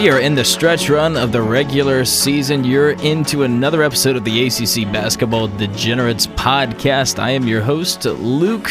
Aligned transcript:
We 0.00 0.08
are 0.08 0.20
in 0.20 0.34
the 0.34 0.46
stretch 0.46 0.88
run 0.88 1.14
of 1.18 1.30
the 1.30 1.42
regular 1.42 2.06
season. 2.06 2.64
You're 2.64 2.92
into 3.02 3.42
another 3.42 3.82
episode 3.82 4.16
of 4.16 4.24
the 4.24 4.46
ACC 4.46 4.90
Basketball 4.90 5.48
Degenerates 5.48 6.26
podcast. 6.26 7.18
I 7.18 7.32
am 7.32 7.46
your 7.46 7.60
host, 7.60 8.06
Luke 8.06 8.70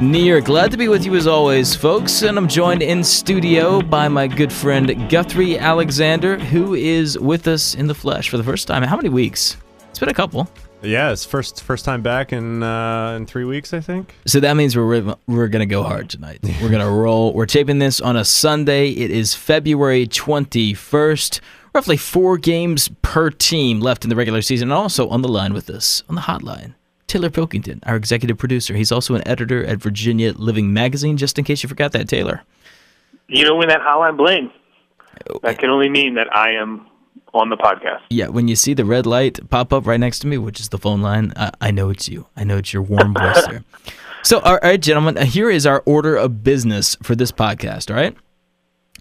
Neer. 0.00 0.40
Glad 0.40 0.70
to 0.70 0.78
be 0.78 0.88
with 0.88 1.04
you 1.04 1.16
as 1.16 1.26
always, 1.26 1.76
folks. 1.76 2.22
And 2.22 2.38
I'm 2.38 2.48
joined 2.48 2.80
in 2.80 3.04
studio 3.04 3.82
by 3.82 4.08
my 4.08 4.26
good 4.26 4.50
friend 4.50 5.06
Guthrie 5.10 5.58
Alexander, 5.58 6.38
who 6.38 6.72
is 6.72 7.18
with 7.18 7.46
us 7.46 7.74
in 7.74 7.86
the 7.86 7.94
flesh 7.94 8.30
for 8.30 8.38
the 8.38 8.44
first 8.44 8.66
time. 8.66 8.82
How 8.84 8.96
many 8.96 9.10
weeks? 9.10 9.58
It's 9.90 9.98
been 9.98 10.08
a 10.08 10.14
couple. 10.14 10.48
Yeah, 10.84 11.10
it's 11.10 11.24
first 11.24 11.62
first 11.62 11.84
time 11.84 12.02
back 12.02 12.32
in 12.32 12.62
uh, 12.62 13.14
in 13.16 13.26
three 13.26 13.44
weeks, 13.44 13.72
I 13.72 13.80
think. 13.80 14.14
So 14.26 14.40
that 14.40 14.54
means 14.54 14.76
we're 14.76 15.16
we're 15.26 15.48
gonna 15.48 15.66
go 15.66 15.82
hard 15.82 16.10
tonight. 16.10 16.40
We're 16.62 16.70
gonna 16.70 16.90
roll. 16.90 17.32
We're 17.32 17.46
taping 17.46 17.78
this 17.78 18.00
on 18.00 18.16
a 18.16 18.24
Sunday. 18.24 18.90
It 18.90 19.10
is 19.10 19.34
February 19.34 20.06
twenty 20.06 20.74
first. 20.74 21.40
Roughly 21.74 21.96
four 21.96 22.38
games 22.38 22.88
per 23.02 23.30
team 23.30 23.80
left 23.80 24.04
in 24.04 24.10
the 24.10 24.14
regular 24.14 24.42
season. 24.42 24.70
And 24.70 24.74
also 24.74 25.08
on 25.08 25.22
the 25.22 25.28
line 25.28 25.52
with 25.52 25.68
us 25.68 26.04
on 26.08 26.14
the 26.14 26.20
hotline, 26.20 26.74
Taylor 27.08 27.30
Pilkington, 27.30 27.80
our 27.84 27.96
executive 27.96 28.38
producer. 28.38 28.74
He's 28.74 28.92
also 28.92 29.16
an 29.16 29.26
editor 29.26 29.64
at 29.64 29.78
Virginia 29.78 30.32
Living 30.36 30.72
Magazine. 30.72 31.16
Just 31.16 31.38
in 31.38 31.44
case 31.44 31.62
you 31.62 31.68
forgot 31.68 31.90
that, 31.92 32.08
Taylor. 32.08 32.42
You 33.26 33.44
know 33.44 33.56
when 33.56 33.68
that 33.68 33.80
hotline 33.80 34.16
bling, 34.16 34.52
that 35.42 35.58
can 35.58 35.70
only 35.70 35.88
mean 35.88 36.14
that 36.14 36.34
I 36.34 36.52
am 36.52 36.86
on 37.32 37.50
the 37.50 37.56
podcast. 37.56 38.02
Yeah, 38.10 38.28
when 38.28 38.48
you 38.48 38.56
see 38.56 38.74
the 38.74 38.84
red 38.84 39.06
light 39.06 39.50
pop 39.50 39.72
up 39.72 39.86
right 39.86 39.98
next 40.00 40.20
to 40.20 40.26
me, 40.26 40.38
which 40.38 40.60
is 40.60 40.68
the 40.68 40.78
phone 40.78 41.02
line, 41.02 41.32
I, 41.36 41.50
I 41.60 41.70
know 41.70 41.90
it's 41.90 42.08
you. 42.08 42.26
I 42.36 42.44
know 42.44 42.58
it's 42.58 42.72
your 42.72 42.82
warm 42.82 43.14
voice 43.14 43.46
there. 43.46 43.64
So, 44.24 44.40
all 44.40 44.58
right, 44.62 44.80
gentlemen, 44.80 45.18
uh, 45.18 45.26
here 45.26 45.50
is 45.50 45.66
our 45.66 45.82
order 45.84 46.16
of 46.16 46.42
business 46.42 46.96
for 47.02 47.14
this 47.14 47.30
podcast. 47.30 47.90
All 47.90 47.96
right, 47.96 48.16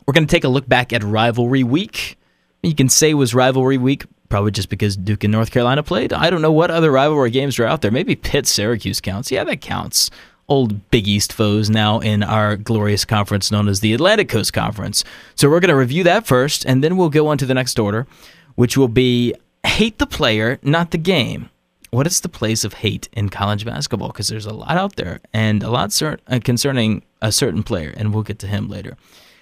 we're 0.05 0.11
going 0.11 0.27
to 0.27 0.29
take 0.29 0.43
a 0.43 0.49
look 0.49 0.67
back 0.67 0.91
at 0.91 1.01
rivalry 1.01 1.63
week. 1.63 2.17
You 2.61 2.75
can 2.75 2.89
say 2.89 3.11
it 3.11 3.13
was 3.13 3.33
rivalry 3.33 3.77
week, 3.77 4.03
probably 4.27 4.51
just 4.51 4.67
because 4.67 4.97
Duke 4.97 5.23
and 5.23 5.31
North 5.31 5.49
Carolina 5.49 5.81
played. 5.81 6.11
I 6.11 6.29
don't 6.29 6.41
know 6.41 6.51
what 6.51 6.71
other 6.71 6.91
rivalry 6.91 7.31
games 7.31 7.57
are 7.57 7.65
out 7.65 7.81
there. 7.81 7.89
Maybe 7.89 8.17
Pitt 8.17 8.45
Syracuse 8.45 8.99
counts. 8.99 9.31
Yeah, 9.31 9.45
that 9.45 9.61
counts 9.61 10.11
old 10.47 10.89
Big 10.91 11.07
East 11.07 11.33
foes 11.33 11.69
now 11.69 11.99
in 11.99 12.23
our 12.23 12.55
glorious 12.57 13.05
conference 13.05 13.51
known 13.51 13.67
as 13.67 13.79
the 13.79 13.93
Atlantic 13.93 14.29
Coast 14.29 14.53
Conference. 14.53 15.03
So 15.35 15.49
we're 15.49 15.59
going 15.59 15.69
to 15.69 15.75
review 15.75 16.03
that 16.03 16.27
first, 16.27 16.65
and 16.65 16.83
then 16.83 16.97
we'll 16.97 17.09
go 17.09 17.27
on 17.27 17.37
to 17.37 17.45
the 17.45 17.53
next 17.53 17.79
order, 17.79 18.07
which 18.55 18.77
will 18.77 18.87
be 18.87 19.33
hate 19.65 19.97
the 19.97 20.07
player, 20.07 20.59
not 20.61 20.91
the 20.91 20.97
game. 20.97 21.49
What 21.91 22.07
is 22.07 22.21
the 22.21 22.29
place 22.29 22.63
of 22.63 22.73
hate 22.73 23.07
in 23.13 23.29
college 23.29 23.65
basketball? 23.65 24.07
Because 24.07 24.27
there's 24.27 24.47
a 24.47 24.53
lot 24.53 24.77
out 24.77 24.95
there 24.95 25.21
and 25.31 25.61
a 25.61 25.69
lot 25.69 25.91
cert- 25.91 26.19
uh, 26.27 26.39
concerning 26.43 27.03
a 27.21 27.31
certain 27.31 27.63
player, 27.63 27.93
and 27.95 28.13
we'll 28.13 28.23
get 28.23 28.39
to 28.39 28.47
him 28.47 28.67
later. 28.67 28.97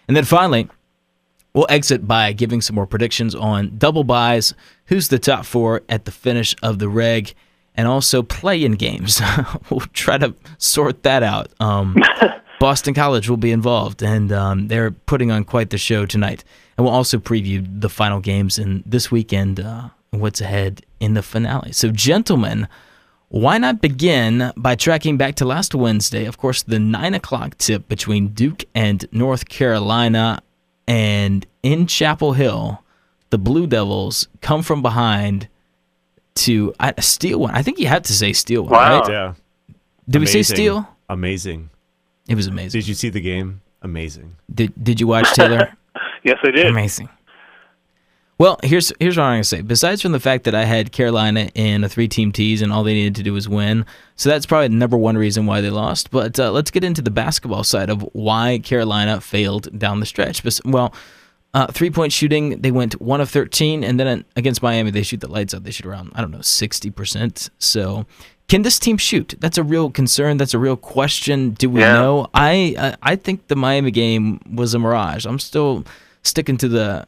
And 0.07 0.17
then 0.17 0.25
finally, 0.25 0.67
we'll 1.53 1.67
exit 1.69 2.07
by 2.07 2.33
giving 2.33 2.61
some 2.61 2.75
more 2.75 2.85
predictions 2.85 3.33
on 3.33 3.77
double 3.77 4.03
buys, 4.03 4.53
who's 4.87 5.07
the 5.07 5.19
top 5.19 5.45
four 5.45 5.81
at 5.87 6.05
the 6.05 6.11
finish 6.11 6.53
of 6.61 6.79
the 6.79 6.89
reg, 6.89 7.33
and 7.81 7.87
also 7.87 8.21
play-in 8.21 8.73
games. 8.73 9.19
we'll 9.71 9.79
try 9.93 10.15
to 10.15 10.35
sort 10.59 11.01
that 11.01 11.23
out. 11.23 11.51
Um, 11.59 11.97
Boston 12.59 12.93
College 12.93 13.27
will 13.27 13.37
be 13.37 13.51
involved, 13.51 14.03
and 14.03 14.31
um, 14.31 14.67
they're 14.67 14.91
putting 14.91 15.31
on 15.31 15.43
quite 15.43 15.71
the 15.71 15.79
show 15.79 16.05
tonight. 16.05 16.43
And 16.77 16.85
we'll 16.85 16.93
also 16.93 17.17
preview 17.17 17.65
the 17.81 17.89
final 17.89 18.19
games 18.19 18.59
in 18.59 18.83
this 18.85 19.09
weekend 19.09 19.59
uh, 19.59 19.89
what's 20.11 20.41
ahead 20.41 20.85
in 20.99 21.15
the 21.15 21.23
finale. 21.23 21.71
So, 21.71 21.89
gentlemen, 21.89 22.67
why 23.29 23.57
not 23.57 23.81
begin 23.81 24.51
by 24.55 24.75
tracking 24.75 25.17
back 25.17 25.33
to 25.37 25.45
last 25.45 25.73
Wednesday? 25.73 26.25
Of 26.25 26.37
course, 26.37 26.61
the 26.61 26.77
nine 26.77 27.15
o'clock 27.15 27.57
tip 27.57 27.87
between 27.87 28.27
Duke 28.27 28.63
and 28.75 29.07
North 29.11 29.49
Carolina, 29.49 30.43
and 30.87 31.47
in 31.63 31.87
Chapel 31.87 32.33
Hill, 32.33 32.83
the 33.31 33.39
Blue 33.39 33.65
Devils 33.65 34.27
come 34.41 34.61
from 34.61 34.83
behind 34.83 35.47
to 36.35 36.73
uh, 36.79 36.93
steal 36.99 37.39
one. 37.39 37.53
I 37.55 37.61
think 37.61 37.79
you 37.79 37.87
had 37.87 38.03
to 38.05 38.13
say 38.13 38.33
steal 38.33 38.63
one, 38.63 38.71
Wow. 38.73 38.99
right? 39.01 39.09
Yeah. 39.11 39.33
Did 40.09 40.19
we 40.19 40.25
say 40.25 40.43
steal? 40.43 40.87
Amazing. 41.09 41.69
It 42.27 42.35
was 42.35 42.47
amazing. 42.47 42.79
Did 42.79 42.87
you 42.87 42.93
see 42.93 43.09
the 43.09 43.21
game? 43.21 43.61
Amazing. 43.81 44.35
Did 44.53 44.73
Did 44.81 44.99
you 44.99 45.07
watch 45.07 45.31
Taylor? 45.33 45.73
Yes, 46.23 46.37
I 46.43 46.51
did. 46.51 46.67
Amazing. 46.67 47.09
Well, 48.37 48.59
here's 48.63 48.91
here's 48.99 49.17
what 49.17 49.23
I'm 49.23 49.33
gonna 49.35 49.43
say. 49.43 49.61
Besides 49.61 50.01
from 50.01 50.11
the 50.13 50.19
fact 50.19 50.43
that 50.45 50.55
I 50.55 50.65
had 50.65 50.91
Carolina 50.91 51.49
in 51.53 51.83
a 51.83 51.89
three 51.89 52.07
team 52.07 52.31
tease 52.31 52.61
and 52.61 52.71
all 52.71 52.83
they 52.83 52.93
needed 52.93 53.15
to 53.15 53.23
do 53.23 53.33
was 53.33 53.47
win, 53.49 53.85
so 54.15 54.29
that's 54.29 54.45
probably 54.47 54.67
the 54.69 54.75
number 54.75 54.97
one 54.97 55.15
reason 55.17 55.45
why 55.47 55.61
they 55.61 55.69
lost. 55.69 56.09
But 56.11 56.39
uh, 56.39 56.51
let's 56.51 56.71
get 56.71 56.83
into 56.83 57.01
the 57.03 57.11
basketball 57.11 57.63
side 57.63 57.89
of 57.89 58.01
why 58.13 58.59
Carolina 58.63 59.19
failed 59.21 59.77
down 59.77 59.99
the 59.99 60.05
stretch. 60.07 60.43
Well, 60.65 60.93
uh, 61.53 61.67
three 61.67 61.89
point 61.91 62.13
shooting, 62.13 62.61
they 62.61 62.71
went 62.71 62.99
one 63.01 63.19
of 63.21 63.29
13, 63.29 63.83
and 63.83 63.99
then 63.99 64.23
against 64.35 64.61
Miami, 64.63 64.91
they 64.91 65.03
shoot 65.03 65.19
the 65.21 65.27
lights 65.31 65.53
out. 65.53 65.63
They 65.63 65.71
shoot 65.71 65.85
around 65.85 66.11
I 66.15 66.21
don't 66.21 66.31
know 66.31 66.39
60%. 66.39 67.49
So. 67.59 68.05
Can 68.47 68.63
this 68.63 68.79
team 68.79 68.97
shoot? 68.97 69.35
That's 69.39 69.57
a 69.57 69.63
real 69.63 69.89
concern. 69.89 70.35
That's 70.35 70.53
a 70.53 70.59
real 70.59 70.75
question. 70.75 71.51
Do 71.51 71.69
we 71.69 71.79
Yeah. 71.79 71.93
know? 71.93 72.27
I 72.33 72.75
uh, 72.77 72.95
I 73.01 73.15
think 73.15 73.47
the 73.47 73.55
Miami 73.55 73.91
game 73.91 74.41
was 74.53 74.73
a 74.73 74.79
mirage. 74.79 75.25
I'm 75.25 75.39
still 75.39 75.85
sticking 76.23 76.57
to 76.57 76.67
the 76.67 77.07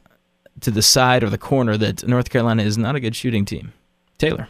to 0.62 0.72
the 0.72 0.81
side 0.81 1.22
or 1.22 1.30
the 1.30 1.38
corner 1.38 1.75
that 1.75 2.08
North 2.08 2.30
Carolina 2.30 2.64
is 2.64 2.78
not 2.78 2.96
a 2.96 3.02
good 3.02 3.14
shooting 3.14 3.44
team. 3.44 3.74
Taylor. 4.18 4.48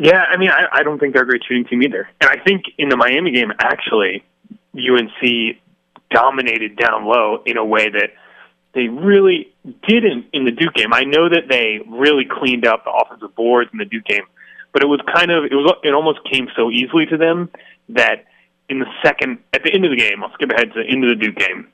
Yeah, 0.00 0.24
I 0.28 0.36
mean, 0.38 0.50
I, 0.50 0.66
I 0.72 0.82
don't 0.82 0.98
think 0.98 1.14
they're 1.14 1.22
a 1.22 1.26
great 1.26 1.42
shooting 1.46 1.66
team 1.66 1.84
either. 1.84 2.08
And 2.20 2.28
I 2.28 2.42
think 2.42 2.64
in 2.78 2.88
the 2.88 2.96
Miami 2.96 3.30
game, 3.30 3.52
actually, 3.60 4.24
UNC 4.74 5.56
dominated 6.10 6.76
down 6.76 7.04
low 7.06 7.42
in 7.46 7.56
a 7.56 7.64
way 7.64 7.88
that 7.88 8.10
they 8.74 8.88
really 8.88 9.52
didn't 9.86 10.26
in 10.32 10.44
the 10.44 10.50
Duke 10.50 10.74
game. 10.74 10.92
I 10.92 11.04
know 11.04 11.28
that 11.28 11.48
they 11.48 11.80
really 11.88 12.24
cleaned 12.24 12.66
up 12.66 12.84
the 12.84 12.90
offensive 12.90 13.34
boards 13.34 13.70
in 13.72 13.78
the 13.78 13.84
Duke 13.84 14.04
game, 14.04 14.24
but 14.72 14.82
it 14.82 14.86
was 14.86 15.00
kind 15.14 15.30
of 15.30 15.44
it 15.44 15.54
was 15.54 15.76
it 15.82 15.94
almost 15.94 16.20
came 16.30 16.48
so 16.56 16.70
easily 16.70 17.06
to 17.06 17.16
them 17.16 17.50
that 17.90 18.24
in 18.68 18.78
the 18.78 18.86
second 19.04 19.38
at 19.52 19.62
the 19.62 19.72
end 19.72 19.84
of 19.84 19.90
the 19.90 19.96
game, 19.96 20.22
I'll 20.22 20.32
skip 20.34 20.50
ahead 20.50 20.72
to 20.72 20.82
the 20.82 20.88
end 20.88 21.04
of 21.04 21.10
the 21.10 21.16
Duke 21.16 21.36
game. 21.36 21.68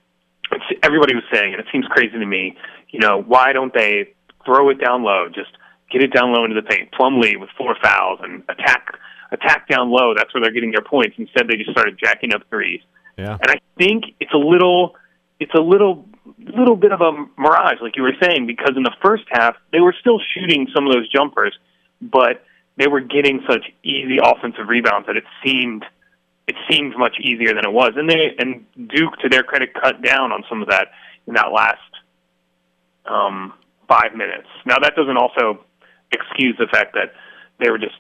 It's, 0.51 0.81
everybody 0.83 1.15
was 1.15 1.25
saying, 1.33 1.55
and 1.55 1.61
it 1.61 1.67
seems 1.71 1.87
crazy 1.87 2.19
to 2.19 2.27
me. 2.27 2.57
You 2.91 3.01
know, 3.01 3.23
why 3.23 3.53
don't 3.53 3.73
they 3.73 4.15
throw 4.45 4.71
it 4.71 4.81
down 4.81 5.03
low? 5.03 5.29
Just 5.29 5.51
get 5.91 6.03
it 6.03 6.13
down 6.13 6.33
low 6.33 6.45
into 6.45 6.55
the 6.55 6.67
paint. 6.67 6.91
Plumlee 6.93 7.39
with 7.39 7.51
four 7.57 7.77
fouls 7.83 8.21
and 8.23 8.43
attack 8.49 8.99
attack 9.31 9.69
down 9.69 9.91
low. 9.91 10.15
That's 10.17 10.33
where 10.33 10.43
they're 10.43 10.53
getting 10.53 10.73
their 10.73 10.83
points. 10.83 11.17
Instead, 11.19 11.49
they 11.49 11.57
just 11.57 11.71
started 11.71 11.99
jacking 12.03 12.35
up 12.35 12.43
threes. 12.49 12.81
Yeah. 13.17 13.37
And 13.41 13.51
I 13.51 13.61
think 13.77 14.05
it's 14.21 14.33
a 14.33 14.39
little, 14.39 14.95
it's 15.41 15.55
a 15.55 15.61
little, 15.61 16.07
little 16.39 16.77
bit 16.77 16.93
of 16.93 17.01
a 17.01 17.13
mirage, 17.41 17.79
like 17.81 17.97
you 17.97 18.03
were 18.03 18.17
saying, 18.21 18.47
because 18.47 18.73
in 18.77 18.83
the 18.83 18.95
first 19.03 19.25
half 19.31 19.57
they 19.73 19.81
were 19.81 19.95
still 20.01 20.21
shooting 20.35 20.67
some 20.75 20.87
of 20.87 20.93
those 20.93 21.09
jumpers, 21.09 21.57
but 22.01 22.45
they 22.77 22.87
were 22.87 23.01
getting 23.01 23.41
such 23.49 23.65
easy 23.83 24.19
offensive 24.23 24.69
rebounds 24.69 25.07
that 25.07 25.17
it 25.17 25.25
seemed, 25.45 25.85
it 26.47 26.57
seemed 26.71 26.97
much 26.97 27.17
easier 27.21 27.55
than 27.55 27.65
it 27.65 27.73
was. 27.73 27.93
And 27.97 28.09
they 28.09 28.35
and 28.39 28.65
Duke, 28.89 29.17
to 29.23 29.29
their 29.29 29.43
credit, 29.43 29.75
cut 29.75 30.03
down 30.03 30.33
on 30.33 30.45
some 30.49 30.63
of 30.63 30.69
that 30.69 30.89
in 31.27 31.35
that 31.35 31.53
last 31.53 31.79
um, 33.07 33.53
five 33.89 34.15
minutes. 34.15 34.49
Now 34.65 34.79
that 34.79 34.95
doesn't 34.95 35.17
also 35.17 35.65
excuse 36.13 36.57
the 36.59 36.67
fact 36.71 36.95
that 36.95 37.13
they 37.59 37.71
were 37.71 37.79
just. 37.79 37.97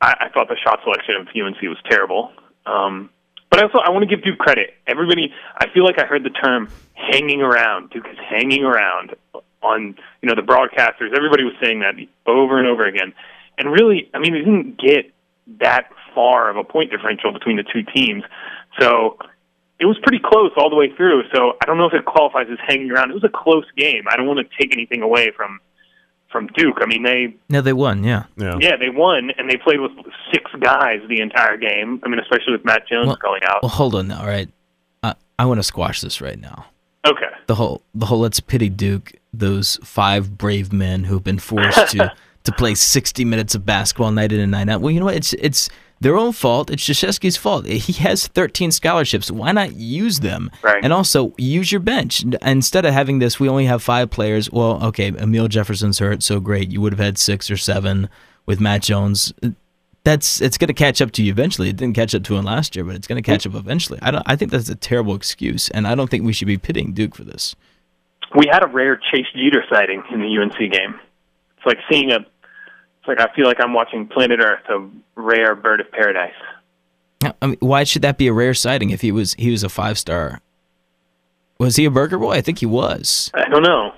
I, 0.00 0.26
I 0.26 0.28
thought 0.28 0.48
the 0.48 0.56
shot 0.62 0.80
selection 0.84 1.16
of 1.16 1.28
UNC 1.28 1.60
was 1.62 1.78
terrible. 1.88 2.32
Um, 2.66 3.10
but 3.54 3.62
also, 3.62 3.78
I 3.78 3.90
want 3.90 4.02
to 4.02 4.12
give 4.12 4.24
Duke 4.24 4.36
credit. 4.36 4.74
Everybody, 4.84 5.32
I 5.56 5.68
feel 5.72 5.84
like 5.84 6.00
I 6.00 6.06
heard 6.06 6.24
the 6.24 6.30
term 6.30 6.68
"hanging 6.94 7.40
around." 7.40 7.90
Duke 7.90 8.06
is 8.10 8.18
hanging 8.18 8.64
around 8.64 9.14
on 9.62 9.94
you 10.20 10.28
know 10.28 10.34
the 10.34 10.42
broadcasters. 10.42 11.14
Everybody 11.14 11.44
was 11.44 11.54
saying 11.62 11.78
that 11.78 11.94
over 12.26 12.58
and 12.58 12.66
over 12.66 12.84
again, 12.84 13.14
and 13.56 13.70
really, 13.70 14.10
I 14.12 14.18
mean, 14.18 14.34
it 14.34 14.40
didn't 14.40 14.80
get 14.80 15.12
that 15.60 15.88
far 16.16 16.50
of 16.50 16.56
a 16.56 16.64
point 16.64 16.90
differential 16.90 17.32
between 17.32 17.56
the 17.56 17.62
two 17.62 17.84
teams. 17.94 18.24
So 18.80 19.18
it 19.78 19.86
was 19.86 19.98
pretty 20.02 20.18
close 20.18 20.50
all 20.56 20.68
the 20.68 20.74
way 20.74 20.92
through. 20.96 21.22
So 21.32 21.52
I 21.62 21.66
don't 21.66 21.78
know 21.78 21.86
if 21.86 21.94
it 21.94 22.04
qualifies 22.06 22.48
as 22.50 22.58
hanging 22.66 22.90
around. 22.90 23.12
It 23.12 23.14
was 23.14 23.22
a 23.22 23.28
close 23.28 23.70
game. 23.76 24.02
I 24.10 24.16
don't 24.16 24.26
want 24.26 24.40
to 24.40 24.56
take 24.58 24.72
anything 24.72 25.00
away 25.00 25.30
from 25.30 25.60
from 26.34 26.48
Duke. 26.48 26.78
I 26.82 26.86
mean, 26.86 27.04
they 27.04 27.34
No, 27.48 27.60
they 27.60 27.72
won. 27.72 28.02
Yeah. 28.02 28.24
Yeah. 28.36 28.56
yeah, 28.60 28.76
they 28.76 28.88
won, 28.90 29.30
and 29.38 29.48
they 29.48 29.56
played 29.56 29.78
with 29.80 29.92
six 30.32 30.50
guys 30.60 31.00
the 31.08 31.20
entire 31.20 31.56
game. 31.56 32.00
I 32.04 32.08
mean, 32.08 32.18
especially 32.18 32.52
with 32.52 32.64
Matt 32.64 32.88
Jones 32.88 33.06
Well- 33.06 33.18
going 33.22 33.42
out. 33.44 33.62
Well, 33.62 33.70
hold 33.70 33.94
on 33.94 34.08
now. 34.08 34.20
All 34.20 34.26
right. 34.26 34.48
I 35.04 35.14
I 35.38 35.44
want 35.46 35.60
to 35.60 35.62
squash 35.64 36.00
this 36.00 36.20
right 36.20 36.38
now. 36.40 36.66
Okay. 37.06 37.30
The 37.46 37.54
whole 37.54 37.82
the 37.94 38.06
whole 38.06 38.18
let's 38.18 38.40
pity 38.40 38.68
Duke. 38.68 39.12
Those 39.32 39.78
five 39.84 40.36
brave 40.36 40.72
men 40.72 41.04
who've 41.04 41.22
been 41.24 41.38
forced 41.38 41.90
to 41.92 42.12
to 42.44 42.52
play 42.52 42.74
60 42.74 43.24
minutes 43.24 43.54
of 43.54 43.64
basketball 43.64 44.10
night 44.10 44.32
in 44.32 44.40
and 44.40 44.50
night 44.50 44.68
out. 44.68 44.80
Well, 44.80 44.90
you 44.90 45.00
know 45.00 45.06
what? 45.06 45.14
It's 45.16 45.32
it's 45.34 45.68
their 46.00 46.16
own 46.16 46.32
fault. 46.32 46.70
It's 46.70 46.82
Krzyzewski's 46.86 47.36
fault. 47.36 47.66
He 47.66 47.92
has 47.94 48.26
13 48.26 48.70
scholarships. 48.70 49.30
Why 49.30 49.52
not 49.52 49.74
use 49.74 50.20
them? 50.20 50.50
Right. 50.62 50.82
And 50.82 50.92
also 50.92 51.34
use 51.38 51.72
your 51.72 51.80
bench 51.80 52.24
instead 52.42 52.84
of 52.84 52.92
having 52.92 53.18
this. 53.20 53.40
We 53.40 53.48
only 53.48 53.64
have 53.66 53.82
five 53.82 54.10
players. 54.10 54.50
Well, 54.50 54.84
okay, 54.86 55.12
Amile 55.12 55.48
Jefferson's 55.48 55.98
hurt, 55.98 56.22
so 56.22 56.40
great. 56.40 56.70
You 56.70 56.80
would 56.80 56.92
have 56.92 57.00
had 57.00 57.16
six 57.16 57.50
or 57.50 57.56
seven 57.56 58.08
with 58.46 58.60
Matt 58.60 58.82
Jones. 58.82 59.32
That's 60.02 60.42
it's 60.42 60.58
going 60.58 60.68
to 60.68 60.74
catch 60.74 61.00
up 61.00 61.12
to 61.12 61.22
you 61.22 61.32
eventually. 61.32 61.70
It 61.70 61.76
didn't 61.76 61.94
catch 61.96 62.14
up 62.14 62.24
to 62.24 62.36
him 62.36 62.44
last 62.44 62.76
year, 62.76 62.84
but 62.84 62.94
it's 62.94 63.06
going 63.06 63.22
to 63.22 63.26
catch 63.26 63.46
up 63.46 63.54
eventually. 63.54 63.98
I 64.02 64.10
don't. 64.10 64.22
I 64.26 64.36
think 64.36 64.50
that's 64.50 64.68
a 64.68 64.74
terrible 64.74 65.14
excuse, 65.14 65.70
and 65.70 65.86
I 65.86 65.94
don't 65.94 66.10
think 66.10 66.24
we 66.24 66.34
should 66.34 66.48
be 66.48 66.58
pitting 66.58 66.92
Duke 66.92 67.14
for 67.14 67.24
this. 67.24 67.56
we 68.36 68.46
had 68.50 68.62
a 68.62 68.66
rare 68.66 68.96
Chase 68.96 69.26
Jeter 69.34 69.64
sighting 69.72 70.02
in 70.12 70.20
the 70.20 70.38
UNC 70.38 70.58
game. 70.70 71.00
It's 71.56 71.64
like 71.66 71.78
seeing 71.90 72.10
a. 72.12 72.18
It's 73.06 73.08
like 73.08 73.20
I 73.20 73.34
feel 73.34 73.46
like 73.46 73.60
I'm 73.60 73.74
watching 73.74 74.06
Planet 74.06 74.40
Earth, 74.40 74.62
a 74.70 74.88
rare 75.14 75.54
bird 75.54 75.80
of 75.80 75.90
paradise. 75.90 76.32
I 77.42 77.46
mean, 77.46 77.56
why 77.60 77.84
should 77.84 78.00
that 78.02 78.16
be 78.16 78.28
a 78.28 78.32
rare 78.32 78.54
sighting 78.54 78.90
if 78.90 79.00
he 79.02 79.12
was 79.12 79.34
he 79.34 79.50
was 79.50 79.62
a 79.62 79.68
five 79.68 79.98
star? 79.98 80.40
Was 81.58 81.76
he 81.76 81.84
a 81.84 81.90
burger 81.90 82.18
boy? 82.18 82.32
I 82.32 82.40
think 82.40 82.58
he 82.60 82.66
was. 82.66 83.30
I 83.34 83.48
don't 83.48 83.62
know. 83.62 83.92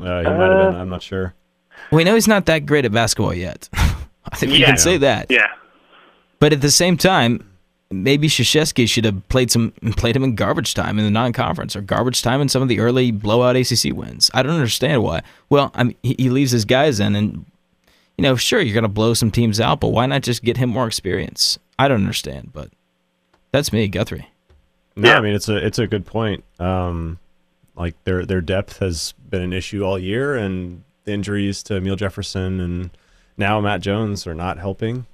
Uh, 0.00 0.20
he 0.20 0.24
might 0.30 0.50
have 0.50 0.72
been. 0.72 0.80
I'm 0.80 0.88
not 0.88 1.02
sure. 1.02 1.34
We 1.92 2.04
know 2.04 2.14
he's 2.14 2.28
not 2.28 2.46
that 2.46 2.66
great 2.66 2.84
at 2.84 2.92
basketball 2.92 3.34
yet. 3.34 3.68
I 3.74 4.36
think 4.36 4.52
we 4.52 4.58
Yeah. 4.58 4.66
can 4.66 4.76
say 4.78 4.96
that. 4.98 5.26
Yeah. 5.30 5.46
But 6.40 6.52
at 6.52 6.60
the 6.60 6.70
same 6.70 6.96
time, 6.96 7.48
maybe 7.90 8.28
Krzyzewski 8.28 8.88
should 8.88 9.04
have 9.04 9.26
played 9.28 9.50
some 9.50 9.72
played 9.96 10.16
him 10.16 10.24
in 10.24 10.34
garbage 10.34 10.72
time 10.74 10.98
in 10.98 11.04
the 11.04 11.10
non-conference 11.10 11.76
or 11.76 11.80
garbage 11.82 12.22
time 12.22 12.40
in 12.40 12.48
some 12.48 12.62
of 12.62 12.68
the 12.68 12.80
early 12.80 13.10
blowout 13.10 13.56
ACC 13.56 13.94
wins. 13.94 14.30
I 14.34 14.42
don't 14.42 14.54
understand 14.54 15.02
why. 15.02 15.22
Well, 15.50 15.70
I 15.74 15.84
mean, 15.84 15.96
he, 16.02 16.16
he 16.18 16.30
leaves 16.30 16.50
his 16.50 16.64
guys 16.64 16.98
in, 17.00 17.14
and 17.16 17.44
you 18.18 18.22
know, 18.22 18.36
sure, 18.36 18.60
you're 18.60 18.74
gonna 18.74 18.88
blow 18.88 19.14
some 19.14 19.30
teams 19.30 19.60
out, 19.60 19.80
but 19.80 19.88
why 19.88 20.04
not 20.06 20.22
just 20.22 20.42
get 20.42 20.56
him 20.56 20.68
more 20.70 20.86
experience? 20.86 21.58
I 21.78 21.88
don't 21.88 22.00
understand, 22.02 22.52
but 22.52 22.70
that's 23.52 23.72
me, 23.72 23.88
Guthrie. 23.88 24.28
No, 24.96 25.08
Yeah. 25.10 25.18
I 25.18 25.20
mean 25.20 25.34
it's 25.34 25.48
a 25.48 25.56
it's 25.56 25.78
a 25.78 25.86
good 25.86 26.04
point. 26.04 26.44
Um, 26.58 27.18
like 27.76 27.94
their 28.04 28.26
their 28.26 28.40
depth 28.40 28.80
has 28.80 29.14
been 29.30 29.40
an 29.42 29.52
issue 29.52 29.84
all 29.84 29.98
year, 29.98 30.36
and 30.36 30.82
the 31.04 31.12
injuries 31.12 31.62
to 31.64 31.74
Amile 31.74 31.96
Jefferson 31.96 32.60
and 32.60 32.90
now 33.36 33.60
Matt 33.60 33.80
Jones 33.80 34.26
are 34.26 34.34
not 34.34 34.58
helping. 34.58 35.06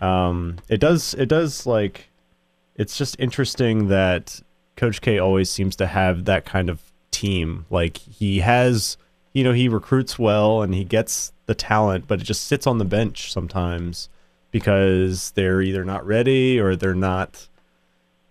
Um, 0.00 0.56
it 0.68 0.78
does 0.78 1.14
it 1.14 1.26
does 1.26 1.66
like 1.66 2.08
it's 2.76 2.96
just 2.96 3.16
interesting 3.18 3.88
that 3.88 4.40
Coach 4.76 5.00
K 5.00 5.18
always 5.18 5.50
seems 5.50 5.74
to 5.76 5.86
have 5.86 6.24
that 6.26 6.44
kind 6.44 6.70
of 6.70 6.80
team. 7.10 7.66
Like 7.70 7.96
he 7.96 8.38
has, 8.40 8.96
you 9.32 9.42
know, 9.44 9.52
he 9.52 9.68
recruits 9.68 10.18
well 10.18 10.62
and 10.62 10.72
he 10.74 10.84
gets 10.84 11.32
the 11.46 11.54
talent, 11.54 12.06
but 12.08 12.20
it 12.20 12.24
just 12.24 12.46
sits 12.46 12.66
on 12.66 12.78
the 12.78 12.84
bench 12.84 13.30
sometimes 13.32 14.08
because 14.50 15.32
they're 15.32 15.60
either 15.62 15.84
not 15.84 16.06
ready 16.06 16.58
or 16.60 16.76
they're 16.76 16.94
not 16.94 17.48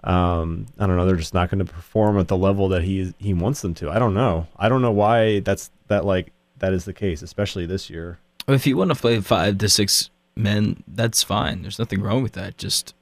um, 0.03 0.65
I 0.77 0.85
don't 0.85 0.97
know. 0.97 1.05
They're 1.05 1.15
just 1.15 1.33
not 1.33 1.49
going 1.49 1.65
to 1.65 1.71
perform 1.71 2.19
at 2.19 2.27
the 2.27 2.35
level 2.37 2.67
that 2.69 2.83
he 2.83 3.13
he 3.19 3.33
wants 3.33 3.61
them 3.61 3.73
to. 3.75 3.89
I 3.89 3.99
don't 3.99 4.13
know. 4.13 4.47
I 4.57 4.67
don't 4.67 4.81
know 4.81 4.91
why 4.91 5.39
that's 5.39 5.71
that 5.87 6.03
like 6.05 6.33
that 6.59 6.73
is 6.73 6.85
the 6.85 6.93
case, 6.93 7.21
especially 7.21 7.65
this 7.65 7.89
year. 7.89 8.19
If 8.47 8.67
you 8.67 8.75
want 8.75 8.89
to 8.91 8.95
play 8.95 9.21
five 9.21 9.57
to 9.59 9.69
six 9.69 10.09
men, 10.35 10.83
that's 10.87 11.23
fine. 11.23 11.61
There's 11.61 11.79
nothing 11.79 12.01
wrong 12.01 12.21
with 12.21 12.33
that. 12.33 12.57
Just, 12.57 12.93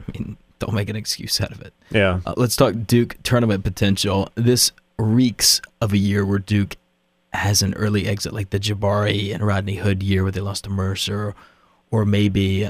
I 0.00 0.12
mean, 0.12 0.38
don't 0.58 0.72
make 0.72 0.88
an 0.88 0.96
excuse 0.96 1.38
out 1.40 1.52
of 1.52 1.60
it. 1.60 1.74
Yeah, 1.90 2.20
Uh, 2.24 2.32
let's 2.38 2.56
talk 2.56 2.74
Duke 2.86 3.16
tournament 3.22 3.62
potential. 3.64 4.30
This 4.34 4.72
reeks 4.98 5.60
of 5.82 5.92
a 5.92 5.98
year 5.98 6.24
where 6.24 6.38
Duke 6.38 6.76
has 7.32 7.62
an 7.62 7.74
early 7.74 8.06
exit, 8.06 8.32
like 8.32 8.50
the 8.50 8.60
Jabari 8.60 9.34
and 9.34 9.44
Rodney 9.46 9.76
Hood 9.76 10.02
year 10.02 10.22
where 10.22 10.32
they 10.32 10.40
lost 10.40 10.64
to 10.64 10.70
Mercer, 10.70 11.34
or 11.90 12.04
maybe 12.04 12.68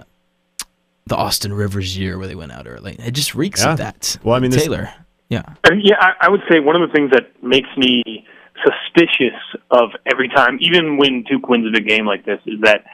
the 1.07 1.17
Austin 1.17 1.53
Rivers 1.53 1.99
year 1.99 2.17
where 2.19 2.29
they 2.29 2.35
went 2.37 2.53
out 2.53 2.67
early. 2.69 2.95
It 2.99 3.13
just 3.13 3.35
reeks 3.35 3.63
Yeah. 3.63 3.73
of 3.73 3.79
that. 3.79 4.19
Well, 4.23 4.37
I 4.37 4.41
mean, 4.41 4.51
this- 4.53 4.63
Taylor. 4.63 4.89
Yeah. 5.29 5.43
Uh, 5.65 5.75
Yeah, 5.75 5.97
I, 5.99 6.27
I 6.27 6.31
would 6.31 6.43
say 6.51 6.61
one 6.61 6.81
of 6.81 6.87
the 6.89 6.93
things 6.95 7.11
that 7.13 7.43
makes 7.43 7.69
me 7.77 8.27
suspicious 8.65 9.35
of 9.71 9.91
every 10.07 10.29
time, 10.29 10.59
even 10.61 10.97
when 10.99 11.23
Duke 11.25 11.49
wins 11.49 11.67
a 11.67 11.71
big 11.73 11.89
game 11.89 12.07
like 12.07 12.25
this, 12.25 12.39
is 12.47 12.61
that 12.61 12.85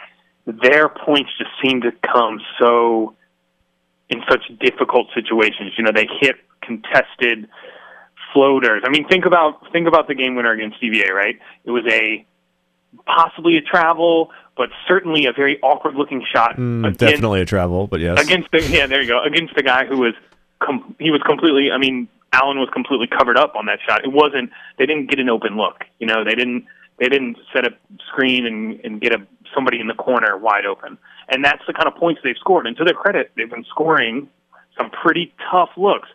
their 0.47 0.89
points 0.89 1.31
just 1.37 1.51
seem 1.63 1.83
to 1.83 1.93
come 2.07 2.41
so 2.59 3.15
in 4.09 4.23
such 4.31 4.41
difficult 4.61 5.09
situations. 5.15 5.73
You 5.77 5.85
know, 5.85 5.93
they 5.95 6.09
hit 6.21 6.37
contested 6.63 7.49
floaters. 8.33 8.83
I 8.85 8.91
mean, 8.91 9.07
think 9.09 9.25
about 9.27 9.73
think 9.73 9.89
about 9.89 10.09
the 10.09 10.15
game 10.15 10.35
winner 10.37 10.53
against 10.53 10.83
UVA, 10.83 11.11
right? 11.11 11.39
It 11.65 11.71
was 11.71 11.85
a 11.89 12.27
possibly 13.07 13.57
a 13.57 13.63
travel, 13.63 14.31
but 14.57 14.71
certainly 14.87 15.27
a 15.27 15.33
very 15.33 15.61
awkward 15.63 15.95
looking 15.95 16.25
shot. 16.33 16.57
Mm, 16.57 16.81
against- 16.81 17.01
definitely 17.01 17.41
a 17.41 17.45
travel, 17.45 17.87
but 17.87 18.01
yes. 18.01 18.21
against 18.23 18.51
the 18.51 18.63
yeah 18.63 18.87
there 18.87 19.03
you 19.03 19.09
go 19.09 19.23
against 19.23 19.55
the 19.55 19.63
guy 19.63 19.85
who 19.87 19.99
was 19.99 20.15
com- 20.61 20.95
he 20.99 21.11
was 21.11 21.23
completely 21.23 21.71
i 21.71 21.79
mean 21.79 22.09
allen 22.33 22.59
was 22.59 22.69
completely 22.73 23.07
covered 23.07 23.37
up 23.37 23.55
on 23.57 23.67
that 23.67 23.79
shot 23.87 24.05
it 24.05 24.13
wasn't 24.13 24.51
they 24.79 24.87
didn't 24.87 25.09
get 25.09 25.19
an 25.19 25.29
open 25.29 25.57
look 25.57 25.85
you 25.99 26.07
know 26.07 26.25
they 26.25 26.35
didn't 26.35 26.65
they 26.99 27.09
didn't 27.09 27.37
set 27.53 27.65
a 27.65 27.71
screen 28.09 28.47
and 28.47 28.81
and 28.85 29.01
get 29.01 29.13
a 29.13 29.19
somebody 29.55 29.81
in 29.81 29.87
the 29.87 29.95
corner 29.95 30.37
wide 30.37 30.67
open 30.67 30.99
and 31.29 31.45
that's 31.45 31.63
the 31.67 31.73
kind 31.73 31.87
of 31.87 31.95
points 31.95 32.21
they've 32.23 32.37
scored 32.39 32.67
and 32.67 32.77
to 32.77 32.85
their 32.85 32.95
credit 32.95 33.31
they've 33.37 33.51
been 33.51 33.65
scoring 33.65 34.29
some 34.77 34.91
pretty 34.91 35.33
tough 35.51 35.71
looks 35.77 36.09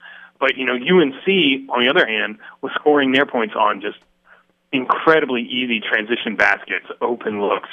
but 0.43 0.57
you 0.57 0.65
know 0.65 0.73
unc 0.73 1.69
on 1.69 1.85
the 1.85 1.89
other 1.89 2.05
hand 2.05 2.37
was 2.61 2.73
scoring 2.75 3.13
their 3.13 3.25
points 3.25 3.55
on 3.57 3.79
just 3.79 3.97
incredibly 4.73 5.41
easy 5.41 5.79
transition 5.79 6.35
baskets, 6.35 6.87
open 6.99 7.39
looks, 7.39 7.69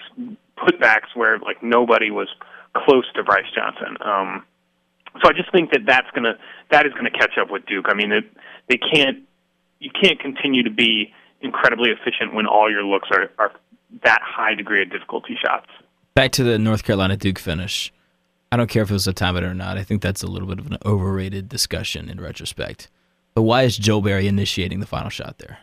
putbacks 0.56 1.10
where 1.14 1.40
like 1.40 1.60
nobody 1.64 2.12
was 2.12 2.28
close 2.76 3.10
to 3.14 3.24
Brice 3.24 3.50
Johnson. 3.52 3.96
Um, 4.00 4.44
so 5.20 5.28
I 5.28 5.32
just 5.32 5.50
think 5.50 5.72
that 5.72 5.80
that's 5.84 6.08
gonna 6.14 6.34
that 6.70 6.86
is 6.86 6.92
gonna 6.92 7.10
catch 7.10 7.36
up 7.40 7.50
with 7.50 7.66
Duke. 7.66 7.86
I 7.88 7.94
mean, 7.94 8.12
it, 8.12 8.24
they 8.68 8.78
can't 8.78 9.18
you 9.80 9.90
can't 9.90 10.20
continue 10.20 10.62
to 10.62 10.70
be 10.70 11.12
incredibly 11.40 11.90
efficient 11.90 12.34
when 12.34 12.46
all 12.46 12.70
your 12.70 12.84
looks 12.84 13.08
are, 13.10 13.32
are 13.38 13.50
that 14.04 14.20
high 14.22 14.54
degree 14.54 14.82
of 14.82 14.92
difficulty 14.92 15.36
shots. 15.44 15.66
Back 16.14 16.30
to 16.32 16.44
the 16.44 16.56
North 16.56 16.84
Carolina 16.84 17.16
Duke 17.16 17.40
finish. 17.40 17.92
I 18.52 18.56
don't 18.56 18.68
care 18.68 18.82
if 18.82 18.90
it 18.90 18.94
was 18.94 19.06
a 19.06 19.12
timeout 19.12 19.42
or 19.42 19.54
not. 19.54 19.78
I 19.78 19.82
think 19.84 20.02
that's 20.02 20.22
a 20.22 20.26
little 20.26 20.48
bit 20.48 20.58
of 20.58 20.66
an 20.66 20.78
overrated 20.84 21.48
discussion 21.48 22.08
in 22.08 22.20
retrospect. 22.20 22.88
But 23.34 23.42
why 23.42 23.62
is 23.62 23.76
Joel 23.76 24.02
Berry 24.02 24.26
initiating 24.26 24.80
the 24.80 24.86
final 24.86 25.08
shot 25.10 25.38
there? 25.38 25.58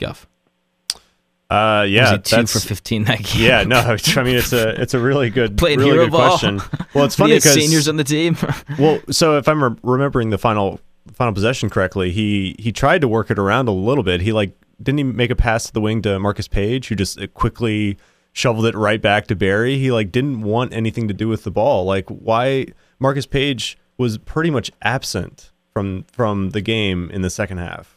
Guff. 0.00 0.26
uh, 1.50 1.84
yeah, 1.88 2.16
two 2.16 2.46
for 2.46 2.58
15 2.58 3.04
that 3.04 3.22
game? 3.22 3.42
yeah. 3.44 3.62
No, 3.64 3.78
I 4.16 4.22
mean 4.22 4.36
it's 4.36 4.52
a 4.52 4.80
it's 4.80 4.94
a 4.94 4.98
really 4.98 5.30
good 5.30 5.56
Playing 5.58 5.78
really 5.80 5.92
hero 5.92 6.04
good 6.06 6.12
ball. 6.12 6.30
question. 6.30 6.60
Well, 6.94 7.04
it's 7.04 7.16
funny 7.16 7.34
because 7.34 7.54
seniors 7.54 7.88
on 7.88 7.96
the 7.96 8.04
team. 8.04 8.36
well, 8.78 9.00
so 9.10 9.36
if 9.36 9.48
I'm 9.48 9.62
re- 9.64 9.76
remembering 9.82 10.30
the 10.30 10.38
final 10.38 10.80
final 11.12 11.34
possession 11.34 11.68
correctly, 11.68 12.12
he 12.12 12.54
he 12.58 12.70
tried 12.70 13.00
to 13.00 13.08
work 13.08 13.30
it 13.32 13.38
around 13.38 13.66
a 13.68 13.72
little 13.72 14.04
bit. 14.04 14.20
He 14.20 14.32
like 14.32 14.52
didn't 14.80 14.98
he 14.98 15.04
make 15.04 15.30
a 15.30 15.34
pass 15.36 15.66
to 15.66 15.72
the 15.72 15.80
wing 15.80 16.02
to 16.02 16.18
Marcus 16.20 16.46
Paige, 16.46 16.86
who 16.88 16.94
just 16.94 17.20
uh, 17.20 17.26
quickly 17.28 17.98
shoveled 18.34 18.66
it 18.66 18.74
right 18.74 19.00
back 19.00 19.26
to 19.28 19.34
Berry. 19.36 19.78
He 19.78 19.90
like 19.90 20.12
didn't 20.12 20.42
want 20.42 20.74
anything 20.74 21.08
to 21.08 21.14
do 21.14 21.28
with 21.28 21.44
the 21.44 21.50
ball. 21.50 21.84
Like 21.86 22.08
why 22.10 22.66
Marcus 22.98 23.24
Paige 23.24 23.78
was 23.96 24.18
pretty 24.18 24.50
much 24.50 24.70
absent 24.82 25.50
from 25.72 26.04
from 26.12 26.50
the 26.50 26.60
game 26.60 27.10
in 27.10 27.22
the 27.22 27.30
second 27.30 27.58
half. 27.58 27.96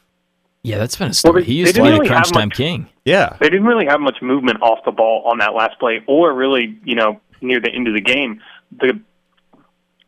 yeah, 0.64 0.78
that's 0.78 0.96
been 0.96 1.10
a 1.10 1.14
story. 1.14 1.42
Well, 1.42 1.44
he 1.44 1.56
used 1.56 1.76
to 1.76 1.82
be 1.82 1.88
didn't 1.88 1.98
a 1.98 2.00
really 2.00 2.08
crunch 2.10 2.32
time 2.32 2.48
much- 2.50 2.58
king. 2.58 2.88
Yeah, 3.04 3.36
They 3.40 3.50
didn't 3.50 3.66
really 3.66 3.86
have 3.88 4.00
much 4.02 4.22
movement 4.22 4.62
off 4.62 4.80
the 4.86 4.92
ball 4.92 5.24
on 5.26 5.38
that 5.40 5.54
last 5.56 5.80
play, 5.80 6.04
or 6.08 6.34
really, 6.34 6.78
you 6.84 6.94
know, 6.96 7.22
near 7.42 7.60
the 7.62 7.70
end 7.72 7.88
of 7.88 7.94
the 7.94 8.02
game. 8.02 8.42
The 8.80 9.00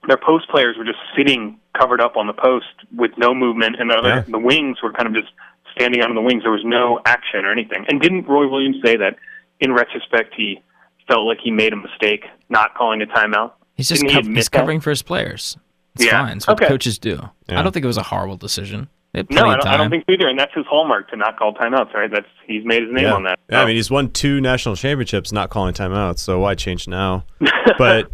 their 0.08 0.18
post 0.18 0.50
players 0.50 0.78
were 0.78 0.86
just 0.86 0.98
sitting 1.16 1.60
covered 1.80 2.02
up 2.02 2.18
on 2.18 2.28
the 2.28 2.34
post 2.34 2.66
with 2.96 3.12
no 3.18 3.34
movement, 3.34 3.76
and 3.80 3.90
the 3.90 4.02
Yeah. 4.04 4.22
the 4.28 4.40
wings 4.40 4.82
were 4.82 4.92
kind 4.92 5.08
of 5.08 5.14
just 5.22 5.34
standing 5.76 6.02
out 6.02 6.10
on 6.10 6.16
the 6.16 6.22
wings. 6.22 6.44
There 6.44 6.52
was 6.52 6.66
no 6.66 7.00
action 7.06 7.46
or 7.46 7.52
anything. 7.52 7.86
And 7.88 8.02
didn't 8.02 8.28
Roy 8.28 8.48
Williams 8.48 8.78
say 8.84 8.98
that 8.98 9.16
in 9.60 9.74
retrospect 9.74 10.34
he 10.36 10.62
felt 11.08 11.26
like 11.26 11.40
he 11.44 11.52
made 11.52 11.74
a 11.74 11.76
mistake 11.76 12.26
not 12.50 12.76
calling 12.76 13.02
a 13.02 13.06
timeout? 13.06 13.54
He's 13.76 13.90
just 13.90 14.02
Didn't 14.02 14.10
he 14.12 14.16
cov- 14.16 14.26
admit 14.26 14.38
he's 14.38 14.50
that? 14.50 14.58
covering 14.58 14.80
for 14.80 14.90
his 14.90 15.02
players. 15.02 15.58
It's 15.96 16.06
Yeah. 16.06 16.26
fine. 16.26 16.38
It's 16.38 16.48
what 16.48 16.58
Okay. 16.62 16.68
coaches 16.68 17.00
do. 17.00 17.30
Yeah. 17.48 17.60
I 17.60 17.64
don't 17.64 17.72
think 17.72 17.84
it 17.84 17.88
was 17.88 17.98
a 17.98 18.04
horrible 18.04 18.38
decision. 18.38 18.90
No, 19.14 19.22
I 19.48 19.56
don't, 19.58 19.66
I 19.68 19.76
don't 19.78 19.90
think 19.90 20.04
so 20.08 20.14
either. 20.14 20.28
And 20.28 20.38
that's 20.40 20.54
his 20.54 20.66
hallmark 20.70 21.10
to 21.10 21.16
not 21.18 21.38
call 21.38 21.54
timeouts. 21.56 21.94
Right? 21.96 22.12
That's 22.12 22.28
he's 22.46 22.64
made 22.64 22.84
his 22.84 22.92
name 22.94 23.06
yeah. 23.06 23.14
on 23.16 23.24
that. 23.24 23.40
Yeah, 23.50 23.64
I 23.64 23.66
mean 23.66 23.76
he's 23.76 23.90
won 23.90 24.12
two 24.12 24.40
national 24.40 24.76
championships, 24.76 25.32
not 25.32 25.50
calling 25.50 25.74
timeouts. 25.74 26.20
So 26.20 26.40
why 26.40 26.54
change 26.54 26.88
now? 26.88 27.24
but 27.80 28.12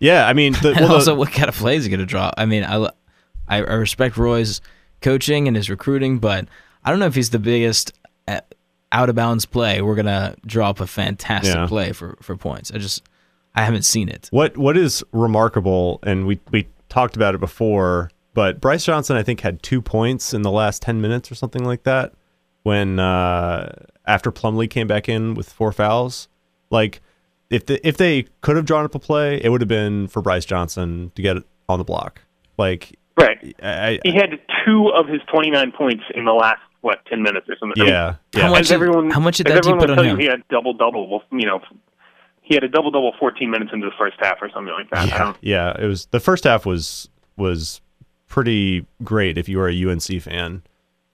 yeah, 0.00 0.26
I 0.26 0.32
mean 0.32 0.54
the, 0.62 0.70
and 0.70 0.76
well, 0.80 0.88
the- 0.88 0.94
also, 0.94 1.14
what 1.14 1.32
kind 1.32 1.48
of 1.50 1.54
plays 1.54 1.84
he 1.84 1.90
going 1.90 2.00
to 2.00 2.06
draw? 2.06 2.30
I 2.38 2.46
mean, 2.46 2.64
I, 2.64 2.76
I 3.46 3.58
I 3.58 3.58
respect 3.58 4.16
Roy's 4.16 4.62
coaching 5.02 5.48
and 5.48 5.56
his 5.56 5.68
recruiting, 5.68 6.18
but 6.18 6.48
I 6.82 6.90
don't 6.90 6.98
know 6.98 7.06
if 7.06 7.14
he's 7.14 7.28
the 7.30 7.38
biggest 7.38 7.92
uh, 8.26 8.40
out 8.92 9.08
of 9.08 9.14
bounds 9.14 9.44
play. 9.46 9.82
We're 9.82 9.94
gonna 9.96 10.34
draw 10.46 10.70
up 10.70 10.80
a 10.80 10.86
fantastic 10.86 11.54
Yeah. 11.54 11.66
play 11.66 11.92
for 11.92 12.16
for 12.22 12.36
points. 12.36 12.70
I 12.72 12.78
just 12.78 13.02
I 13.54 13.62
haven't 13.64 13.82
seen 13.84 14.08
it. 14.08 14.28
What 14.30 14.56
what 14.56 14.76
is 14.76 15.02
remarkable, 15.12 15.98
and 16.02 16.26
we 16.26 16.40
we 16.50 16.68
talked 16.88 17.16
about 17.16 17.34
it 17.34 17.38
before, 17.40 18.10
but 18.34 18.60
Brice 18.60 18.84
Johnson 18.84 19.16
I 19.16 19.22
think 19.22 19.40
had 19.40 19.62
two 19.62 19.82
points 19.82 20.32
in 20.32 20.42
the 20.42 20.50
last 20.50 20.82
ten 20.82 21.00
minutes 21.00 21.30
or 21.30 21.34
something 21.34 21.64
like 21.64 21.82
that 21.84 22.12
when 22.62 22.98
uh, 22.98 23.72
after 24.06 24.30
Plumlee 24.32 24.68
came 24.70 24.86
back 24.86 25.08
in 25.08 25.34
with 25.34 25.52
four 25.52 25.72
fouls. 25.72 26.28
Like 26.70 27.00
if 27.50 27.64
the, 27.66 27.86
if 27.86 27.96
they 27.96 28.26
could 28.42 28.56
have 28.56 28.64
drawn 28.66 28.84
up 28.84 28.94
a 28.94 28.98
play, 28.98 29.40
it 29.42 29.48
would 29.50 29.60
have 29.60 29.68
been 29.68 30.06
for 30.08 30.20
Brice 30.22 30.44
Johnson 30.44 31.12
to 31.14 31.22
get 31.22 31.36
it 31.38 31.44
on 31.68 31.78
the 31.78 31.84
block. 31.84 32.22
Like 32.58 32.98
right. 33.18 33.54
I, 33.62 34.00
He 34.04 34.12
had 34.14 34.38
two 34.66 34.88
of 34.94 35.08
his 35.08 35.20
29 35.32 35.72
points 35.72 36.04
in 36.14 36.24
the 36.26 36.32
last 36.32 36.60
what 36.80 37.04
10 37.06 37.22
minutes 37.22 37.48
or 37.48 37.56
something. 37.58 37.80
I 37.82 37.84
mean, 37.84 37.92
yeah 37.92 38.14
How 38.42 38.50
much 38.50 38.60
as 38.60 38.68
did- 38.68 38.74
everyone, 38.74 39.10
how 39.10 39.20
much 39.20 39.36
did 39.38 39.46
that 39.48 39.62
team 39.62 39.74
everyone 39.74 39.80
put 39.80 39.90
on 39.90 39.96
tell 39.96 40.04
him? 40.04 40.16
You, 40.20 40.24
he 40.24 40.30
had 40.30 40.46
double 40.48 40.74
double. 40.74 41.08
Well, 41.08 41.22
you 41.32 41.46
know, 41.46 41.60
he 42.42 42.54
had 42.54 42.64
a 42.64 42.68
double 42.68 42.90
double 42.90 43.12
14 43.18 43.50
minutes 43.50 43.70
into 43.72 43.86
the 43.86 43.92
first 43.98 44.16
half 44.20 44.38
or 44.40 44.48
something 44.50 44.72
like 44.72 44.90
that. 44.90 45.08
Yeah 45.08 45.34
yeah. 45.40 45.76
It 45.78 45.86
was 45.86 46.06
the 46.06 46.20
first 46.20 46.44
half 46.44 46.64
was 46.66 47.08
was 47.36 47.80
pretty 48.26 48.86
great 49.04 49.38
if 49.38 49.48
you 49.48 49.58
were 49.58 49.68
a 49.68 49.84
UNC 49.90 50.22
fan. 50.22 50.62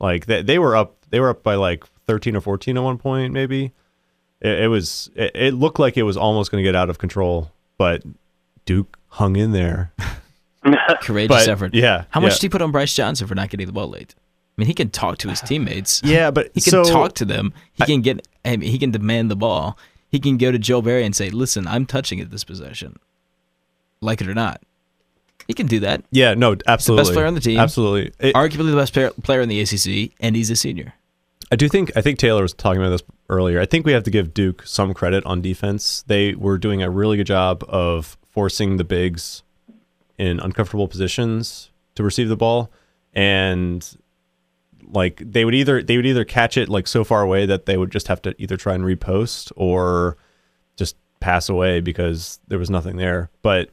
Like 0.01 0.27
they 0.27 0.43
they 0.43 0.59
were 0.59 0.77
up 0.77 0.97
they 1.11 1.21
were 1.21 1.31
up 1.31 1.43
by 1.43 1.55
like 1.55 1.85
13 2.07 2.37
or 2.37 2.41
14 2.41 2.77
at 2.77 2.83
one 2.83 2.99
point, 2.99 3.33
maybe. 3.33 3.73
It, 4.41 4.65
it 4.65 4.69
was. 4.69 5.11
It, 5.15 5.31
it 5.35 5.55
looked 5.55 5.79
like 5.79 5.97
it 5.97 6.03
was 6.03 6.17
almost 6.19 6.51
going 6.51 6.63
to 6.63 6.69
get 6.69 6.75
out 6.77 6.91
of 6.91 6.99
control, 6.99 7.51
but 7.79 8.03
Duke 8.67 8.99
hung 9.09 9.37
in 9.37 9.53
there. 9.53 9.93
Courageous 11.03 11.29
But, 11.47 11.49
effort. 11.49 11.75
yeah, 11.75 12.05
How 12.11 12.21
much 12.21 12.33
yeah. 12.35 12.39
do 12.41 12.47
you 12.47 12.51
put 12.51 12.63
on 12.63 12.73
Brice 12.73 12.95
Johnson 12.95 13.27
for 13.27 13.35
not 13.35 13.49
getting 13.51 13.67
the 13.67 13.73
ball 13.73 13.89
late? 13.89 14.15
I 14.57 14.61
mean, 14.61 14.67
he 14.69 14.75
can 14.75 14.91
talk 14.91 15.19
to 15.19 15.29
his 15.29 15.43
uh, 15.43 15.47
teammates. 15.47 16.01
Yeah, 16.05 16.31
but 16.31 16.51
He 16.55 16.61
can 16.61 16.71
so, 16.71 16.85
talk 16.85 17.15
to 17.15 17.25
them. 17.25 17.53
He 17.73 17.85
can 17.85 18.03
get. 18.03 18.27
I 18.45 18.57
mean, 18.57 18.71
he 18.71 18.79
can 18.79 18.91
demand 18.93 19.31
the 19.31 19.37
ball. 19.37 19.77
He 20.11 20.21
can 20.21 20.37
go 20.37 20.53
to 20.53 20.59
Joel 20.59 20.83
Berry 20.83 21.05
and 21.05 21.15
say, 21.15 21.31
"Listen, 21.31 21.67
I'm 21.67 21.87
touching 21.87 22.21
it 22.21 22.31
this 22.31 22.45
possession, 22.45 22.99
like 24.01 24.21
it 24.21 24.29
or 24.29 24.35
not." 24.35 24.63
He 25.49 25.55
can 25.55 25.67
do 25.67 25.81
that. 25.81 26.05
Yeah, 26.11 26.35
no, 26.35 26.57
absolutely. 26.67 27.03
Best 27.03 27.13
player 27.15 27.27
on 27.27 27.35
the 27.35 27.41
team. 27.41 27.59
Absolutely. 27.59 28.13
It- 28.29 28.35
Arguably 28.35 28.71
the 28.71 28.77
best 28.77 28.93
player, 28.95 29.11
player 29.23 29.41
in 29.41 29.49
the 29.49 29.61
ACC, 29.61 30.13
and 30.21 30.37
he's 30.37 30.51
a 30.51 30.57
senior. 30.57 30.95
I 31.53 31.57
do 31.57 31.69
think 31.69 31.93
I 31.97 32.01
think 32.01 32.19
Taylor 32.19 32.43
was 32.43 32.53
talking 32.55 32.81
about 32.81 32.91
this 32.91 33.03
earlier. 33.29 33.61
I 33.61 33.67
think 33.67 33.85
we 33.85 33.93
have 33.93 34.05
to 34.05 34.11
give 34.11 34.33
Duke 34.33 34.63
some 34.67 34.95
credit 34.95 35.25
on 35.27 35.43
defense. 35.43 36.03
They 36.07 36.35
were 36.35 36.59
doing 36.59 36.83
a 36.83 36.89
really 36.91 37.17
good 37.17 37.27
job 37.27 37.65
of 37.69 38.17
forcing 38.31 38.77
the 38.77 38.85
bigs 38.85 39.43
in 40.17 40.41
uncomfortable 40.41 40.89
positions 40.89 41.71
to 41.97 42.03
receive 42.03 42.29
the 42.29 42.37
ball 42.37 42.71
and 43.13 43.97
like 44.95 45.21
they 45.25 45.45
would 45.45 45.55
either 45.55 45.83
they 45.83 45.97
would 45.97 46.07
either 46.07 46.25
catch 46.25 46.57
it 46.57 46.69
like 46.69 46.87
so 46.87 47.05
far 47.05 47.21
away 47.23 47.45
that 47.47 47.67
they 47.67 47.77
would 47.77 47.91
just 47.91 48.09
have 48.09 48.23
to 48.23 48.35
either 48.41 48.57
try 48.57 48.75
and 48.75 48.85
repost 48.85 49.53
or 49.57 50.17
just 50.77 50.97
pass 51.21 51.49
away 51.49 51.81
because 51.81 52.39
there 52.49 52.59
was 52.59 52.71
nothing 52.71 52.97
there. 52.97 53.31
But 53.43 53.71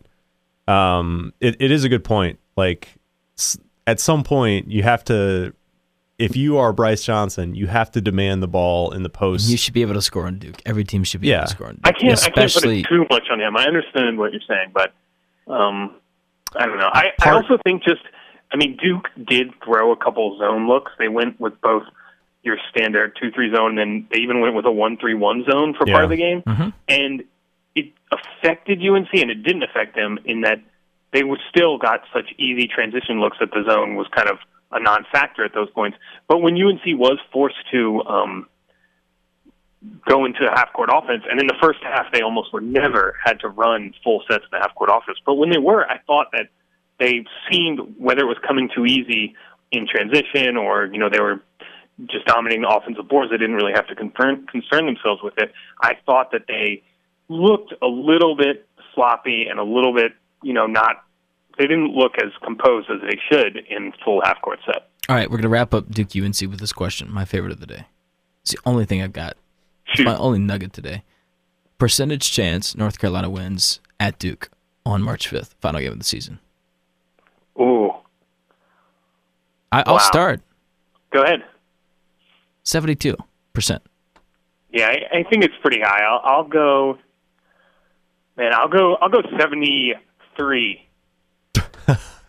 um 0.68 1.34
it, 1.40 1.56
it 1.60 1.72
is 1.72 1.84
a 1.84 1.90
good 1.90 2.04
point. 2.04 2.40
Like 2.58 2.90
at 3.88 4.00
some 4.00 4.24
point 4.24 4.70
you 4.70 4.84
have 4.84 5.04
to 5.06 5.54
if 6.18 6.36
you 6.36 6.58
are 6.60 6.72
Brice 6.72 7.04
Johnson, 7.04 7.56
you 7.56 7.66
have 7.66 7.90
to 7.92 8.02
demand 8.02 8.44
the 8.44 8.48
ball 8.48 8.92
in 8.92 9.02
the 9.02 9.10
post. 9.10 9.50
You 9.50 9.58
should 9.58 9.74
be 9.74 9.82
able 9.82 9.96
to 9.96 10.04
score 10.04 10.28
on 10.28 10.38
Duke. 10.38 10.62
Every 10.68 10.84
team 10.84 11.04
should 11.04 11.22
be 11.22 11.30
Yeah. 11.30 11.38
able 11.38 11.46
to 11.48 11.52
score 11.52 11.68
on 11.68 11.74
Duke. 11.76 11.82
I 11.84 11.92
can't. 11.94 12.24
I 12.24 12.30
can't 12.30 12.54
put 12.54 12.66
it 12.66 12.86
too 12.88 13.06
much 13.10 13.24
on 13.32 13.42
him. 13.42 13.58
I 13.58 13.64
understand 13.64 14.20
what 14.20 14.32
you're 14.32 14.42
saying, 14.48 14.72
but 14.72 14.94
um, 15.52 15.96
I 16.56 16.68
don't 16.68 16.78
know. 16.78 16.92
I, 16.94 17.12
I 17.24 17.32
also 17.32 17.58
think 17.64 17.84
just. 17.84 18.02
I 18.54 18.58
mean, 18.58 18.78
Duke 18.78 19.10
did 19.28 19.54
throw 19.64 19.92
a 19.92 19.96
couple 19.96 20.38
zone 20.38 20.68
looks. 20.68 20.92
They 21.00 21.08
went 21.08 21.40
with 21.40 21.60
both 21.62 21.84
your 22.44 22.58
standard 22.70 23.16
two-three 23.22 23.54
zone, 23.54 23.78
and 23.78 23.78
then 23.78 24.08
they 24.12 24.20
even 24.20 24.42
went 24.42 24.56
with 24.56 24.66
a 24.66 24.72
one-three-one 24.72 25.46
zone 25.50 25.74
for 25.74 25.86
part 25.86 26.04
of 26.04 26.10
the 26.10 26.18
game, 26.18 26.42
Mhm. 26.42 26.74
and 26.88 27.24
it 27.76 27.92
affected 28.12 28.82
UNC, 28.82 29.22
and 29.22 29.32
it 29.32 29.44
didn't 29.44 29.64
affect 29.64 29.96
them 29.96 30.20
in 30.26 30.42
that 30.42 30.60
they 31.12 31.24
were 31.24 31.40
still 31.50 31.78
got 31.78 32.04
such 32.14 32.34
easy 32.38 32.68
transition 32.68 33.20
looks 33.20 33.38
that 33.40 33.52
the 33.52 33.64
zone 33.64 33.96
was 33.96 34.08
kind 34.10 34.30
of 34.30 34.40
a 34.72 34.80
non-factor 34.80 35.44
at 35.44 35.54
those 35.54 35.70
points. 35.72 35.98
But 36.28 36.40
when 36.40 36.56
UNC 36.56 36.96
was 36.96 37.20
forced 37.32 37.58
to 37.72 38.02
um, 38.06 38.48
go 40.08 40.26
into 40.26 40.46
a 40.46 40.52
half 40.52 40.72
court 40.74 40.90
offense. 40.94 41.24
And 41.30 41.40
in 41.40 41.48
the 41.48 41.56
first 41.62 41.80
half, 41.84 42.12
they 42.12 42.22
almost 42.22 42.54
were 42.54 42.62
never 42.62 43.16
had 43.24 43.40
to 43.40 43.50
run 43.50 43.94
full 44.04 44.24
sets 44.30 44.44
in 44.44 44.50
the 44.52 44.60
half 44.60 44.76
court 44.76 44.90
offense. 44.94 45.20
But 45.26 45.36
when 45.36 45.50
they 45.50 45.58
were, 45.58 45.90
I 45.90 45.98
thought 46.06 46.28
that 46.34 46.48
they 47.02 47.26
seemed, 47.52 47.80
whether 47.98 48.22
it 48.22 48.28
was 48.28 48.38
coming 48.48 48.70
too 48.74 48.86
easy 48.86 49.36
in 49.72 49.88
transition 49.88 50.56
or, 50.56 50.86
you 50.86 51.00
know, 51.00 51.10
they 51.10 51.20
were 51.20 51.42
just 52.06 52.26
dominating 52.28 52.62
the 52.62 52.70
offensive 52.70 53.08
boards, 53.10 53.32
they 53.32 53.38
didn't 53.38 53.56
really 53.56 53.74
have 53.74 53.88
to 53.88 53.96
concern, 53.96 54.46
concern 54.48 54.86
themselves 54.86 55.22
with 55.24 55.34
it. 55.38 55.52
I 55.82 55.96
thought 56.06 56.32
that 56.32 56.44
they 56.48 56.84
looked 57.28 57.74
a 57.82 57.88
little 57.88 58.36
bit 58.36 58.68
sloppy 58.94 59.48
and 59.50 59.60
a 59.60 59.64
little 59.64 59.94
bit, 59.94 60.14
you 60.44 60.54
know, 60.54 60.68
not, 60.68 61.04
they 61.58 61.66
didn't 61.66 61.92
look 61.94 62.14
as 62.18 62.32
composed 62.44 62.90
as 62.90 63.02
they 63.02 63.18
should 63.30 63.58
in 63.70 63.94
full 64.06 64.22
half 64.24 64.40
court 64.42 64.60
set. 64.66 64.88
all 65.10 65.16
right, 65.16 65.30
we're 65.30 65.38
gonna 65.38 65.50
wrap 65.50 65.74
up 65.74 65.90
Duke 65.90 66.16
UNC 66.16 66.40
with 66.42 66.60
this 66.60 66.74
question. 66.74 67.12
My 67.12 67.26
favorite 67.26 67.52
of 67.52 67.60
the 67.60 67.68
day. 67.68 67.86
It's 68.44 68.52
the 68.52 68.60
only 68.66 68.86
thing 68.86 69.02
I've 69.02 69.14
got. 69.14 69.38
It's 69.88 69.98
Shoot. 69.98 70.06
my 70.06 70.16
only 70.18 70.40
nugget 70.40 70.74
today. 70.74 71.04
Percentage 71.78 72.32
chance 72.32 72.76
North 72.76 73.00
Carolina 73.00 73.30
wins 73.30 73.80
at 74.00 74.20
Duke 74.20 74.50
on 74.86 75.02
March 75.02 75.30
5th, 75.30 75.54
final 75.60 75.82
game 75.82 75.92
of 75.92 75.98
the 76.00 76.06
season. 76.06 76.40
I, 79.72 79.84
I'll 79.86 79.94
Wow. 79.96 80.00
start 80.00 80.42
Go 81.14 81.24
ahead. 81.24 81.44
72%. 82.66 83.18
Yeah, 84.74 84.88
I, 84.88 85.20
I 85.20 85.24
think 85.30 85.44
it's 85.44 85.54
pretty 85.62 85.82
high. 85.82 86.04
I'll, 86.04 86.22
I'll 86.24 86.44
go. 86.48 86.98
Man, 88.38 88.54
I'll 88.54 88.70
go. 88.70 88.96
I'll 88.96 89.10
go 89.10 89.22
seventy 89.38 89.94
three. 90.38 90.88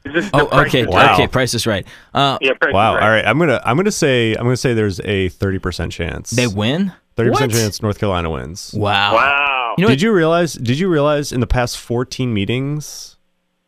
Is 0.05 0.29
Oh, 0.35 0.49
okay. 0.67 0.85
Wow. 0.85 1.15
Okay, 1.15 1.29
price 1.29 1.55
is 1.55 1.65
right. 1.65 1.87
Uh, 2.13 2.37
Yeah, 2.41 2.55
price 2.61 2.71
is 2.71 2.75
wow. 2.75 2.95
right. 2.97 3.03
All 3.05 3.09
right. 3.09 3.25
I'm 3.25 3.39
gonna 3.39 3.61
I'm 3.65 3.77
gonna 3.77 3.93
say 3.93 4.35
I'm 4.35 4.43
gonna 4.43 4.57
say 4.57 4.75
there's 4.75 4.99
a 5.05 5.29
thirty 5.29 5.61
percent 5.61 5.93
chance. 5.93 6.31
they 6.31 6.49
win? 6.49 6.93
Thirty 7.15 7.31
percent 7.31 7.53
What? 7.53 7.59
chance 7.59 7.81
North 7.83 8.01
Carolina 8.01 8.29
wins. 8.29 8.75
Wow. 8.77 9.15
Wow. 9.15 9.75
You 9.79 9.83
know 9.85 9.89
did 9.91 10.03
you 10.03 10.13
realize? 10.13 10.55
Did 10.55 10.81
you 10.81 10.89
realize 10.89 11.31
in 11.31 11.39
the 11.39 11.47
past 11.47 11.79
14 11.79 12.35
meetings 12.35 13.17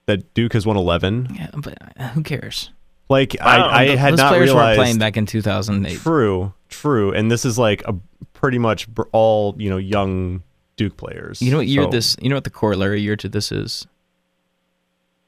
that 0.07 0.35
Duke 0.35 0.54
has 0.54 0.66
won 0.66 0.76
11? 0.76 1.28
Yeah, 1.37 1.50
but 1.57 1.78
uh, 1.97 2.09
who 2.09 2.23
cares? 2.25 2.71
Like 3.09 3.37
Wow. 3.41 3.47
I, 3.69 3.83
I 3.83 3.87
Th- 3.87 3.99
had 3.99 4.13
Those 4.13 4.19
not 4.19 4.29
players 4.31 4.45
realized. 4.51 4.79
weren't 4.79 4.87
playing 4.87 4.99
back 4.99 5.17
in 5.17 5.27
2008. 5.27 5.99
True, 5.99 6.53
true, 6.69 7.13
and 7.13 7.31
this 7.31 7.45
is 7.45 7.59
like 7.59 7.83
a 7.87 7.95
pretty 8.33 8.59
much 8.59 8.87
all 9.13 9.55
you 9.59 9.69
know 9.71 9.77
young 9.77 10.43
Duke 10.77 10.97
players. 10.97 11.41
You 11.43 11.51
know 11.51 11.59
what 11.59 11.67
year 11.67 11.83
So- 11.85 11.91
this? 11.91 12.17
You 12.21 12.29
know 12.31 12.37
what 12.37 12.45
the 12.45 12.51
corollary 12.51 13.01
year 13.03 13.17
to 13.17 13.29
this 13.29 13.53
is? 13.53 13.87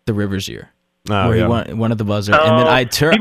The 0.06 0.14
Rivers 0.14 0.49
year, 0.49 0.71
Oh, 1.11 1.28
where 1.28 1.37
yeah. 1.37 1.42
he 1.45 1.49
won, 1.49 1.78
one 1.78 1.92
of 1.92 1.99
the 1.99 2.04
buzzer, 2.04 2.33
and 2.33 2.59
then 2.61 2.66
I 2.68 2.85
turned. 2.85 3.18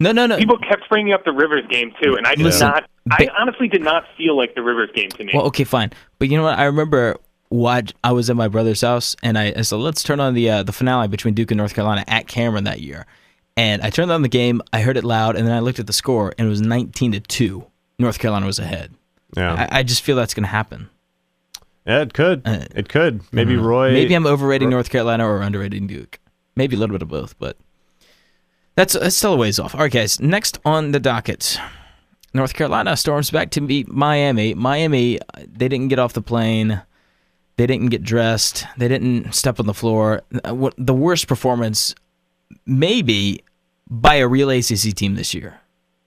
No, 0.00 0.10
no, 0.10 0.26
no. 0.26 0.36
People 0.36 0.58
kept 0.58 0.88
bringing 0.88 1.12
up 1.14 1.24
the 1.24 1.30
Rivers 1.32 1.62
game 1.70 1.92
too, 2.02 2.16
and 2.16 2.26
I 2.26 2.34
did 2.34 2.42
Listen, 2.44 2.68
not. 2.68 2.90
I 3.12 3.28
honestly 3.38 3.68
did 3.68 3.82
not 3.82 4.04
feel 4.16 4.36
like 4.36 4.56
the 4.56 4.62
Rivers 4.62 4.90
game 4.94 5.08
to 5.10 5.22
me. 5.24 5.30
Well, 5.32 5.44
okay, 5.46 5.62
fine. 5.62 5.92
But 6.18 6.28
you 6.28 6.36
know 6.36 6.42
what? 6.42 6.58
I 6.58 6.64
remember 6.64 7.16
watch. 7.50 7.92
I 8.02 8.10
was 8.10 8.28
at 8.28 8.34
my 8.36 8.48
brother's 8.48 8.80
house, 8.80 9.14
and 9.22 9.38
I, 9.38 9.52
I 9.56 9.62
said, 9.62 9.76
"Let's 9.76 10.02
turn 10.02 10.18
on 10.18 10.34
the 10.34 10.50
uh, 10.50 10.62
the 10.64 10.72
finale 10.72 11.06
between 11.06 11.34
Duke 11.34 11.52
and 11.52 11.58
North 11.58 11.74
Carolina 11.74 12.04
at 12.08 12.26
Cameron 12.26 12.64
that 12.64 12.80
year." 12.80 13.06
And 13.56 13.82
I 13.82 13.90
turned 13.90 14.10
on 14.10 14.22
the 14.22 14.28
game. 14.28 14.60
I 14.72 14.80
heard 14.80 14.96
it 14.96 15.04
loud, 15.04 15.36
and 15.36 15.46
then 15.46 15.54
I 15.54 15.60
looked 15.60 15.78
at 15.78 15.86
the 15.86 15.92
score, 15.92 16.34
and 16.38 16.46
it 16.46 16.50
was 16.50 16.60
19 16.60 17.12
to 17.12 17.20
two. 17.20 17.66
North 17.98 18.18
Carolina 18.18 18.46
was 18.46 18.58
ahead. 18.58 18.92
yeah. 19.36 19.68
I, 19.70 19.78
I 19.78 19.82
just 19.84 20.02
feel 20.02 20.16
that's 20.16 20.34
going 20.34 20.42
to 20.44 20.48
happen. 20.48 20.88
yeah, 21.86 22.00
it 22.02 22.12
could, 22.14 22.42
Uh, 22.44 22.64
it 22.74 22.88
could. 22.88 23.20
Maybe 23.32 23.54
know. 23.56 23.62
Roy. 23.62 23.92
Maybe 23.92 24.14
I'm 24.14 24.26
overrating 24.26 24.70
North 24.70 24.90
Carolina 24.90 25.24
or 25.28 25.40
underrating 25.42 25.86
Duke. 25.86 26.18
Maybe 26.56 26.74
a 26.74 26.78
little 26.78 26.94
bit 26.94 27.02
of 27.02 27.08
both, 27.08 27.38
but 27.38 27.56
that's, 28.74 28.94
that's 28.94 29.14
still 29.16 29.34
a 29.34 29.36
ways 29.36 29.60
off. 29.60 29.74
All 29.74 29.82
right, 29.82 29.92
guys. 29.92 30.20
Next 30.20 30.58
on 30.64 30.90
the 30.90 30.98
docket, 31.00 31.58
North 32.32 32.54
Carolina 32.54 32.96
storms 32.96 33.30
back 33.30 33.50
to 33.52 33.60
beat 33.60 33.86
Miami. 33.88 34.54
Miami, 34.54 35.20
they 35.46 35.68
didn't 35.68 35.88
get 35.88 36.00
off 36.00 36.12
the 36.12 36.22
plane. 36.22 36.82
They 37.56 37.68
didn't 37.68 37.90
get 37.90 38.02
dressed. 38.02 38.66
They 38.76 38.88
didn't 38.88 39.32
step 39.32 39.60
on 39.60 39.66
the 39.66 39.74
floor. 39.74 40.22
Uh, 40.42 40.70
the 40.76 40.94
worst 40.94 41.28
performance, 41.28 41.94
maybe, 42.66 43.43
by 44.00 44.16
a 44.16 44.26
real 44.28 44.50
ACC 44.50 44.94
team 44.94 45.14
this 45.14 45.34
year. 45.34 45.60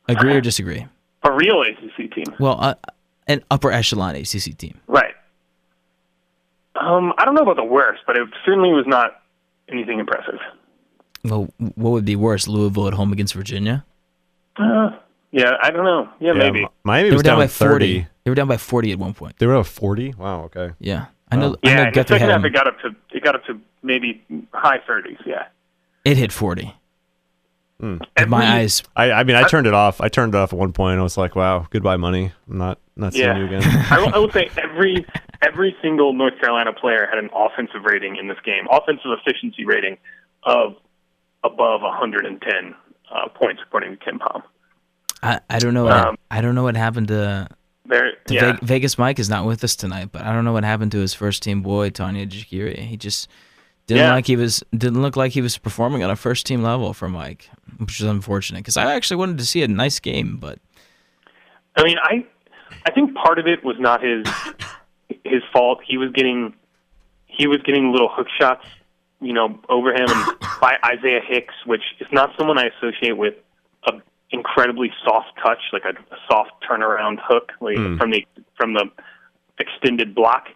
Agree 0.08 0.36
or 0.36 0.42
disagree? 0.42 0.86
a 1.24 1.32
real 1.32 1.62
ACC 1.62 2.14
team, 2.14 2.26
Well, 2.40 2.58
uh, 2.62 2.76
an 3.28 3.44
upper 3.52 3.72
echelon 3.72 4.16
ACC 4.16 4.56
team. 4.58 4.80
right? 4.88 5.14
Um, 6.76 7.14
I 7.18 7.26
don't 7.26 7.34
know 7.36 7.42
about 7.42 7.56
the 7.58 7.64
worst, 7.66 8.04
but 8.06 8.16
it 8.16 8.28
certainly 8.46 8.72
was 8.72 8.86
not 8.88 9.22
anything 9.70 10.00
impressive. 10.00 10.40
Well, 11.26 11.50
what 11.58 11.92
would 11.92 12.06
be 12.06 12.16
worse, 12.16 12.48
Louisville 12.48 12.88
at 12.88 12.94
home 12.94 13.12
against 13.12 13.34
Virginia? 13.34 13.84
Uh, 14.56 14.92
yeah, 15.32 15.54
I 15.62 15.72
don't 15.72 15.84
know. 15.84 16.08
Yeah, 16.20 16.34
yeah, 16.34 16.34
maybe. 16.34 16.68
Miami 16.84 17.10
They 17.10 17.16
was 17.16 17.20
were 17.20 17.24
down, 17.24 17.40
down 17.40 17.44
by 17.46 17.48
40. 17.48 17.74
30. 18.00 18.08
They 18.24 18.32
were 18.32 18.36
down 18.36 18.48
by 18.48 18.58
40 18.58 18.92
at 18.92 19.00
one 19.00 19.14
point. 19.14 19.36
They 19.40 19.48
were 19.48 19.56
up 19.58 19.66
40. 19.66 20.14
Wow. 20.18 20.44
Okay. 20.46 20.72
Yeah. 20.80 21.08
I 21.30 21.36
know, 21.36 21.56
I 21.64 21.68
Yeah, 21.70 21.74
know 21.76 21.82
in 21.82 21.86
the 21.88 21.92
Guthrie 21.92 22.16
second 22.20 22.30
had 22.30 22.42
half, 22.42 22.46
it 22.46 22.50
got 22.54 22.68
up 22.68 22.80
to 22.82 22.96
it 23.12 23.24
got 23.24 23.36
up 23.36 23.44
to 23.48 23.60
maybe 23.84 24.24
high 24.54 24.80
thirties. 24.88 25.18
Yeah. 25.26 25.48
it 26.06 26.16
hit 26.16 26.32
40. 26.32 26.74
In 27.80 28.00
my 28.00 28.08
Every- 28.16 28.36
eyes. 28.36 28.84
I, 28.96 29.12
I 29.12 29.24
mean, 29.24 29.36
I 29.36 29.48
turned 29.48 29.68
it 29.68 29.74
off. 29.74 30.02
I 30.02 30.10
turned 30.10 30.34
it 30.34 30.38
off 30.38 30.52
at 30.52 30.58
one 30.58 30.74
point. 30.74 31.00
I 31.00 31.04
was 31.04 31.16
like, 31.18 31.36
"Wow, 31.36 31.68
goodbye 31.70 31.98
money. 31.98 32.32
I'm 32.50 32.58
not 32.58 32.80
not 32.96 33.14
seeing 33.14 33.38
you 33.38 33.46
again." 33.46 33.62
I, 33.92 34.00
will, 34.00 34.16
I 34.16 34.18
will 34.18 34.32
say 34.32 34.50
every 34.58 35.06
every 35.44 35.76
single 35.82 36.14
North 36.14 36.40
Carolina 36.40 36.74
player 36.74 37.08
had 37.08 37.20
an 37.20 37.30
offensive 37.36 37.84
rating 37.86 38.16
in 38.16 38.28
this 38.28 38.38
game, 38.44 38.66
offensive 38.72 39.12
efficiency 39.12 39.64
rating 39.66 39.98
of 40.44 40.76
above 41.44 41.82
110 41.82 42.76
uh, 43.12 43.28
points, 43.30 43.62
according 43.66 43.96
to 43.96 44.04
KenPom. 44.04 44.42
I, 45.22 45.40
I 45.50 45.60
don't 45.60 45.76
know. 45.76 45.88
Um, 45.88 46.18
I 46.32 46.42
don't 46.42 46.56
know 46.56 46.64
what 46.64 46.76
happened 46.76 47.10
to, 47.10 47.48
There, 47.86 48.14
to 48.28 48.34
yeah, 48.34 48.54
Ve- 48.54 48.60
Vegas 48.66 48.98
Mike 48.98 49.20
is 49.20 49.30
not 49.30 49.46
with 49.46 49.64
us 49.64 49.76
tonight, 49.76 50.10
but 50.12 50.24
I 50.24 50.34
don't 50.34 50.46
know 50.46 50.54
what 50.54 50.64
happened 50.64 50.92
to 50.94 51.00
his 51.00 51.14
first 51.14 51.44
team 51.44 51.62
boy, 51.62 51.90
Tonye 51.92 52.28
Jekiri. 52.28 52.80
He 52.80 52.98
just 52.98 53.28
didn't 53.88 54.04
Yeah. 54.04 54.14
like 54.14 54.28
he 54.28 54.36
was 54.36 54.64
didn't 54.72 55.02
look 55.02 55.16
like 55.16 55.32
he 55.32 55.42
was 55.42 55.58
performing 55.58 56.04
on 56.04 56.10
a 56.10 56.16
first 56.16 56.46
team 56.46 56.62
level 56.62 56.94
for 56.94 57.08
Mike, 57.10 57.50
which 57.78 58.00
is 58.00 58.06
unfortunate 58.06 58.60
because 58.60 58.78
I 58.78 58.94
actually 58.94 59.18
wanted 59.18 59.38
to 59.40 59.46
see 59.46 59.64
a 59.64 59.68
nice 59.68 60.00
game, 60.00 60.38
but 60.38 60.60
I 61.76 61.84
mean, 61.84 61.98
I 62.02 62.26
I 62.86 62.92
think 62.92 63.16
part 63.16 63.40
of 63.40 63.48
it 63.48 63.64
was 63.64 63.76
not 63.80 64.04
his 64.04 64.26
his 65.24 65.42
fault. 65.54 65.80
He 65.86 65.98
was 65.98 66.12
getting 66.12 66.54
he 67.26 67.48
was 67.48 67.60
getting 67.64 67.92
little 67.92 68.10
hook 68.10 68.28
shots, 68.40 68.66
you 69.22 69.34
know, 69.34 69.60
over 69.70 69.94
him 69.94 70.08
by 70.62 70.78
Isaiah 70.86 71.22
Hicks, 71.26 71.54
which 71.66 71.84
is 72.00 72.08
not 72.12 72.32
someone 72.38 72.58
I 72.58 72.70
associate 72.78 73.16
with 73.18 73.36
a 73.88 73.94
incredibly 74.32 74.92
soft 75.06 75.30
touch, 75.42 75.60
like 75.72 75.84
a, 75.86 75.90
a 76.14 76.18
soft 76.30 76.52
turnaround 76.70 77.20
hook 77.24 77.52
like 77.62 77.78
Mm. 77.78 77.98
from 77.98 78.12
the 78.12 78.26
from 78.56 78.74
the 78.74 78.90
extended 79.60 80.14
block. 80.16 80.48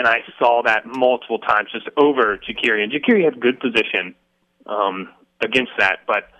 And 0.00 0.08
I 0.08 0.20
saw 0.38 0.62
that 0.62 0.86
multiple 0.86 1.38
times 1.40 1.68
just 1.70 1.86
over 1.98 2.38
Jekiri. 2.38 2.82
And 2.82 2.90
Jekiri 2.90 3.22
had 3.22 3.38
good 3.38 3.60
position 3.60 4.14
um, 4.64 5.10
against 5.42 5.72
that, 5.76 5.98
but 6.06 6.30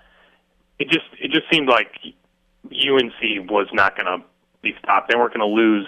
it 0.79 0.88
just 0.88 1.05
it 1.21 1.31
just 1.31 1.45
seemed 1.52 1.69
like 1.69 1.93
UNC 2.64 3.50
was 3.50 3.67
not 3.75 3.99
going 3.99 4.07
to 4.07 4.25
be 4.62 4.73
stopped. 4.83 5.11
They 5.11 5.14
weren't 5.14 5.35
going 5.35 5.47
to 5.47 5.55
lose 5.55 5.87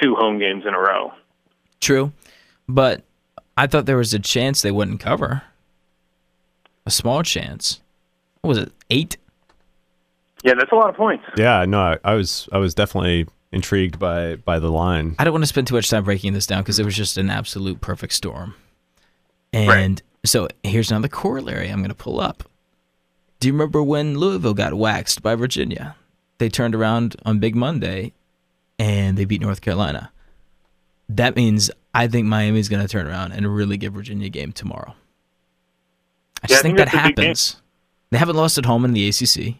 two 0.00 0.14
home 0.14 0.38
games 0.38 0.62
in 0.64 0.72
a 0.72 0.78
row. 0.78 1.10
True, 1.80 2.12
but 2.68 3.02
I 3.56 3.66
thought 3.66 3.86
there 3.86 3.96
was 3.96 4.14
a 4.14 4.20
chance 4.20 4.62
they 4.62 4.70
wouldn't 4.70 5.00
cover. 5.00 5.42
A 6.86 6.92
small 6.92 7.24
chance. 7.24 7.80
What 8.42 8.48
was 8.50 8.58
it? 8.58 8.72
Eight. 8.88 9.16
Yeah, 10.44 10.54
that's 10.56 10.70
a 10.70 10.76
lot 10.76 10.88
of 10.88 10.94
points. 10.94 11.24
Yeah, 11.36 11.64
no, 11.66 11.80
I, 11.80 11.98
I 12.04 12.14
was 12.14 12.48
I 12.52 12.58
was 12.58 12.72
definitely 12.72 13.26
intrigued 13.52 13.98
by 13.98 14.36
by 14.36 14.58
the 14.58 14.70
line. 14.70 15.16
I 15.18 15.24
don't 15.24 15.32
want 15.32 15.42
to 15.44 15.48
spend 15.48 15.66
too 15.66 15.74
much 15.74 15.90
time 15.90 16.04
breaking 16.04 16.32
this 16.32 16.46
down 16.46 16.62
because 16.62 16.78
it 16.78 16.84
was 16.84 16.96
just 16.96 17.16
an 17.18 17.30
absolute 17.30 17.80
perfect 17.80 18.12
storm. 18.12 18.54
And 19.52 20.00
so 20.24 20.48
here's 20.62 20.90
another 20.90 21.08
corollary 21.08 21.68
I'm 21.68 21.78
going 21.78 21.88
to 21.88 21.94
pull 21.94 22.20
up. 22.20 22.44
Do 23.40 23.48
you 23.48 23.52
remember 23.54 23.82
when 23.82 24.16
Louisville 24.18 24.54
got 24.54 24.74
waxed 24.74 25.22
by 25.22 25.34
Virginia? 25.34 25.96
They 26.38 26.48
turned 26.48 26.74
around 26.74 27.16
on 27.24 27.38
Big 27.38 27.56
Monday 27.56 28.12
and 28.78 29.16
they 29.18 29.24
beat 29.24 29.40
North 29.40 29.60
Carolina. 29.60 30.12
That 31.08 31.34
means 31.36 31.70
I 31.94 32.06
think 32.06 32.26
Miami's 32.28 32.68
going 32.68 32.82
to 32.82 32.88
turn 32.88 33.06
around 33.08 33.32
and 33.32 33.52
really 33.52 33.76
give 33.76 33.94
Virginia 33.94 34.26
a 34.26 34.30
game 34.30 34.52
tomorrow. 34.52 34.94
I 36.42 36.46
just 36.46 36.50
Yeah, 36.50 36.58
I 36.58 36.62
think, 36.62 36.76
think 36.76 36.78
that 36.78 36.84
that's 36.92 37.04
a 37.04 37.08
big 37.08 37.16
game. 37.16 37.24
happens. 37.24 37.56
They 38.10 38.18
haven't 38.18 38.36
lost 38.36 38.58
at 38.58 38.66
home 38.66 38.84
in 38.84 38.92
the 38.92 39.08
ACC. 39.08 39.56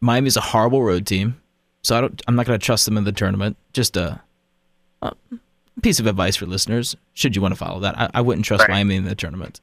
Miami's 0.00 0.36
a 0.36 0.40
horrible 0.40 0.82
road 0.82 1.06
team, 1.06 1.40
so 1.82 1.96
I 1.96 2.00
don't. 2.00 2.22
I'm 2.28 2.34
not 2.36 2.46
going 2.46 2.58
to 2.58 2.64
trust 2.64 2.84
them 2.84 2.96
in 2.96 3.04
the 3.04 3.12
tournament. 3.12 3.56
Just 3.72 3.96
a, 3.96 4.20
a 5.02 5.12
piece 5.82 6.00
of 6.00 6.06
advice 6.06 6.36
for 6.36 6.46
listeners: 6.46 6.96
should 7.14 7.34
you 7.36 7.42
want 7.42 7.52
to 7.52 7.58
follow 7.58 7.80
that, 7.80 7.98
I, 7.98 8.10
I 8.14 8.20
wouldn't 8.20 8.44
trust 8.44 8.62
Right. 8.62 8.70
Miami 8.70 8.96
in 8.96 9.04
the 9.04 9.14
tournament. 9.14 9.60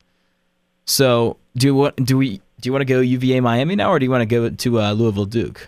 So, 0.85 1.37
do 1.55 1.67
you 1.67 1.75
want? 1.75 1.95
Do 1.97 2.17
we? 2.17 2.37
Do 2.61 2.67
you 2.67 2.71
want 2.73 2.81
to 2.81 2.85
go 2.85 2.99
UVA 2.99 3.39
Miami 3.39 3.75
now, 3.75 3.89
or 3.91 3.99
do 3.99 4.05
you 4.05 4.11
want 4.11 4.21
to 4.21 4.25
go 4.25 4.49
to 4.49 4.81
uh, 4.81 4.91
Louisville 4.93 5.25
Duke? 5.25 5.67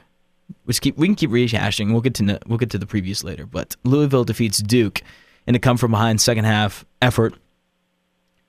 Which 0.66 0.82
keep 0.82 0.98
we 0.98 1.08
can 1.08 1.16
keep 1.16 1.30
rehashing. 1.30 1.92
We'll 1.92 2.02
get 2.02 2.16
to 2.16 2.40
we'll 2.48 2.58
get 2.58 2.70
to 2.72 2.78
the 2.78 2.86
previous 2.86 3.24
later. 3.24 3.46
But 3.46 3.76
Louisville 3.84 4.26
defeats 4.26 4.60
Duke 4.60 5.02
in 5.48 5.56
a 5.56 5.60
come 5.60 5.78
from 5.78 5.92
behind 5.92 6.20
second 6.22 6.44
half 6.46 6.86
effort 7.02 7.34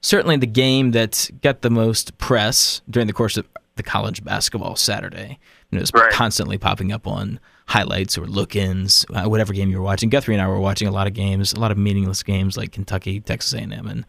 certainly 0.04 0.36
the 0.36 0.46
game 0.46 0.90
that 0.90 1.30
got 1.42 1.62
the 1.62 1.70
most 1.70 2.18
press 2.18 2.82
during 2.90 3.06
the 3.06 3.12
course 3.12 3.36
of 3.36 3.46
the 3.76 3.82
college 3.84 4.24
basketball 4.24 4.74
Saturday. 4.74 5.38
And 5.70 5.78
it 5.78 5.80
was 5.80 5.92
Right. 5.94 6.12
constantly 6.12 6.58
popping 6.58 6.90
up 6.90 7.06
on 7.06 7.38
highlights 7.66 8.18
or 8.18 8.26
look-ins, 8.26 9.06
uh, 9.14 9.24
whatever 9.24 9.52
game 9.52 9.70
you 9.70 9.76
were 9.78 9.82
watching. 9.82 10.10
Guthrie 10.10 10.34
and 10.34 10.42
I 10.42 10.48
were 10.48 10.60
watching 10.60 10.88
a 10.88 10.90
lot 10.90 11.06
of 11.06 11.14
games, 11.14 11.52
a 11.52 11.60
lot 11.60 11.70
of 11.70 11.78
meaningless 11.78 12.22
games 12.22 12.56
like 12.56 12.72
Kentucky, 12.72 13.20
Texas 13.20 13.54
A&M, 13.54 13.86
and 13.86 14.04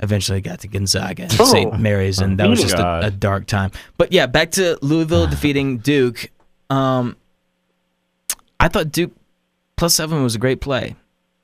eventually 0.00 0.40
got 0.40 0.60
to 0.60 0.68
Gonzaga 0.68 1.24
and 1.24 1.36
Oh. 1.40 1.44
St. 1.44 1.78
Mary's, 1.80 2.18
and 2.18 2.38
that 2.38 2.48
was 2.48 2.60
just 2.60 2.74
a, 2.76 3.06
a 3.06 3.10
dark 3.10 3.46
time. 3.46 3.70
But 3.98 4.12
yeah, 4.12 4.26
back 4.26 4.52
to 4.52 4.78
Louisville 4.82 5.26
defeating 5.30 5.78
Duke. 5.78 6.30
Um, 6.70 7.16
I 8.58 8.68
thought 8.68 8.90
Duke 8.92 9.12
plus 9.76 9.94
seven 9.94 10.22
was 10.22 10.34
a 10.34 10.38
great 10.38 10.60
play, 10.60 10.96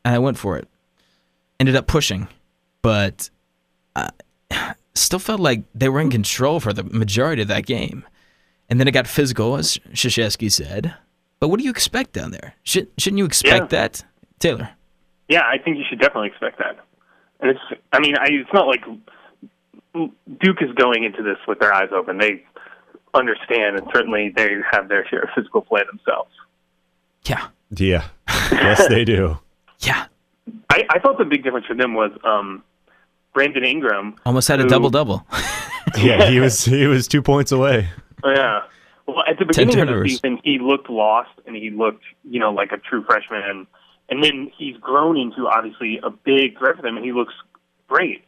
and 0.05 0.15
I 0.15 0.19
went 0.19 0.39
for 0.39 0.57
it. 0.59 0.69
Ended 1.61 1.77
up 1.77 1.87
pushing, 1.87 2.29
but 2.83 3.31
uh, 3.95 4.09
still 4.95 5.19
felt 5.19 5.41
like 5.41 5.63
they 5.75 5.89
were 5.89 6.01
in 6.01 6.11
control 6.11 6.61
for 6.61 6.73
the 6.73 6.83
majority 6.85 7.43
of 7.43 7.49
that 7.49 7.67
game. 7.67 8.05
And 8.71 8.81
then 8.81 8.89
it 8.89 8.93
got 8.93 9.07
physical, 9.07 9.57
as 9.57 9.77
Krzyzewski 9.93 10.51
said. 10.51 10.95
But 11.43 11.49
what 11.49 11.59
do 11.59 11.65
you 11.65 11.73
expect 11.73 12.13
down 12.13 12.31
there? 12.31 12.55
Should, 12.63 12.87
shouldn't 12.99 13.19
you 13.19 13.25
expect 13.25 13.73
Yeah. 13.73 13.81
that, 13.81 14.05
Taylor? 14.39 14.69
Yeah, 15.29 15.41
I 15.43 15.59
think 15.59 15.77
you 15.77 15.83
should 15.91 15.99
definitely 15.99 16.29
expect 16.29 16.59
that. 16.61 16.79
And 17.41 17.51
it's, 17.51 17.81
I 17.93 17.99
mean, 17.99 18.15
I, 18.17 18.27
it's 18.31 18.53
not 18.55 18.69
like 18.69 18.85
Duke 20.41 20.59
is 20.63 20.71
going 20.77 21.03
into 21.03 21.21
this 21.25 21.39
with 21.49 21.59
their 21.59 21.75
eyes 21.75 21.89
open. 21.93 22.19
They 22.19 22.45
understand, 23.13 23.77
and 23.77 23.89
certainly 23.93 24.33
they 24.37 24.55
have 24.71 24.89
their 24.89 25.05
share 25.09 25.23
of 25.23 25.31
physical 25.35 25.63
play 25.63 25.83
themselves. 25.91 26.31
Yeah, 27.25 27.49
Yeah, 27.71 28.05
yes, 28.53 28.87
they 28.87 29.05
do. 29.05 29.37
yeah. 29.81 30.07
I, 30.71 30.85
I 30.91 31.01
thought 31.01 31.19
the 31.19 31.25
big 31.25 31.43
difference 31.43 31.67
for 31.67 31.75
them 31.75 31.95
was 31.95 32.13
um, 32.23 32.63
Brandon 33.35 33.65
Ingram. 33.65 34.15
Almost 34.25 34.47
had 34.47 34.61
a 34.61 34.69
double 34.69 34.91
double. 34.91 35.27
Yeah, 35.99 36.31
he 36.31 36.39
was 36.47 36.65
he 36.65 36.87
was 36.87 37.09
two 37.09 37.21
points 37.21 37.51
away. 37.51 37.89
Yeah. 38.25 38.61
Well, 39.07 39.25
at 39.29 39.39
the 39.39 39.45
beginning 39.45 39.81
of 39.81 39.89
the 39.89 40.09
season, 40.09 40.39
he 40.45 40.59
looked 40.61 40.89
lost 40.89 41.31
and 41.47 41.57
he 41.57 41.71
looked, 41.71 42.05
you 42.25 42.39
know, 42.39 42.53
like 42.53 42.73
a 42.73 42.79
true 42.79 43.05
freshman. 43.05 43.43
And, 43.43 43.67
and 44.09 44.23
then 44.23 44.53
he's 44.57 44.77
grown 44.77 45.19
into 45.19 45.49
obviously 45.49 46.01
a 46.03 46.11
big 46.11 46.59
threat 46.59 46.77
for 46.77 46.83
them, 46.83 46.97
and 46.97 47.05
he 47.05 47.13
looks 47.13 47.35
great. 47.89 48.25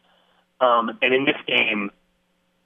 Um, 0.59 0.97
and 1.01 1.13
in 1.13 1.25
this 1.25 1.37
game, 1.47 1.91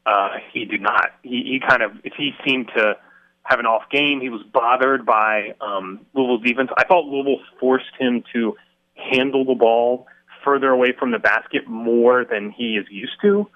uh, 0.06 0.38
he 0.52 0.65
did 0.65 0.82
not. 0.82 1.12
He, 1.22 1.43
he 1.43 1.60
kind 1.67 1.84
of, 1.84 1.91
he 2.04 2.32
seemed 2.45 2.69
to 2.76 2.95
have 3.43 3.60
an 3.60 3.65
off 3.65 3.89
game. 3.91 4.22
He 4.22 4.30
was 4.30 4.41
bothered 4.43 5.06
by 5.06 5.54
um, 5.62 6.06
Louisville's 6.13 6.43
defense. 6.43 6.69
I 6.78 6.86
thought 6.86 7.06
Louisville 7.06 7.43
forced 7.60 7.91
him 8.00 8.24
to 8.34 8.56
handle 8.95 9.45
the 9.45 9.56
ball 9.56 10.08
further 10.43 10.69
away 10.69 10.93
from 10.98 11.12
the 11.12 11.19
basket 11.19 11.67
more 11.67 12.26
than 12.26 12.52
he 12.52 12.78
is 12.78 12.86
used 12.89 13.17
to. 13.22 13.50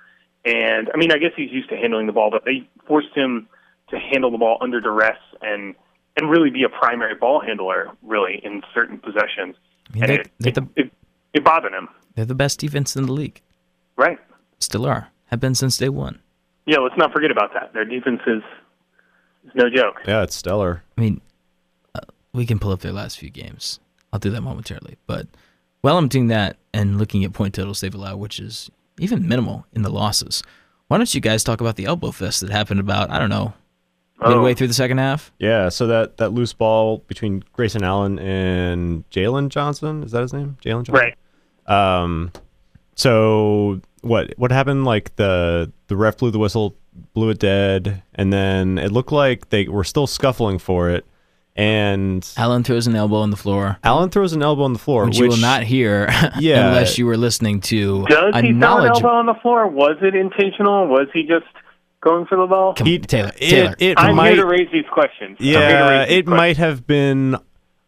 And 0.45 0.89
I 0.93 0.97
mean, 0.97 1.11
I 1.11 1.17
guess 1.17 1.31
he's 1.35 1.51
used 1.51 1.69
to 1.69 1.77
handling 1.77 2.07
the 2.07 2.13
ball, 2.13 2.29
but 2.31 2.43
they 2.43 2.67
forced 2.87 3.15
him 3.15 3.47
to 3.93 3.99
handle 3.99 4.31
the 4.31 4.37
ball 4.37 4.57
under 4.61 4.81
duress 4.81 5.17
and 5.41 5.75
and 6.15 6.29
really 6.29 6.51
be 6.51 6.63
a 6.63 6.69
primary 6.69 7.15
ball 7.15 7.41
handler, 7.41 7.89
really 8.03 8.39
in 8.43 8.61
certain 8.73 8.99
possessions. 8.99 9.55
I 9.89 9.93
mean, 9.93 10.03
And 10.03 10.09
they, 10.11 10.15
it, 10.15 10.31
they're, 10.39 10.49
it, 10.49 10.55
the, 10.55 10.67
it, 10.75 10.91
it 11.33 11.43
bothered 11.43 11.73
him, 11.73 11.87
they're 12.15 12.25
the 12.25 12.35
best 12.35 12.59
defense 12.59 12.95
in 12.95 13.05
the 13.07 13.11
league. 13.13 13.41
right? 13.97 14.19
Still 14.59 14.85
are. 14.85 15.09
Have 15.27 15.39
been 15.39 15.55
since 15.55 15.75
day 15.77 15.89
one. 15.89 16.19
Yeah, 16.67 16.77
let's 16.77 16.95
not 16.97 17.11
forget 17.11 17.31
about 17.31 17.51
that. 17.53 17.73
Their 17.73 17.83
defense 17.85 18.21
is, 18.27 18.43
is 19.45 19.51
no 19.55 19.69
joke. 19.69 20.01
Yeah, 20.07 20.21
it's 20.21 20.35
stellar. 20.35 20.83
I 20.97 21.01
mean, 21.01 21.19
uh, 21.95 22.01
we 22.31 22.45
can 22.45 22.59
pull 22.59 22.71
up 22.71 22.81
their 22.81 22.93
last 22.93 23.17
few 23.17 23.29
games. 23.31 23.79
I'll 24.13 24.19
do 24.19 24.29
that 24.29 24.41
momentarily. 24.41 24.97
But 25.07 25.27
while 25.81 25.97
I'm 25.97 26.07
doing 26.07 26.27
that 26.27 26.57
and 26.73 26.99
looking 26.99 27.23
at 27.25 27.33
point 27.33 27.55
totals 27.55 27.81
they've 27.81 27.93
allowed, 27.93 28.17
which 28.19 28.39
is 28.39 28.69
even 28.99 29.27
minimal 29.27 29.65
in 29.73 29.81
the 29.81 29.89
losses, 29.89 30.43
why 30.87 30.97
don't 30.97 31.13
you 31.15 31.19
guys 31.21 31.43
talk 31.43 31.59
about 31.59 31.75
the 31.75 31.85
elbow 31.85 32.11
fest 32.11 32.41
that 32.41 32.51
happened 32.51 32.79
about, 32.79 33.09
I 33.09 33.17
don't 33.17 33.31
know, 33.31 33.53
midway 34.27 34.51
Oh. 34.51 34.55
through 34.55 34.67
the 34.67 34.73
second 34.73 34.97
half? 34.99 35.31
Yeah, 35.39 35.69
so 35.69 35.87
that 35.87 36.17
that 36.17 36.31
loose 36.33 36.53
ball 36.53 36.99
between 37.07 37.43
Grayson 37.53 37.83
Allen 37.83 38.19
and 38.19 39.03
Jaylen 39.09 39.49
Johnson 39.49 40.03
is 40.03 40.11
that 40.11 40.21
his 40.21 40.33
name? 40.33 40.57
Jaylen 40.63 40.83
Johnson. 40.83 40.93
Right. 40.95 41.15
Um, 41.67 42.31
so 42.95 43.81
what 44.01 44.33
what 44.37 44.51
happened? 44.51 44.85
Like 44.85 45.15
the 45.15 45.71
the 45.87 45.95
ref 45.95 46.17
blew 46.17 46.31
the 46.31 46.39
whistle, 46.39 46.75
blew 47.13 47.29
it 47.29 47.39
dead, 47.39 48.03
and 48.15 48.31
then 48.31 48.77
it 48.77 48.91
looked 48.91 49.11
like 49.11 49.49
they 49.49 49.67
were 49.67 49.83
still 49.83 50.07
scuffling 50.07 50.59
for 50.59 50.89
it. 50.89 51.05
And 51.55 52.27
Allen 52.35 52.63
throws 52.63 52.87
an 52.87 52.95
elbow 52.95 53.17
on 53.17 53.29
the 53.29 53.37
floor, 53.37 53.77
Allen 53.83 54.09
throws 54.09 54.33
an 54.33 54.41
elbow 54.41 54.63
on 54.63 54.73
the 54.73 54.79
floor, 54.79 55.05
which 55.05 55.19
which 55.19 55.21
you 55.21 55.29
will 55.29 55.37
not 55.37 55.61
hear 55.63 56.09
Yeah. 56.39 56.67
unless 56.69 56.97
you 56.97 57.05
were 57.05 57.15
listening 57.17 57.61
to 57.61 58.05
Does 58.07 58.33
a 58.33 58.41
he 58.41 58.53
throw 58.53 58.77
an 58.79 58.87
elbow 58.87 59.07
on 59.09 59.25
the 59.27 59.35
floor? 59.35 59.67
Was 59.67 59.97
it 60.01 60.15
intentional? 60.15 60.87
Was 60.87 61.07
he 61.13 61.21
just 61.21 61.45
going 62.03 62.25
for 62.25 62.37
the 62.37 62.45
ball? 62.47 62.73
Come 62.73 62.85
on, 62.85 62.91
He- 62.91 62.99
Taylor, 62.99 63.31
it, 63.37 63.49
Taylor. 63.49 63.75
it 63.79 63.97
I'm 63.99 64.15
might 64.15 64.33
here 64.33 64.43
to 64.43 64.45
raise 64.45 64.69
these 64.71 64.85
questions. 64.91 65.37
I'm 65.39 65.45
here 65.45 65.53
to 65.57 65.59
Yeah, 65.67 66.05
these 66.05 66.17
it 66.17 66.25
questions. 66.25 66.37
might 66.37 66.57
have 66.57 66.85
been 66.87 67.37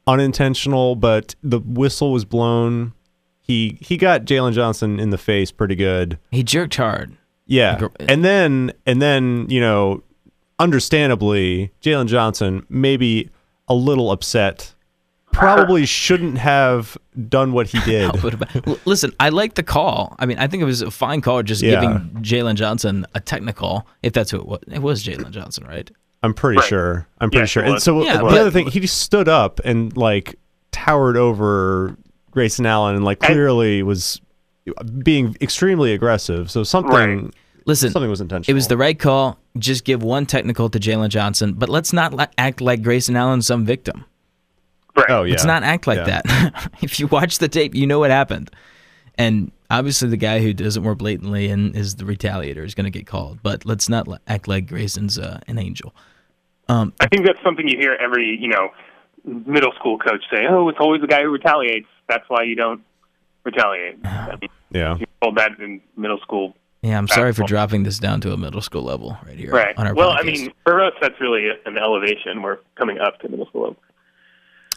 unintentional, 0.08 0.96
but 0.96 1.36
the 1.44 1.60
whistle 1.60 2.12
was 2.12 2.26
blown. 2.26 2.94
He 3.42 3.78
he 3.82 3.98
got 3.98 4.26
Jaylen 4.26 4.54
Johnson 4.54 5.00
in 5.00 5.10
the 5.12 5.18
face 5.18 5.52
pretty 5.52 5.76
good. 5.76 6.18
he 6.32 6.44
jerked 6.44 6.76
hard. 6.76 7.16
Yeah, 7.48 7.88
and 8.00 8.26
then 8.26 8.72
and 8.88 9.02
then 9.02 9.46
you 9.50 9.62
know, 9.62 10.02
understandably, 10.58 11.72
Jaylen 11.82 12.08
Johnson 12.08 12.66
maybe 12.70 13.30
a 13.68 13.74
little 13.74 14.12
upset. 14.12 14.75
Probably 15.36 15.86
shouldn't 15.86 16.38
have 16.38 16.98
done 17.30 17.52
what 17.54 17.68
he 17.68 17.80
did. 17.86 18.24
What 18.24 18.34
about- 18.34 18.68
L- 18.68 18.80
Listen, 18.86 19.12
I 19.20 19.30
like 19.30 19.56
the 19.56 19.64
call. 19.64 20.16
I 20.20 20.26
mean, 20.26 20.38
I 20.40 20.48
think 20.48 20.62
it 20.62 20.66
was 20.66 20.82
a 20.82 20.92
fine 20.92 21.22
call 21.22 21.44
just 21.44 21.62
Yeah. 21.62 21.82
giving 21.82 22.00
Jaylen 22.24 22.56
Johnson 22.56 23.06
a 23.16 23.20
technical, 23.20 23.88
if 24.04 24.14
that's 24.14 24.32
who 24.32 24.38
it 24.40 24.46
was. 24.48 24.60
It 24.72 24.80
was 24.82 25.04
Jaylen 25.04 25.32
Johnson, 25.32 25.66
right? 25.68 25.90
I'm 26.24 26.34
pretty 26.34 26.58
Right. 26.58 26.68
sure. 26.68 27.08
I'm 27.20 27.30
pretty 27.30 27.44
Yes, 27.44 27.50
sure. 27.50 27.64
And 27.64 27.82
so 27.82 28.04
Yeah, 28.04 28.18
the 28.18 28.24
but- 28.24 28.38
other 28.40 28.52
thing, 28.52 28.68
he 28.68 28.80
just 28.80 29.00
stood 29.02 29.28
up 29.30 29.60
and 29.64 29.96
like 29.96 30.36
towered 30.72 31.18
over 31.18 31.96
Grayson 32.32 32.66
Allen 32.66 32.96
and 32.96 33.06
like 33.06 33.20
And- 33.24 33.34
clearly 33.34 33.84
was 33.84 34.20
being 35.04 35.36
extremely 35.42 35.94
aggressive. 35.94 36.50
So 36.50 36.64
something 36.64 37.24
Right. 37.26 37.34
Listen, 37.68 37.90
something 37.92 38.10
was 38.12 38.22
intentional. 38.22 38.52
it 38.52 38.56
was 38.56 38.68
the 38.68 38.78
right 38.78 38.98
call. 38.98 39.40
Just 39.58 39.86
give 39.86 40.04
one 40.04 40.26
technical 40.26 40.70
to 40.70 40.80
Jaylen 40.80 41.10
Johnson, 41.10 41.54
but 41.54 41.68
let's 41.70 41.94
not 41.94 42.30
act 42.38 42.62
like 42.62 42.82
Grayson 42.84 43.16
Allen's 43.16 43.48
some 43.48 43.66
victim. 43.66 44.06
Right. 44.96 45.10
Oh 45.10 45.24
yeah. 45.24 45.32
Let's 45.32 45.46
not 45.46 45.64
act 45.64 45.88
like 45.88 45.98
Yeah. 45.98 46.22
that. 46.26 46.72
if 46.82 47.00
you 47.00 47.08
watch 47.08 47.40
the 47.40 47.48
tape, 47.48 47.76
you 47.76 47.86
know 47.88 48.00
what 48.00 48.12
happened. 48.12 48.50
And 49.18 49.52
obviously, 49.70 50.10
the 50.10 50.18
guy 50.18 50.40
who 50.42 50.54
does 50.54 50.76
it 50.78 50.82
more 50.82 50.96
blatantly 50.96 51.50
and 51.50 51.76
is 51.76 51.96
the 51.96 52.04
retaliator 52.06 52.66
is 52.66 52.76
going 52.76 52.86
to 52.86 52.92
get 52.92 53.08
called. 53.08 53.40
But 53.44 53.66
let's 53.66 53.88
not 53.90 54.08
act 54.28 54.48
like 54.48 54.68
Grayson's 54.68 55.18
uh, 55.18 55.40
an 55.48 55.58
angel. 55.58 55.94
Um, 56.68 56.94
I 57.00 57.08
think 57.08 57.26
that's 57.26 57.42
something 57.44 57.68
you 57.68 57.78
hear 57.78 57.94
every 57.94 58.38
you 58.40 58.48
know 58.50 58.70
middle 59.24 59.72
school 59.74 59.98
coach 59.98 60.24
say. 60.32 60.46
Oh, 60.50 60.68
it's 60.70 60.80
always 60.80 61.02
the 61.02 61.08
guy 61.08 61.22
who 61.24 61.30
retaliates. 61.30 61.88
That's 62.08 62.26
why 62.28 62.44
you 62.44 62.56
don't 62.56 62.82
retaliate. 63.44 63.98
I 64.06 64.38
mean, 64.42 64.50
Yeah. 64.72 64.98
you 64.98 65.06
told 65.22 65.38
that 65.38 65.60
in 65.60 65.82
middle 65.98 66.20
school, 66.20 66.56
yeah, 66.82 66.98
I'm 66.98 67.08
sorry 67.08 67.34
for 67.34 67.44
dropping 67.44 67.84
this 67.84 67.98
down 67.98 68.22
to 68.22 68.32
a 68.34 68.38
middle 68.38 68.62
school 68.62 68.84
level 68.84 69.18
right 69.26 69.38
here 69.38 69.50
right? 69.52 69.76
on 69.78 69.88
our 69.88 69.96
Well, 69.96 70.12
I 70.12 70.22
mean, 70.22 70.52
for 70.64 70.84
us, 70.84 70.94
that's 71.02 71.20
really 71.20 71.48
an 71.66 71.78
elevation. 71.80 72.44
We're 72.44 72.60
coming 72.76 73.00
up 73.00 73.20
to 73.22 73.30
middle 73.30 73.48
school. 73.48 73.62
level. 73.62 73.78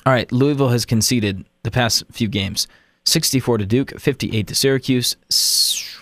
All 0.06 0.12
right, 0.12 0.30
Louisville 0.32 0.68
has 0.68 0.84
conceded 0.84 1.44
the 1.62 1.70
past 1.70 2.04
few 2.10 2.28
games. 2.28 2.66
64 3.04 3.58
to 3.58 3.66
Duke, 3.66 3.98
58 3.98 4.46
to 4.46 4.54
Syracuse. 4.54 5.16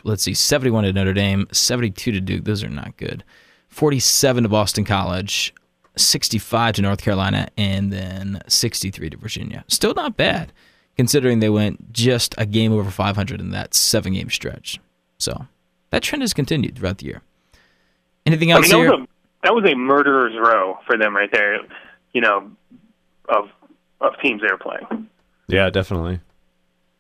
Let's 0.05 0.23
see, 0.23 0.35
71 0.35 0.85
to 0.85 0.93
Notre 0.93 1.13
Dame, 1.13 1.47
72 1.53 2.13
to 2.13 2.21
Duke. 2.21 2.45
Those 2.45 2.65
are 2.65 2.69
not 2.69 2.97
good. 2.97 3.25
47 3.69 4.45
to 4.45 4.49
Boston 4.49 4.85
College, 4.85 5.55
65 5.97 6.75
to 6.75 6.83
North 6.83 7.03
Carolina, 7.03 7.49
and 7.57 7.93
then 7.93 8.41
63 8.49 9.11
to 9.11 9.17
Virginia. 9.17 9.65
Still 9.69 9.95
not 9.95 10.17
bad, 10.17 10.53
considering 10.97 11.41
they 11.41 11.51
went 11.51 11.93
just 11.93 12.35
a 12.39 12.47
game 12.47 12.73
over 12.73 12.91
500 12.91 13.41
in 13.41 13.51
that 13.51 13.75
seven 13.75 14.15
game 14.15 14.31
stretch. 14.31 14.81
So 15.19 15.47
that 15.91 16.03
trend 16.03 16.23
has 16.23 16.35
continued 16.35 16.77
throughout 16.77 16.99
the 16.99 17.07
year. 17.07 17.23
Anything 18.25 18.53
I 18.53 18.57
else 18.57 18.63
mean, 18.63 18.71
that 18.73 18.79
here? 18.79 18.91
was 18.91 19.01
a 19.01 19.07
that 19.43 19.55
was 19.55 19.65
a 19.71 19.75
murderer's 19.77 20.35
row 20.37 20.79
for 20.87 20.99
them 20.99 21.15
right 21.15 21.31
there. 21.31 21.59
You 22.13 22.21
know, 22.21 22.51
of 23.29 23.49
of 24.01 24.13
teams 24.23 24.43
they 24.43 24.49
were 24.51 24.59
playing. 24.59 25.09
Yeah, 25.49 25.71
definitely. 25.71 26.21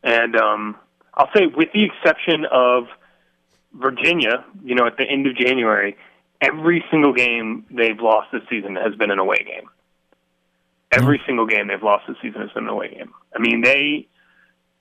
And 0.02 0.36
um, 0.36 0.76
I'll 1.14 1.30
say, 1.34 1.46
with 1.46 1.68
the 1.72 1.84
exception 1.84 2.44
of 2.50 2.84
Virginia, 3.72 4.44
you 4.64 4.74
know, 4.74 4.86
at 4.86 4.96
the 4.96 5.04
end 5.04 5.26
of 5.26 5.36
January, 5.36 5.96
every 6.40 6.84
single 6.90 7.12
game 7.12 7.66
they've 7.70 7.98
lost 7.98 8.28
this 8.32 8.42
season 8.48 8.76
has 8.76 8.94
been 8.94 9.10
an 9.10 9.18
away 9.18 9.38
game. 9.38 9.68
Every 10.92 11.20
single 11.26 11.46
game 11.46 11.66
they've 11.66 11.82
lost 11.82 12.04
this 12.06 12.16
season 12.22 12.40
has 12.40 12.50
been 12.52 12.64
an 12.64 12.70
away 12.70 12.94
game. 12.94 13.12
I 13.34 13.40
mean, 13.40 13.62
they 13.62 14.06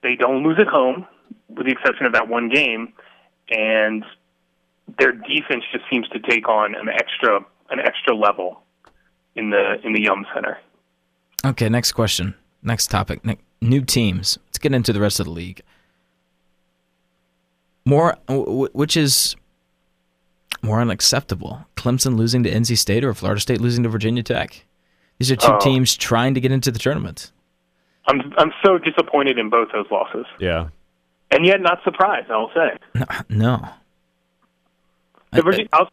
they 0.04 0.16
don't 0.16 0.44
lose 0.44 0.58
at 0.60 0.68
home, 0.68 1.08
with 1.50 1.66
the 1.66 1.72
exception 1.72 2.06
of 2.06 2.14
that 2.14 2.28
one 2.28 2.50
game, 2.50 2.94
and 3.50 4.06
their 5.00 5.12
defense 5.12 5.64
just 5.72 5.84
seems 5.90 6.08
to 6.10 6.20
take 6.20 6.48
on 6.48 6.76
an 6.76 6.90
extra 6.90 7.40
an 7.70 7.80
extra 7.80 8.16
level 8.16 8.62
in 9.36 9.50
the 9.50 9.76
in 9.84 9.94
the 9.94 10.02
Yum 10.02 10.26
Center. 10.34 10.60
Okay, 11.46 11.70
next 11.70 11.92
question. 11.92 12.36
Next 12.64 12.88
topic. 12.88 13.24
Ne- 13.24 13.38
new 13.62 13.82
teams. 13.82 14.40
Let's 14.48 14.58
get 14.58 14.74
into 14.74 14.92
the 14.92 15.00
rest 15.00 15.20
of 15.20 15.26
the 15.28 15.32
league. 15.32 15.62
More, 17.86 18.16
which 18.28 18.98
is 18.98 19.36
more 20.64 20.82
unacceptable? 20.82 21.66
Clemson 21.76 22.18
losing 22.18 22.42
to 22.44 22.52
NC 22.52 22.78
State 22.78 23.04
or 23.04 23.14
Florida 23.14 23.40
State 23.40 23.62
losing 23.62 23.84
to 23.84 23.90
Virginia 23.90 24.24
Tech? 24.24 24.66
These 25.20 25.32
are 25.32 25.36
two 25.36 25.54
Oh. 25.54 25.60
teams 25.60 25.96
trying 25.96 26.34
to 26.34 26.42
get 26.42 26.52
into 26.52 26.72
the 26.72 26.80
tournament. 26.80 27.32
I'm 28.08 28.34
I'm 28.38 28.52
so 28.64 28.78
disappointed 28.78 29.38
in 29.40 29.50
both 29.50 29.70
those 29.72 29.86
losses, 29.92 30.26
Yeah. 30.40 30.70
and 31.32 31.46
yet 31.46 31.62
not 31.62 31.84
surprised. 31.84 32.30
I'll 32.32 32.52
say. 32.54 32.78
No, 32.96 33.06
no. 33.30 33.70
The 35.32 35.40
I- 35.40 35.42
Virginia, 35.42 35.70
I'll, 35.74 35.90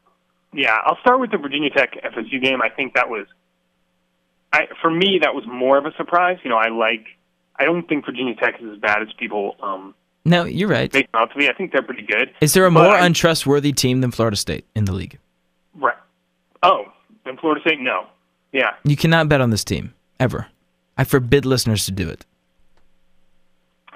yeah, 0.52 0.78
I'll 0.84 0.98
start 1.00 1.20
with 1.20 1.30
the 1.30 1.38
Virginia 1.38 1.70
Tech 1.70 1.94
FSU 2.02 2.38
game. 2.42 2.60
I 2.62 2.68
think 2.68 2.94
that 2.94 3.08
was, 3.08 3.26
I 4.52 4.66
for 4.80 4.90
me 4.90 5.18
that 5.22 5.34
was 5.34 5.44
more 5.46 5.78
of 5.78 5.86
a 5.86 5.92
surprise. 5.96 6.38
You 6.44 6.50
know, 6.50 6.56
I 6.58 6.68
like, 6.68 7.06
I 7.56 7.64
don't 7.64 7.88
think 7.88 8.04
Virginia 8.06 8.34
Tech 8.34 8.60
is 8.60 8.68
as 8.72 8.78
bad 8.78 9.02
as 9.02 9.08
people 9.18 9.56
um, 9.62 9.94
no, 10.24 10.44
you're 10.44 10.68
right. 10.68 10.92
make 10.92 11.10
them 11.10 11.20
out 11.22 11.32
to 11.32 11.38
be. 11.38 11.48
I 11.48 11.52
think 11.52 11.72
they're 11.72 11.82
pretty 11.82 12.06
good. 12.06 12.30
Is 12.40 12.54
there 12.54 12.64
a 12.66 12.70
more 12.70 12.84
I- 12.94 13.04
untrustworthy 13.06 13.72
team 13.72 14.00
than 14.02 14.10
Florida 14.12 14.36
State 14.36 14.64
in 14.76 14.84
the 14.84 14.92
league? 14.92 15.18
Right. 15.74 15.96
Oh, 16.62 16.84
in 17.26 17.36
Florida 17.38 17.60
State, 17.62 17.80
no. 17.80 18.06
Yeah, 18.52 18.72
You 18.84 18.96
cannot 18.96 19.28
bet 19.30 19.40
on 19.40 19.48
this 19.50 19.64
team 19.64 19.94
ever. 20.20 20.46
I 20.98 21.04
forbid 21.04 21.46
listeners 21.46 21.86
to 21.86 21.90
do 21.90 22.08
it. 22.10 22.26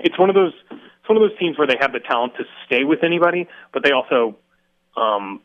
it's 0.01 0.19
one 0.19 0.31
of 0.31 0.35
those. 0.35 0.53
It's 0.71 1.09
one 1.09 1.17
of 1.23 1.29
those 1.29 1.39
teams 1.39 1.57
where 1.59 1.67
they 1.69 1.77
have 1.81 1.93
the 1.93 2.01
talent 2.01 2.33
to 2.39 2.45
stay 2.65 2.83
with 2.85 3.05
anybody, 3.05 3.47
but 3.73 3.85
they 3.85 3.93
also, 3.93 4.35
um, 4.97 5.41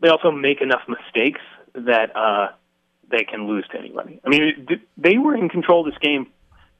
they 0.00 0.08
also 0.08 0.30
make 0.30 0.60
enough 0.60 0.82
mistakes 0.86 1.40
that 1.74 2.14
uh, 2.14 2.48
they 3.14 3.24
can 3.24 3.46
lose 3.46 3.66
to 3.72 3.78
anybody. 3.78 4.20
I 4.24 4.28
mean, 4.28 4.66
they 4.96 5.18
were 5.18 5.36
in 5.36 5.48
control 5.48 5.86
of 5.86 5.92
this 5.92 5.98
game, 6.00 6.26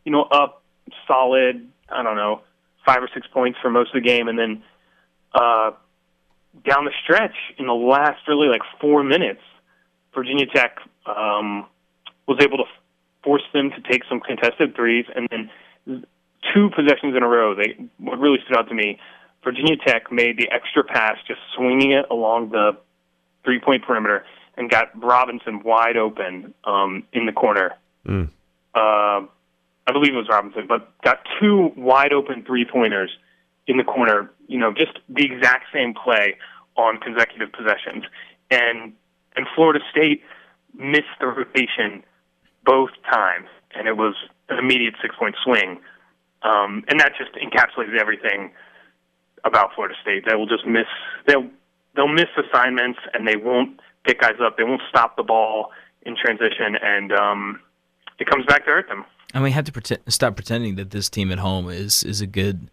you 0.05 0.12
know, 0.12 0.23
up 0.23 0.62
solid. 1.07 1.68
I 1.88 2.03
don't 2.03 2.16
know, 2.16 2.40
five 2.87 3.03
or 3.03 3.11
six 3.12 3.27
points 3.27 3.59
for 3.61 3.70
most 3.70 3.94
of 3.94 4.03
the 4.03 4.09
game, 4.09 4.27
and 4.29 4.38
then 4.38 4.62
uh, 5.35 5.73
down 6.66 6.85
the 6.87 6.92
stretch 7.03 7.37
in 7.59 7.66
the 7.66 7.75
last 7.75 8.27
really 8.27 8.49
like 8.49 8.62
four 8.81 9.05
minutes, 9.05 9.42
Virginia 10.14 10.47
Tech 10.47 10.79
um, 11.07 11.66
was 12.27 12.38
able 12.40 12.59
to 12.59 12.64
force 13.23 13.42
them 13.53 13.70
to 13.70 13.81
take 13.90 14.03
some 14.09 14.20
contested 14.20 14.75
threes, 14.75 15.05
and 15.14 15.29
then 15.31 16.05
two 16.55 16.70
possessions 16.75 17.14
in 17.16 17.23
a 17.23 17.29
row. 17.29 17.55
They 17.55 17.77
what 17.99 18.18
really 18.18 18.38
stood 18.44 18.57
out 18.57 18.68
to 18.68 18.75
me. 18.75 18.99
Virginia 19.42 19.77
Tech 19.77 20.11
made 20.11 20.38
the 20.38 20.51
extra 20.51 20.83
pass, 20.83 21.16
just 21.29 21.40
swinging 21.55 21.92
it 21.92 22.07
along 22.11 22.51
the 22.51 22.79
three-point 23.44 23.85
perimeter, 23.85 24.25
and 24.57 24.71
got 24.71 24.88
Robinson 25.03 25.62
wide 25.62 25.97
open 25.97 26.55
um, 26.64 27.05
in 27.12 27.27
the 27.27 27.33
corner. 27.33 27.73
Mm. 28.07 28.29
Uh, 28.75 29.27
I 29.87 29.93
believe 29.93 30.14
it 30.14 30.17
was 30.17 30.29
Robinson, 30.29 30.67
but 30.67 31.01
got 31.03 31.19
two 31.40 31.73
wide 31.77 32.12
open 32.12 32.45
three-pointers 32.45 33.11
in 33.67 33.77
the 33.77 33.85
corner. 33.85 34.31
You 34.47 34.59
know, 34.59 34.73
just 34.73 34.99
the 35.09 35.25
exact 35.25 35.67
same 35.73 35.95
play 35.95 36.37
on 36.77 36.99
consecutive 36.99 37.53
possessions, 37.53 38.05
and 38.51 38.93
and 39.37 39.47
Florida 39.55 39.81
State 39.90 40.23
missed 40.75 41.14
the 41.21 41.27
rotation 41.27 42.03
both 42.64 42.90
times, 43.11 43.49
and 43.75 43.87
it 43.87 43.97
was 43.97 44.14
an 44.49 44.59
immediate 44.59 44.95
six-point 45.01 45.37
swing. 45.45 45.81
Um, 46.43 46.85
and 46.88 47.01
that 47.01 47.12
just 47.17 47.33
encapsulated 47.35 47.99
everything 47.99 48.51
about 49.45 49.75
Florida 49.75 49.95
State. 50.03 50.25
They 50.27 50.35
will 50.35 50.47
just 50.47 50.67
miss 50.67 50.87
they'll 51.27 51.49
they'll 51.95 52.09
miss 52.09 52.29
assignments 52.37 52.99
and 53.12 53.27
they 53.27 53.37
won't 53.37 53.81
pick 54.05 54.21
guys 54.21 54.37
up. 54.43 54.57
They 54.57 54.64
won't 54.64 54.83
stop 54.88 55.17
the 55.17 55.23
ball 55.23 55.71
in 56.03 56.17
transition, 56.17 56.77
and 56.83 57.12
um, 57.12 57.61
it 58.19 58.27
comes 58.29 58.47
back 58.47 58.64
to 58.67 58.71
hurt 58.71 58.88
them. 58.88 59.05
And 59.33 59.43
we 59.43 59.51
have 59.51 59.64
to 59.64 59.73
pretend, 59.73 60.01
stop 60.09 60.37
pretending 60.37 60.77
that 60.77 60.90
this 60.90 61.09
team 61.11 61.33
at 61.33 61.38
home 61.38 61.69
is 61.69 62.03
is 62.05 62.21
a 62.21 62.27
good 62.27 62.71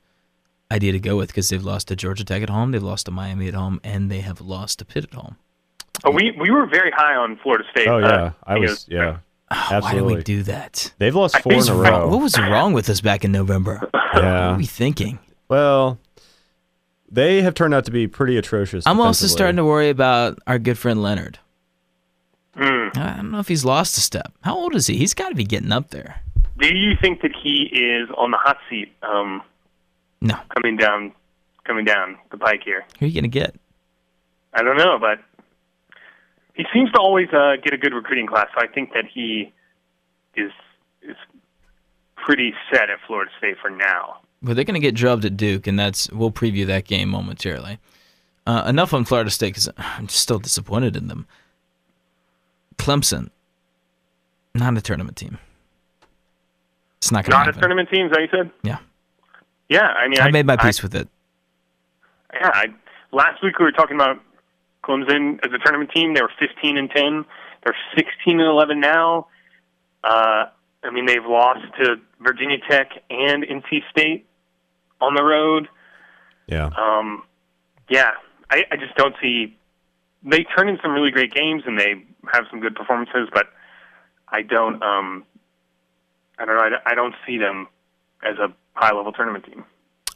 idea 0.72 0.92
to 0.92 1.00
go 1.00 1.18
with 1.18 1.28
because 1.30 1.50
they've 1.50 1.64
lost 1.64 1.88
to 1.90 1.96
Georgia 1.96 2.24
Tech 2.24 2.42
at 2.44 2.50
home, 2.50 2.72
they've 2.72 2.84
lost 2.84 3.06
to 3.08 3.12
Miami 3.12 3.48
at 3.48 3.54
home, 3.54 3.80
and 3.84 4.12
they 4.12 4.22
have 4.22 4.40
lost 4.42 4.80
to 4.80 4.86
Pitt 4.86 5.06
at 5.06 5.14
home. 5.14 5.36
Oh, 6.04 6.12
we 6.12 6.32
we 6.40 6.52
were 6.52 6.66
very 6.68 6.92
high 6.92 7.16
on 7.16 7.38
Florida 7.42 7.64
State. 7.72 7.88
Oh 7.88 7.98
uh, 7.98 8.00
yeah. 8.00 8.32
I 8.46 8.54
think 8.54 8.66
it 8.66 8.70
was. 8.70 8.88
Yeah. 8.90 9.18
Oh, 9.54 9.56
why 9.56 9.70
do 9.70 9.76
Absolutely. 9.76 10.16
we 10.16 10.24
do 10.24 10.44
that? 10.44 10.94
They've 10.98 11.14
lost 11.16 11.38
four 11.40 11.52
in 11.54 11.68
a 11.68 11.74
row. 11.74 12.08
What 12.08 12.22
was 12.22 12.40
wrong 12.40 12.72
with 12.72 12.90
us 12.90 13.02
back 13.02 13.26
in 13.26 13.32
November? 13.32 13.90
What 14.14 14.24
were 14.24 14.30
Yeah. 14.30 14.58
we 14.58 14.66
thinking? 14.66 15.20
Well, 15.48 15.98
they 17.12 17.42
have 17.42 17.54
turned 17.54 17.74
out 17.74 17.86
to 17.86 17.92
be 17.92 18.08
pretty 18.08 18.38
atrocious. 18.38 18.86
I'm 18.88 19.00
also 19.00 19.28
starting 19.28 19.58
to 19.58 19.66
worry 19.66 19.90
about 19.90 20.40
our 20.48 20.58
good 20.58 20.78
friend 20.78 21.02
Leonard. 21.04 21.40
Mm. 22.56 22.98
I 22.98 23.16
don't 23.18 23.32
know 23.32 23.40
if 23.40 23.48
he's 23.48 23.64
lost 23.66 23.98
a 23.98 24.02
step. 24.02 24.34
How 24.42 24.56
old 24.56 24.76
is 24.76 24.88
he? 24.88 24.98
He's 24.98 25.14
got 25.14 25.30
to 25.30 25.36
be 25.36 25.44
getting 25.46 25.72
up 25.72 25.90
there. 25.90 26.22
Do 26.60 26.76
you 26.76 26.94
think 27.02 27.22
that 27.22 27.32
he 27.42 27.64
is 27.74 28.10
on 28.18 28.32
the 28.32 28.38
hot 28.38 28.58
seat 28.70 28.92
um, 29.04 29.42
No. 30.22 30.38
coming 30.56 30.78
down 30.78 31.12
coming 31.64 31.86
down 31.86 32.18
the 32.32 32.38
pike 32.38 32.62
here? 32.64 32.84
Who 33.00 33.06
are 33.06 33.10
you 33.10 33.14
going 33.14 33.30
to 33.32 33.40
get? 33.40 33.56
I 34.54 34.64
don't 34.64 34.78
know, 34.78 34.98
but 35.00 35.20
he 36.54 36.66
seems 36.74 36.92
to 36.92 37.00
always 37.00 37.30
uh, 37.34 37.56
get 37.64 37.74
a 37.74 37.78
good 37.78 37.94
recruiting 37.94 38.28
class. 38.28 38.48
So 38.54 38.62
I 38.62 38.68
think 38.68 38.94
that 38.94 39.06
he 39.12 39.54
is 40.36 40.52
is 41.02 41.16
pretty 42.16 42.54
set 42.72 42.90
at 42.90 43.00
Florida 43.08 43.32
State 43.38 43.56
for 43.62 43.70
now. 43.70 44.21
Well, 44.44 44.56
they're 44.56 44.64
going 44.64 44.74
to 44.76 44.80
get 44.80 44.96
drubbed 44.96 45.24
at 45.26 45.38
Duke, 45.38 45.68
and 45.68 45.78
that's 45.78 46.10
we'll 46.12 46.32
preview 46.32 46.66
that 46.68 46.86
game 46.86 47.10
momentarily. 47.10 47.80
Uh, 48.48 48.64
enough 48.68 48.94
on 48.94 49.06
Florida 49.06 49.30
State 49.30 49.50
because 49.50 49.70
I'm 49.78 50.10
still 50.10 50.40
disappointed 50.40 50.96
in 50.96 51.08
them. 51.08 51.28
Clemson, 52.78 53.30
not 54.56 54.76
a 54.76 54.82
tournament 54.82 55.16
team. 55.18 55.38
It's 56.98 57.12
not 57.12 57.24
going 57.26 57.32
to 57.34 57.38
happen. 57.38 57.52
Not 57.52 57.58
a 57.58 57.60
tournament 57.62 57.90
team, 57.90 58.06
is 58.08 58.12
that 58.12 58.22
you 58.22 58.28
said? 58.32 58.52
Yeah, 58.64 58.78
Yeah, 59.70 59.88
I 59.88 60.08
mean, 60.08 60.20
I, 60.20 60.32
made 60.32 60.46
my 60.48 60.54
I- 60.54 60.64
peace 60.64 60.82
with 60.82 60.96
it. 60.96 61.08
Yeah, 62.34 62.50
I, 62.52 62.66
last 63.12 63.44
week 63.44 63.60
we 63.60 63.66
were 63.66 63.72
talking 63.72 63.96
about 63.96 64.20
Clemson 64.84 65.40
as 65.46 65.52
a 65.54 65.58
tournament 65.64 65.92
team. 65.94 66.14
They 66.16 66.22
were 66.22 66.32
15 66.40 66.78
and 66.78 66.90
10. 66.90 67.26
They're 67.64 67.76
16 67.96 68.40
and 68.40 68.42
11 68.50 68.80
now. 68.80 69.28
Uh, 70.04 70.46
I 70.84 70.90
mean, 70.92 71.06
they've 71.06 71.26
lost 71.26 71.60
to 71.84 71.98
Virginia 72.22 72.58
Tech 72.68 72.90
and 73.12 73.44
NC 73.44 73.82
State 73.92 74.26
on 75.02 75.16
the 75.16 75.24
road. 75.24 75.68
Yeah. 76.48 76.70
Um, 76.78 77.24
yeah, 77.90 78.12
I, 78.50 78.64
I 78.72 78.76
just 78.78 78.96
don't 78.96 79.16
see. 79.22 79.58
They 80.24 80.46
turn 80.56 80.70
in 80.70 80.78
some 80.82 80.92
really 80.92 81.12
great 81.12 81.34
games 81.34 81.64
and 81.66 81.80
they 81.80 82.06
have 82.34 82.46
some 82.50 82.60
good 82.60 82.76
performances, 82.76 83.30
but 83.34 83.48
I 84.28 84.42
don't. 84.42 84.82
Um, 84.82 85.26
I 86.38 86.46
don't 86.46 86.56
know. 86.56 86.62
I, 86.62 86.92
I 86.92 86.96
don't 86.96 87.16
see 87.26 87.38
them 87.38 87.68
as 88.24 88.38
a 88.38 88.54
high 88.74 88.94
level 88.96 89.12
tournament 89.12 89.46
team. 89.46 89.64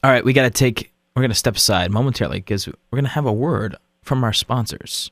All 0.03 0.11
right, 0.11 0.23
we 0.23 0.33
got 0.33 0.43
to 0.43 0.49
take. 0.49 0.91
We're 1.15 1.21
going 1.21 1.31
to 1.31 1.35
step 1.35 1.55
aside 1.55 1.91
momentarily 1.91 2.39
because 2.39 2.67
we're 2.67 2.75
going 2.91 3.05
to 3.05 3.11
have 3.11 3.25
a 3.25 3.33
word 3.33 3.77
from 4.01 4.23
our 4.23 4.33
sponsors. 4.33 5.11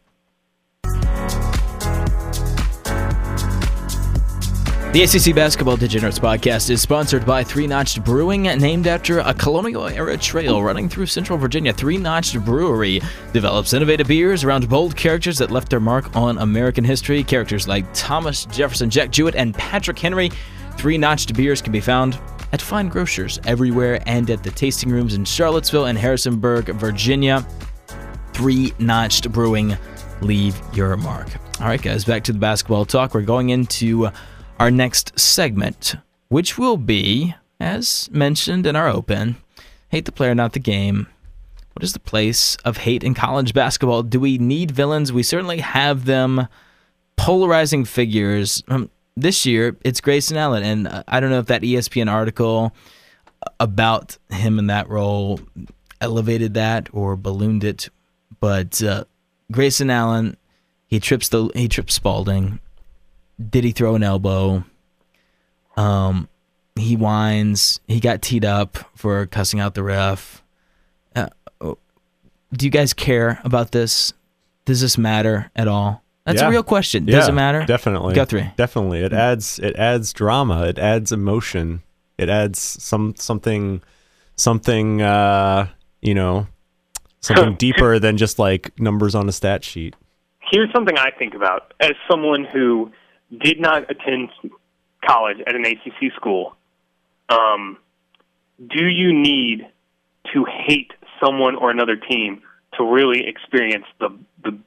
The 4.93 5.01
ACC 5.01 5.33
Basketball 5.33 5.75
Degenerates 5.75 6.19
podcast 6.19 6.69
is 6.69 6.79
sponsored 6.79 7.25
by 7.25 7.43
Three 7.43 7.65
Notched 7.65 8.03
Brewing, 8.03 8.43
named 8.43 8.85
after 8.85 9.21
a 9.21 9.33
colonial 9.33 9.87
era 9.87 10.15
trail 10.15 10.61
running 10.61 10.87
through 10.87 11.07
central 11.07 11.39
Virginia. 11.39 11.73
Three 11.73 11.97
Notched 11.97 12.39
Brewery 12.45 13.01
develops 13.31 13.73
innovative 13.73 14.07
beers 14.07 14.43
around 14.43 14.69
bold 14.69 14.95
characters 14.95 15.39
that 15.39 15.49
left 15.49 15.71
their 15.71 15.79
mark 15.79 16.15
on 16.15 16.37
American 16.37 16.83
history. 16.83 17.23
Characters 17.23 17.67
like 17.67 17.91
Thomas 17.95 18.45
Jefferson, 18.45 18.91
Jack 18.91 19.09
Jouett, 19.09 19.33
and 19.33 19.55
Patrick 19.55 19.97
Henry. 19.97 20.29
Three 20.77 20.99
Notched 20.99 21.33
beers 21.33 21.59
can 21.59 21.71
be 21.71 21.81
found 21.81 22.19
at 22.51 22.61
fine 22.61 22.87
grocers 22.87 23.39
everywhere 23.47 23.99
and 24.05 24.29
at 24.29 24.43
the 24.43 24.51
tasting 24.51 24.91
rooms 24.91 25.15
in 25.15 25.25
Charlottesville 25.25 25.85
and 25.85 25.97
Harrisonburg, 25.97 26.67
Virginia. 26.67 27.43
Three 28.33 28.71
Notched 28.77 29.31
Brewing, 29.31 29.75
leave 30.21 30.55
your 30.71 30.95
mark. 30.97 31.29
All 31.59 31.65
right, 31.65 31.81
guys, 31.81 32.05
back 32.05 32.23
to 32.25 32.31
the 32.31 32.37
basketball 32.37 32.85
talk. 32.85 33.15
We're 33.15 33.21
going 33.21 33.49
into 33.49 34.11
our 34.59 34.71
next 34.71 35.17
segment, 35.19 35.95
which 36.29 36.57
will 36.57 36.77
be, 36.77 37.35
as 37.59 38.09
mentioned 38.11 38.65
in 38.65 38.75
our 38.75 38.87
open, 38.87 39.37
hate 39.89 40.05
the 40.05 40.11
player, 40.11 40.35
not 40.35 40.53
the 40.53 40.59
game. 40.59 41.07
What 41.73 41.83
is 41.83 41.93
the 41.93 41.99
place 41.99 42.55
of 42.57 42.77
hate 42.77 43.03
in 43.03 43.13
college 43.13 43.53
basketball? 43.53 44.03
Do 44.03 44.19
we 44.19 44.37
need 44.37 44.71
villains? 44.71 45.11
We 45.11 45.23
certainly 45.23 45.59
have 45.59 46.05
them. 46.05 46.47
Polarizing 47.15 47.85
figures. 47.85 48.63
Um, 48.67 48.89
this 49.15 49.45
year, 49.45 49.77
it's 49.83 50.01
Grayson 50.01 50.37
Allen, 50.37 50.63
and 50.63 50.87
uh, 50.87 51.03
I 51.07 51.19
don't 51.19 51.29
know 51.29 51.39
if 51.39 51.45
that 51.47 51.61
ESPN 51.61 52.11
article 52.11 52.73
about 53.59 54.17
him 54.29 54.57
in 54.57 54.67
that 54.67 54.89
role 54.89 55.39
elevated 56.01 56.55
that 56.55 56.89
or 56.91 57.15
ballooned 57.15 57.63
it, 57.63 57.89
but 58.39 58.81
uh, 58.81 59.03
Grayson 59.51 59.89
Allen, 59.89 60.37
he 60.87 60.99
trips 60.99 61.29
the 61.29 61.49
he 61.53 61.67
trips 61.67 61.93
Spalding 61.93 62.59
did 63.49 63.63
he 63.63 63.71
throw 63.71 63.95
an 63.95 64.03
elbow? 64.03 64.63
Um, 65.75 66.27
he 66.75 66.95
whines. 66.95 67.79
He 67.87 67.99
got 67.99 68.21
teed 68.21 68.45
up 68.45 68.77
for 68.95 69.25
cussing 69.27 69.59
out 69.59 69.73
the 69.75 69.83
ref. 69.83 70.43
Uh, 71.15 71.27
do 71.61 72.65
you 72.65 72.69
guys 72.69 72.93
care 72.93 73.39
about 73.43 73.71
this? 73.71 74.13
Does 74.65 74.81
this 74.81 74.97
matter 74.97 75.51
at 75.55 75.67
all? 75.67 76.03
That's 76.25 76.41
Yeah. 76.41 76.47
a 76.47 76.51
real 76.51 76.63
question. 76.63 77.05
Yeah, 77.07 77.17
Does 77.19 77.27
it 77.29 77.33
matter? 77.33 77.65
Definitely. 77.65 78.13
Guthrie. 78.15 78.51
Definitely. 78.55 78.99
It 79.03 79.11
adds 79.11 79.59
it 79.59 79.75
adds 79.75 80.13
drama. 80.13 80.63
It 80.67 80.77
adds 80.79 81.11
emotion. 81.11 81.81
It 82.17 82.29
adds 82.29 82.59
some 82.59 83.13
something 83.17 83.81
something 84.35 85.01
uh 85.01 85.67
you 86.01 86.13
know 86.13 86.47
something 87.19 87.55
deeper 87.55 87.99
than 87.99 88.15
just 88.17 88.39
like 88.39 88.71
numbers 88.79 89.15
on 89.15 89.27
a 89.27 89.31
stat 89.33 89.63
sheet. 89.65 89.95
Here's 90.51 90.71
something 90.71 90.97
I 90.97 91.09
think 91.17 91.33
about 91.33 91.73
as 91.81 91.91
someone 92.09 92.45
who 92.45 92.89
did 93.39 93.59
not 93.59 93.89
attend 93.89 94.29
college 95.05 95.37
at 95.45 95.55
an 95.55 95.65
ACC 95.65 96.13
school. 96.15 96.55
Um, 97.29 97.77
do 98.59 98.85
you 98.85 99.13
need 99.13 99.67
to 100.33 100.45
hate 100.45 100.91
someone 101.23 101.55
or 101.55 101.71
another 101.71 101.95
team 101.95 102.41
to 102.77 102.83
really 102.83 103.27
experience 103.27 103.85
the, 103.99 104.09
the 104.43 104.57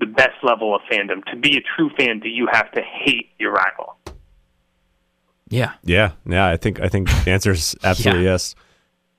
the 0.00 0.06
best 0.06 0.42
level 0.42 0.74
of 0.74 0.80
fandom? 0.90 1.24
To 1.26 1.36
be 1.36 1.56
a 1.56 1.60
true 1.76 1.90
fan, 1.98 2.20
do 2.20 2.28
you 2.28 2.48
have 2.50 2.70
to 2.72 2.82
hate 2.82 3.30
your 3.38 3.52
rival? 3.52 3.96
Yeah. 5.48 5.72
Yeah. 5.82 6.12
Yeah, 6.26 6.46
I 6.46 6.56
think 6.56 6.80
I 6.80 6.88
think 6.88 7.08
the 7.24 7.30
answer 7.30 7.52
is 7.52 7.74
absolutely 7.82 8.24
Yeah. 8.24 8.32
yes. 8.32 8.54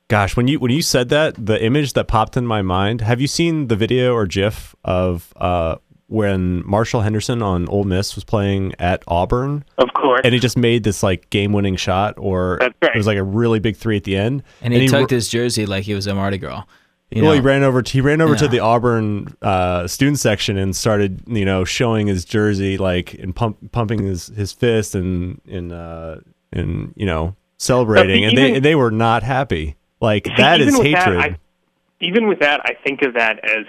Gosh, 0.08 0.36
when 0.36 0.48
you 0.48 0.58
when 0.58 0.72
you 0.72 0.82
said 0.82 1.08
that, 1.10 1.34
the 1.44 1.62
image 1.62 1.92
that 1.92 2.08
popped 2.08 2.36
in 2.36 2.46
my 2.46 2.62
mind, 2.62 3.00
have 3.00 3.20
you 3.20 3.26
seen 3.28 3.68
the 3.68 3.76
video 3.76 4.12
or 4.14 4.26
GIF 4.26 4.74
of 4.84 5.32
uh 5.36 5.76
when 6.10 6.66
Marshall 6.68 7.00
Henderson 7.02 7.40
on 7.40 7.68
Ole 7.68 7.84
Miss 7.84 8.14
was 8.16 8.24
playing 8.24 8.74
at 8.78 9.02
Auburn 9.06 9.64
Of 9.78 9.92
course. 9.94 10.20
and 10.24 10.34
he 10.34 10.40
just 10.40 10.56
made 10.56 10.82
this 10.82 11.02
like 11.02 11.30
game 11.30 11.52
winning 11.52 11.76
shot 11.76 12.14
or 12.18 12.58
That's 12.60 12.74
right. 12.82 12.94
it 12.94 12.98
was 12.98 13.06
like 13.06 13.16
a 13.18 13.22
really 13.22 13.60
big 13.60 13.76
three 13.76 13.96
at 13.96 14.04
the 14.04 14.16
end. 14.16 14.42
And 14.60 14.74
he 14.74 14.88
tucked 14.88 15.12
ru- 15.12 15.16
his 15.16 15.28
jersey 15.28 15.66
like 15.66 15.84
he 15.84 15.94
was 15.94 16.06
a 16.08 16.14
Mardi 16.14 16.36
Gras. 16.38 16.64
You 17.12 17.22
well, 17.22 17.30
know? 17.32 17.34
he 17.36 17.40
ran 17.40 17.62
over. 17.62 17.82
To, 17.82 17.92
he 17.92 18.00
ran 18.00 18.20
over 18.20 18.36
to 18.36 18.46
the 18.46 18.60
Auburn 18.60 19.34
uh, 19.42 19.86
student 19.88 20.18
section 20.20 20.56
and 20.56 20.76
started, 20.76 21.22
you 21.26 21.44
know, 21.44 21.64
showing 21.64 22.06
his 22.06 22.24
jersey, 22.24 22.76
like 22.78 23.14
and 23.14 23.34
pump, 23.34 23.72
pumping 23.72 24.04
his, 24.04 24.28
his 24.28 24.52
fist 24.52 24.94
and 24.94 25.40
and 25.48 25.72
uh, 25.72 26.16
and 26.52 26.92
you 26.96 27.06
know 27.06 27.34
celebrating. 27.56 28.24
And 28.24 28.38
they 28.38 28.42
even- 28.44 28.56
and 28.56 28.64
they 28.64 28.74
were 28.76 28.92
not 28.92 29.24
happy. 29.24 29.74
Like 30.00 30.26
See, 30.26 30.32
that 30.36 30.60
is 30.60 30.76
hatred. 30.76 30.94
That, 30.94 31.30
I, 31.32 31.38
even 32.00 32.28
with 32.28 32.38
that, 32.40 32.60
I 32.64 32.74
think 32.84 33.02
of 33.02 33.14
that 33.14 33.44
as, 33.44 33.66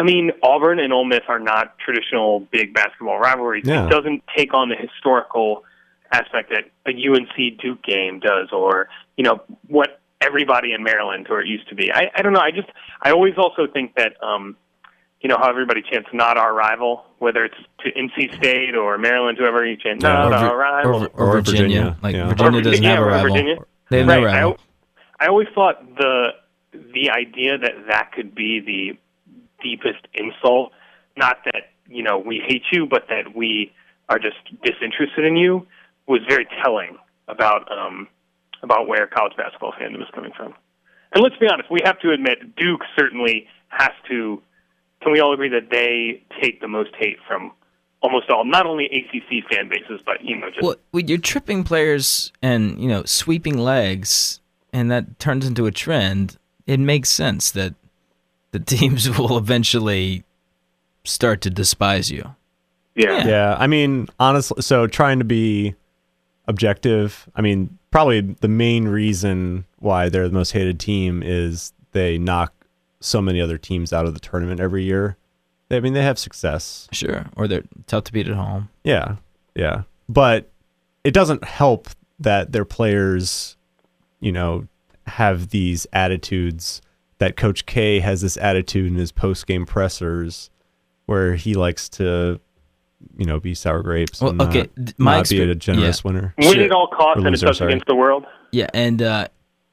I 0.00 0.02
mean, 0.02 0.32
Auburn 0.42 0.78
and 0.80 0.92
Ole 0.92 1.04
Miss 1.04 1.20
are 1.28 1.38
not 1.38 1.78
traditional 1.78 2.40
big 2.50 2.72
basketball 2.74 3.18
rivalries. 3.18 3.64
Yeah. 3.66 3.86
It 3.86 3.90
doesn't 3.90 4.22
take 4.36 4.54
on 4.54 4.68
the 4.70 4.76
historical 4.76 5.64
aspect 6.10 6.50
that 6.50 6.64
a 6.86 6.90
UNC 6.90 7.58
Duke 7.60 7.82
game 7.82 8.18
does, 8.18 8.48
or 8.52 8.88
you 9.16 9.24
know 9.24 9.42
what 9.68 10.00
everybody 10.22 10.72
in 10.72 10.82
Maryland 10.82 11.26
or 11.30 11.40
it 11.40 11.46
used 11.46 11.68
to 11.68 11.74
be. 11.74 11.92
I, 11.92 12.10
I 12.14 12.22
don't 12.22 12.32
know. 12.32 12.40
I 12.40 12.50
just 12.50 12.68
I 13.02 13.10
always 13.10 13.34
also 13.36 13.66
think 13.66 13.94
that 13.96 14.14
um, 14.22 14.56
you 15.20 15.28
know 15.28 15.36
how 15.38 15.48
everybody 15.50 15.82
chants 15.82 16.08
"not 16.14 16.38
our 16.38 16.52
rival," 16.54 17.04
whether 17.18 17.44
it's 17.44 17.54
to 17.80 17.92
NC 17.92 18.36
State 18.38 18.74
or 18.74 18.96
Maryland, 18.98 19.36
whoever 19.38 19.64
you 19.66 19.76
chant 19.76 20.02
Yeah. 20.02 20.08
"not 20.08 20.26
Or 20.32 20.38
Vir- 20.38 20.46
our 20.50 20.56
rival." 20.56 21.02
or, 21.04 21.08
or 21.08 21.26
Or 21.28 21.32
Virginia. 21.42 21.62
Virginia, 21.62 21.96
Like 22.02 22.14
yeah. 22.16 22.28
Virginia 22.28 22.58
Or 22.58 22.62
doesn't 22.62 22.64
Virginia, 22.72 22.88
have 22.90 22.98
a 23.02 23.06
rival. 23.06 23.30
Virginia. 23.30 23.56
They 23.90 23.98
have 23.98 24.08
Right. 24.08 24.20
no 24.20 24.26
rival. 24.26 24.50
al- 24.52 24.58
I 25.20 25.26
always 25.26 25.48
thought 25.54 25.96
the 25.96 26.28
the 26.72 27.10
idea 27.10 27.58
that 27.58 27.72
that 27.88 28.12
could 28.12 28.34
be 28.34 28.60
the 28.60 28.98
deepest 29.62 30.06
insult, 30.14 30.72
not 31.16 31.38
that 31.44 31.70
you 31.88 32.02
know 32.02 32.18
we 32.18 32.42
hate 32.46 32.62
you, 32.72 32.86
but 32.86 33.04
that 33.08 33.34
we 33.34 33.72
are 34.08 34.18
just 34.18 34.36
disinterested 34.62 35.24
in 35.24 35.36
you, 35.36 35.66
was 36.06 36.20
very 36.28 36.46
telling 36.62 36.98
about 37.28 37.70
um, 37.70 38.08
about 38.62 38.88
where 38.88 39.06
college 39.06 39.36
basketball 39.36 39.72
fandom 39.72 40.02
is 40.02 40.08
coming 40.14 40.32
from. 40.36 40.54
And 41.12 41.22
let's 41.22 41.36
be 41.36 41.48
honest, 41.48 41.70
we 41.70 41.80
have 41.84 41.98
to 42.00 42.10
admit 42.10 42.56
Duke 42.56 42.82
certainly 42.98 43.46
has 43.68 43.90
to. 44.08 44.42
Can 45.02 45.12
we 45.12 45.20
all 45.20 45.32
agree 45.32 45.48
that 45.48 45.70
they 45.70 46.22
take 46.42 46.60
the 46.60 46.68
most 46.68 46.90
hate 46.98 47.16
from 47.26 47.52
almost 48.02 48.30
all, 48.30 48.44
not 48.44 48.66
only 48.66 48.86
ACC 48.86 49.50
fan 49.50 49.68
bases, 49.68 50.00
but 50.04 50.22
you 50.22 50.36
know 50.36 50.50
just 50.50 50.62
Well, 50.62 50.76
you're 50.92 51.18
tripping 51.18 51.64
players 51.64 52.32
and 52.42 52.80
you 52.80 52.88
know 52.88 53.04
sweeping 53.04 53.58
legs, 53.58 54.40
and 54.72 54.90
that 54.90 55.18
turns 55.18 55.46
into 55.46 55.66
a 55.66 55.70
trend. 55.70 56.36
It 56.66 56.80
makes 56.80 57.08
sense 57.08 57.50
that 57.52 57.74
the 58.52 58.60
teams 58.60 59.08
will 59.18 59.38
eventually 59.38 60.24
start 61.04 61.40
to 61.42 61.50
despise 61.50 62.10
you. 62.10 62.34
yeah. 62.94 63.26
yeah, 63.26 63.56
I 63.58 63.66
mean, 63.66 64.08
honestly, 64.18 64.62
so 64.62 64.86
trying 64.86 65.18
to 65.18 65.24
be 65.24 65.74
objective. 66.46 67.28
I 67.34 67.40
mean, 67.42 67.78
probably 67.90 68.20
the 68.20 68.48
main 68.48 68.88
reason 68.88 69.64
why 69.78 70.08
they're 70.08 70.28
the 70.28 70.34
most 70.34 70.50
hated 70.50 70.78
team 70.80 71.22
is 71.22 71.72
they 71.92 72.18
knock 72.18 72.52
so 73.00 73.22
many 73.22 73.40
other 73.40 73.56
teams 73.58 73.92
out 73.92 74.06
of 74.06 74.14
the 74.14 74.20
tournament 74.20 74.60
every 74.60 74.84
year. 74.84 75.16
I 75.70 75.80
mean, 75.80 75.92
they 75.92 76.02
have 76.02 76.18
success. 76.18 76.88
Sure, 76.92 77.26
or 77.36 77.46
they're 77.46 77.62
tough 77.86 78.04
to 78.04 78.12
beat 78.12 78.28
at 78.28 78.34
home. 78.34 78.68
Yeah, 78.84 79.16
yeah. 79.54 79.82
But 80.08 80.50
it 81.04 81.14
doesn't 81.14 81.44
help 81.44 81.88
that 82.18 82.52
their 82.52 82.64
players, 82.64 83.56
you 84.18 84.32
know, 84.32 84.66
have 85.06 85.50
these 85.50 85.86
attitudes 85.92 86.82
that 87.20 87.36
Coach 87.36 87.64
K 87.66 88.00
has 88.00 88.20
this 88.20 88.36
attitude 88.36 88.86
in 88.88 88.96
his 88.96 89.12
post 89.12 89.46
game 89.46 89.64
pressers 89.64 90.50
where 91.06 91.36
he 91.36 91.54
likes 91.54 91.88
to, 91.90 92.40
you 93.16 93.24
know, 93.26 93.38
be 93.40 93.54
sour 93.54 93.82
grapes 93.82 94.20
Well, 94.20 94.30
and 94.32 94.42
okay, 94.42 94.68
not, 94.76 94.94
my 94.98 95.16
not 95.18 95.28
be 95.28 95.40
a 95.40 95.46
exper- 95.54 95.58
generous 95.58 96.02
winner. 96.04 96.34
Win 96.38 96.52
Sure. 96.54 96.64
at 96.64 96.72
all 96.72 96.88
costs 96.88 97.24
and 97.24 97.34
it's 97.34 97.42
us 97.44 97.60
against 97.60 97.86
the 97.86 97.94
world. 97.94 98.24
Yeah, 98.52 98.66
and 98.74 99.00
uh, 99.00 99.28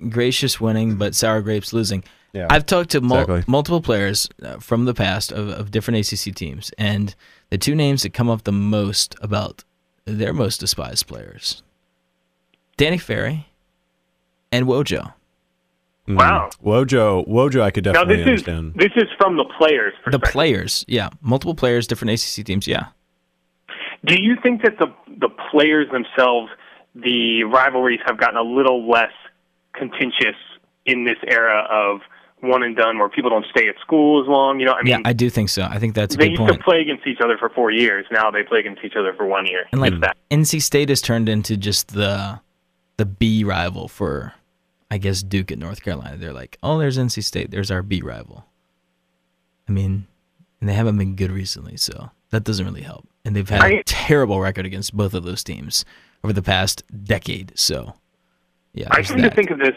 gracious 0.09 0.61
winning, 0.61 0.95
but 0.97 1.15
sour 1.15 1.41
grapes 1.41 1.73
losing. 1.73 2.03
Yeah. 2.33 2.47
I've 2.49 2.65
talked 2.65 2.91
to 2.91 3.01
mul- 3.01 3.21
Exactly. 3.21 3.43
multiple 3.47 3.81
players 3.81 4.29
uh, 4.43 4.59
from 4.59 4.85
the 4.85 4.93
past 4.93 5.31
of, 5.31 5.49
of 5.49 5.71
different 5.71 5.99
ACC 6.11 6.35
teams, 6.35 6.71
and 6.77 7.15
the 7.49 7.57
two 7.57 7.73
names 7.75 8.03
that 8.03 8.13
come 8.13 8.29
up 8.29 8.43
the 8.43 8.51
most 8.51 9.15
about 9.21 9.63
their 10.05 10.33
most 10.33 10.59
despised 10.59 11.07
players 11.07 11.63
Danny 12.77 12.97
Ferry 12.97 13.47
and 14.51 14.65
Wojo. 14.67 15.13
Mm. 16.07 16.17
Wow. 16.17 16.49
Wojo, 16.63 17.27
Wojo, 17.27 17.61
I 17.61 17.71
could 17.71 17.83
definitely 17.83 18.17
Now 18.17 18.23
definitely 18.25 18.73
this 18.75 18.91
is 18.91 18.95
this 18.95 19.03
is 19.03 19.09
from 19.19 19.35
the 19.37 19.45
players. 19.57 19.93
The 20.09 20.19
players, 20.19 20.85
yeah. 20.87 21.09
Multiple 21.21 21.53
players, 21.55 21.85
different 21.87 22.11
ACC 22.11 22.45
teams, 22.45 22.67
yeah. 22.67 22.87
Do 24.05 24.15
you 24.21 24.35
think 24.41 24.61
that 24.63 24.77
the 24.79 24.87
the 25.19 25.29
players 25.51 25.87
themselves, 25.91 26.49
the 26.95 27.43
rivalries 27.43 27.99
have 28.05 28.17
gotten 28.19 28.37
a 28.37 28.41
little 28.43 28.89
less 28.89 29.11
contentious 29.73 30.35
in 30.85 31.03
this 31.03 31.17
era 31.27 31.67
of 31.69 32.01
one 32.41 32.61
and 32.63 32.75
done, 32.77 32.99
where 32.99 33.09
people 33.09 33.29
don't 33.31 33.45
stay 33.49 33.67
at 33.67 33.75
school 33.81 34.21
as 34.21 34.27
long? 34.29 34.59
You 34.59 34.67
know, 34.67 34.73
I 34.73 34.83
mean, 34.83 34.91
yeah, 34.91 34.99
I 35.03 35.13
do 35.13 35.29
think 35.29 35.49
so. 35.49 35.63
I 35.63 35.79
think 35.79 35.95
that's 35.95 36.15
a 36.15 36.17
they 36.17 36.25
good 36.25 36.31
used 36.31 36.39
point. 36.41 36.53
to 36.53 36.63
play 36.63 36.79
against 36.81 37.05
each 37.07 37.19
other 37.21 37.37
for 37.37 37.49
four 37.49 37.71
years. 37.71 38.05
Now 38.11 38.31
they 38.31 38.43
play 38.43 38.59
against 38.59 38.83
each 38.85 38.95
other 38.95 39.13
for 39.13 39.25
one 39.25 39.45
year. 39.47 39.65
And 39.71 39.81
like 39.81 39.93
If 39.93 40.01
that. 40.01 40.15
NC 40.31 40.61
State 40.61 40.89
has 40.89 41.01
turned 41.01 41.27
into 41.27 41.57
just 41.57 41.89
the 41.93 42.39
the 42.97 43.05
B 43.05 43.43
rival 43.43 43.87
for 43.87 44.33
I 44.89 44.97
guess 44.97 45.21
Duke 45.21 45.51
at 45.51 45.59
North 45.59 45.81
Carolina. 45.81 46.17
They're 46.17 46.33
like, 46.33 46.57
oh, 46.63 46.77
there's 46.77 46.97
NC 46.97 47.23
State. 47.23 47.51
There's 47.51 47.71
our 47.71 47.81
B 47.81 48.01
rival. 48.01 48.45
I 49.67 49.71
mean, 49.71 50.07
and 50.61 50.69
they 50.69 50.73
haven't 50.73 50.97
been 50.97 51.15
good 51.15 51.31
recently, 51.31 51.77
so 51.77 52.11
that 52.29 52.43
doesn't 52.43 52.65
really 52.65 52.81
help. 52.81 53.07
And 53.25 53.35
they've 53.35 53.47
had 53.49 53.69
a 53.69 53.83
terrible 53.83 54.39
record 54.39 54.65
against 54.65 54.95
both 54.95 55.13
of 55.13 55.23
those 55.23 55.43
teams 55.43 55.83
over 56.23 56.31
the 56.33 56.41
past 56.41 56.83
decade. 57.03 57.51
So, 57.59 57.95
yeah, 58.73 58.87
I 58.91 58.95
there's 58.95 59.07
tend 59.09 59.23
that. 59.23 59.29
to 59.29 59.35
think 59.35 59.51
of 59.51 59.59
this 59.59 59.75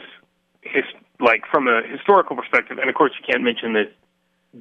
his, 0.62 0.84
like 1.18 1.42
from 1.50 1.66
a 1.66 1.82
historical 1.90 2.36
perspective, 2.36 2.78
and 2.78 2.88
of 2.88 2.94
course 2.94 3.12
you 3.18 3.26
can't 3.28 3.42
mention 3.42 3.72
this 3.72 3.88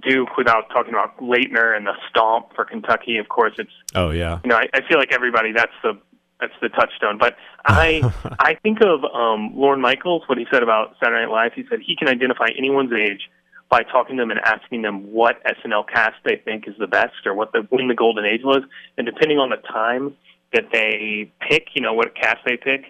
Duke 0.02 0.36
without 0.38 0.70
talking 0.70 0.94
about 0.94 1.18
Laettner 1.18 1.76
and 1.78 1.86
the 1.86 1.94
stomp 2.10 2.54
for 2.56 2.66
Kentucky. 2.66 3.18
Of 3.18 3.30
course, 3.30 3.54
it's 3.60 3.72
Oh 3.94 4.10
yeah. 4.10 4.40
you 4.44 4.50
know 4.50 4.58
I, 4.58 4.68
I 4.74 4.82
feel 4.88 4.98
like 4.98 5.14
everybody 5.14 5.52
that's 5.52 5.74
the 5.84 5.98
that's 6.40 6.54
the 6.62 6.70
touchstone. 6.70 7.18
But 7.18 7.36
I 7.66 8.02
I 8.40 8.56
think 8.56 8.80
of 8.82 9.04
um, 9.04 9.54
Lorne 9.56 9.82
Michaels 9.82 10.24
what 10.28 10.38
he 10.38 10.46
said 10.52 10.64
about 10.64 10.96
Saturday 11.02 11.26
Night 11.26 11.32
Live. 11.32 11.54
He 11.54 11.66
said 11.70 11.80
he 11.86 11.96
can 11.96 12.08
identify 12.08 12.48
anyone's 12.58 12.94
age 12.94 13.30
by 13.70 13.84
talking 13.84 14.18
to 14.18 14.22
them 14.22 14.32
and 14.32 14.40
asking 14.40 14.82
them 14.82 15.12
what 15.12 15.44
SNL 15.44 15.88
cast 15.88 16.16
they 16.26 16.42
think 16.44 16.68
is 16.68 16.74
the 16.80 16.88
best 16.88 17.26
or 17.26 17.34
what 17.34 17.52
the 17.52 17.68
when 17.70 17.88
the 17.88 17.96
golden 17.96 18.26
age 18.26 18.42
was, 18.44 18.64
and 18.98 19.06
depending 19.06 19.38
on 19.38 19.50
the 19.50 19.58
time 19.58 20.16
that 20.54 20.66
they 20.72 21.32
pick, 21.48 21.68
you 21.76 21.82
know 21.82 21.94
what 21.94 22.16
cast 22.16 22.40
they 22.46 22.58
pick, 22.58 22.86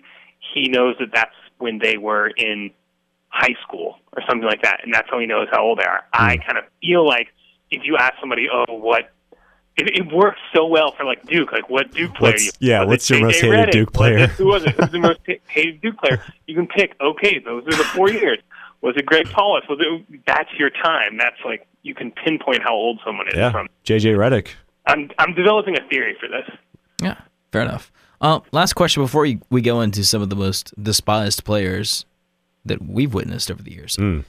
he 0.53 0.69
knows 0.69 0.95
that 0.99 1.09
that's 1.13 1.35
when 1.57 1.79
they 1.79 1.97
were 1.97 2.27
in 2.27 2.71
high 3.27 3.55
school 3.61 3.97
or 4.13 4.23
something 4.27 4.47
like 4.47 4.61
that, 4.63 4.79
and 4.83 4.93
that's 4.93 5.09
how 5.09 5.19
he 5.19 5.25
knows 5.25 5.47
how 5.51 5.63
old 5.63 5.79
they 5.79 5.83
are. 5.83 6.03
I 6.13 6.37
kind 6.37 6.57
of 6.57 6.63
feel 6.81 7.05
like 7.05 7.27
if 7.69 7.83
you 7.83 7.97
ask 7.97 8.13
somebody, 8.19 8.47
oh, 8.51 8.73
what 8.73 9.11
it, 9.79 9.95
it 9.95 10.13
works 10.13 10.39
so 10.53 10.65
well 10.65 10.91
for 10.91 11.03
like 11.05 11.25
Duke, 11.25 11.51
like 11.51 11.69
what 11.69 11.91
Duke 11.91 12.13
player? 12.15 12.33
What's- 12.33 12.45
you, 12.45 12.51
yeah, 12.59 12.83
what's 12.83 13.09
your 13.09 13.19
J.J. 13.19 13.25
most 13.25 13.41
hated 13.41 13.53
Redick? 13.67 13.71
Duke 13.71 13.89
Was 13.89 13.97
player? 13.97 14.17
it- 14.19 14.29
who 14.31 14.45
was 14.47 14.63
it? 14.65 14.75
Who's 14.75 14.89
the 14.91 14.99
most 15.09 15.19
hated 15.47 15.81
Duke 15.81 15.97
player? 15.97 16.23
You 16.47 16.55
can 16.55 16.67
pick. 16.67 16.95
Okay, 17.01 17.39
those 17.39 17.63
are 17.67 17.71
the 17.77 17.83
four 17.95 18.09
years. 18.09 18.39
Was 18.81 18.95
it 18.97 19.05
Greg 19.05 19.29
Paulus? 19.29 19.63
Was 19.69 19.79
it? 19.81 20.23
That's 20.25 20.49
your 20.57 20.69
time. 20.69 21.17
That's 21.17 21.35
like 21.43 21.67
you 21.83 21.93
can 21.93 22.11
pinpoint 22.11 22.61
how 22.63 22.73
old 22.73 22.99
someone 23.05 23.27
is 23.27 23.33
Yeah. 23.35 23.51
from. 23.51 23.67
JJ 23.85 24.15
Redick. 24.15 24.49
I'm 24.85 25.11
I'm 25.19 25.33
developing 25.33 25.77
a 25.77 25.81
theory 25.89 26.15
for 26.19 26.27
this. 26.27 26.49
Yeah, 27.01 27.17
fair 27.51 27.61
enough. 27.63 27.91
Uh, 28.21 28.39
last 28.51 28.73
question 28.73 29.01
before 29.03 29.21
we, 29.21 29.39
we 29.49 29.61
go 29.61 29.79
into 29.81 30.03
some 30.03 30.21
of 30.21 30.29
the 30.29 30.35
most 30.35 30.73
despised 30.81 31.45
players 31.45 32.05
that 32.65 32.81
we've 32.85 33.13
witnessed 33.13 33.49
over 33.49 33.63
the 33.63 33.71
years. 33.71 33.95
Mm. 33.95 34.25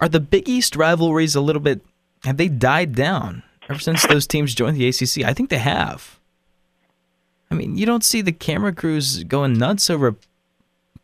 Are 0.00 0.08
the 0.08 0.18
Big 0.18 0.48
East 0.48 0.74
rivalries 0.74 1.36
a 1.36 1.40
little 1.40 1.62
bit, 1.62 1.80
have 2.24 2.36
they 2.38 2.48
died 2.48 2.94
down 2.96 3.44
ever 3.68 3.78
since 3.78 4.06
those 4.06 4.26
teams 4.26 4.54
joined 4.54 4.76
the 4.76 4.88
ACC? 4.88 5.24
I 5.24 5.32
think 5.32 5.50
they 5.50 5.58
have. 5.58 6.18
I 7.50 7.54
mean, 7.54 7.76
you 7.76 7.86
don't 7.86 8.04
see 8.04 8.20
the 8.20 8.32
camera 8.32 8.72
crews 8.72 9.22
going 9.24 9.54
nuts 9.58 9.88
over 9.90 10.16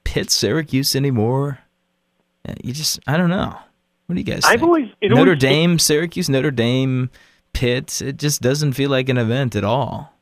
Pitt, 0.05 0.31
Syracuse 0.31 0.96
anymore. 0.96 1.59
You 2.64 2.73
just, 2.73 2.99
I 3.07 3.16
don't 3.16 3.31
know. 3.31 3.57
What 4.07 4.14
do 4.14 4.20
you 4.20 4.25
guys 4.25 4.44
I've 4.44 4.53
think? 4.61 4.62
always 4.64 4.88
it 5.01 5.11
Notre 5.11 5.20
always, 5.31 5.38
Dame, 5.38 5.79
Syracuse, 5.79 6.29
Notre 6.29 6.51
Dame, 6.51 7.11
Pitt. 7.53 8.03
It 8.03 8.16
just 8.16 8.42
doesn't 8.42 8.73
feel 8.73 8.90
like 8.90 9.09
an 9.09 9.18
event 9.18 9.55
at 9.55 9.62
all. 9.62 10.12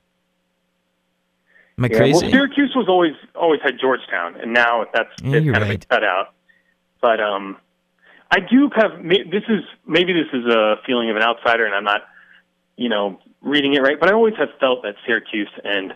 Am 1.79 1.85
I 1.85 1.89
Yeah, 1.91 1.97
crazy? 1.97 2.23
well, 2.25 2.31
Syracuse 2.33 2.73
was 2.75 2.87
always 2.89 3.15
always 3.35 3.61
had 3.63 3.79
Georgetown, 3.81 4.35
and 4.41 4.53
now 4.53 4.85
that's 4.93 5.09
Yeah, 5.23 5.37
it's 5.39 5.51
kind 5.53 5.65
right. 5.65 5.83
of 5.83 5.89
cut 5.89 6.05
out. 6.05 6.35
But 7.01 7.21
um, 7.21 7.57
I 8.31 8.41
do 8.41 8.69
kind 8.69 8.93
of 8.93 9.03
this 9.31 9.45
is 9.49 9.61
maybe 9.87 10.13
this 10.13 10.27
is 10.35 10.45
a 10.53 10.77
feeling 10.85 11.09
of 11.09 11.17
an 11.17 11.23
outsider, 11.23 11.65
and 11.65 11.75
I'm 11.75 11.85
not, 11.85 12.03
you 12.79 12.89
know, 12.89 13.19
reading 13.43 13.75
it 13.75 13.81
right. 13.83 14.01
But 14.01 14.09
I 14.09 14.13
always 14.15 14.35
have 14.39 14.49
felt 14.59 14.83
that 14.85 14.95
Syracuse 15.07 15.51
and 15.65 15.93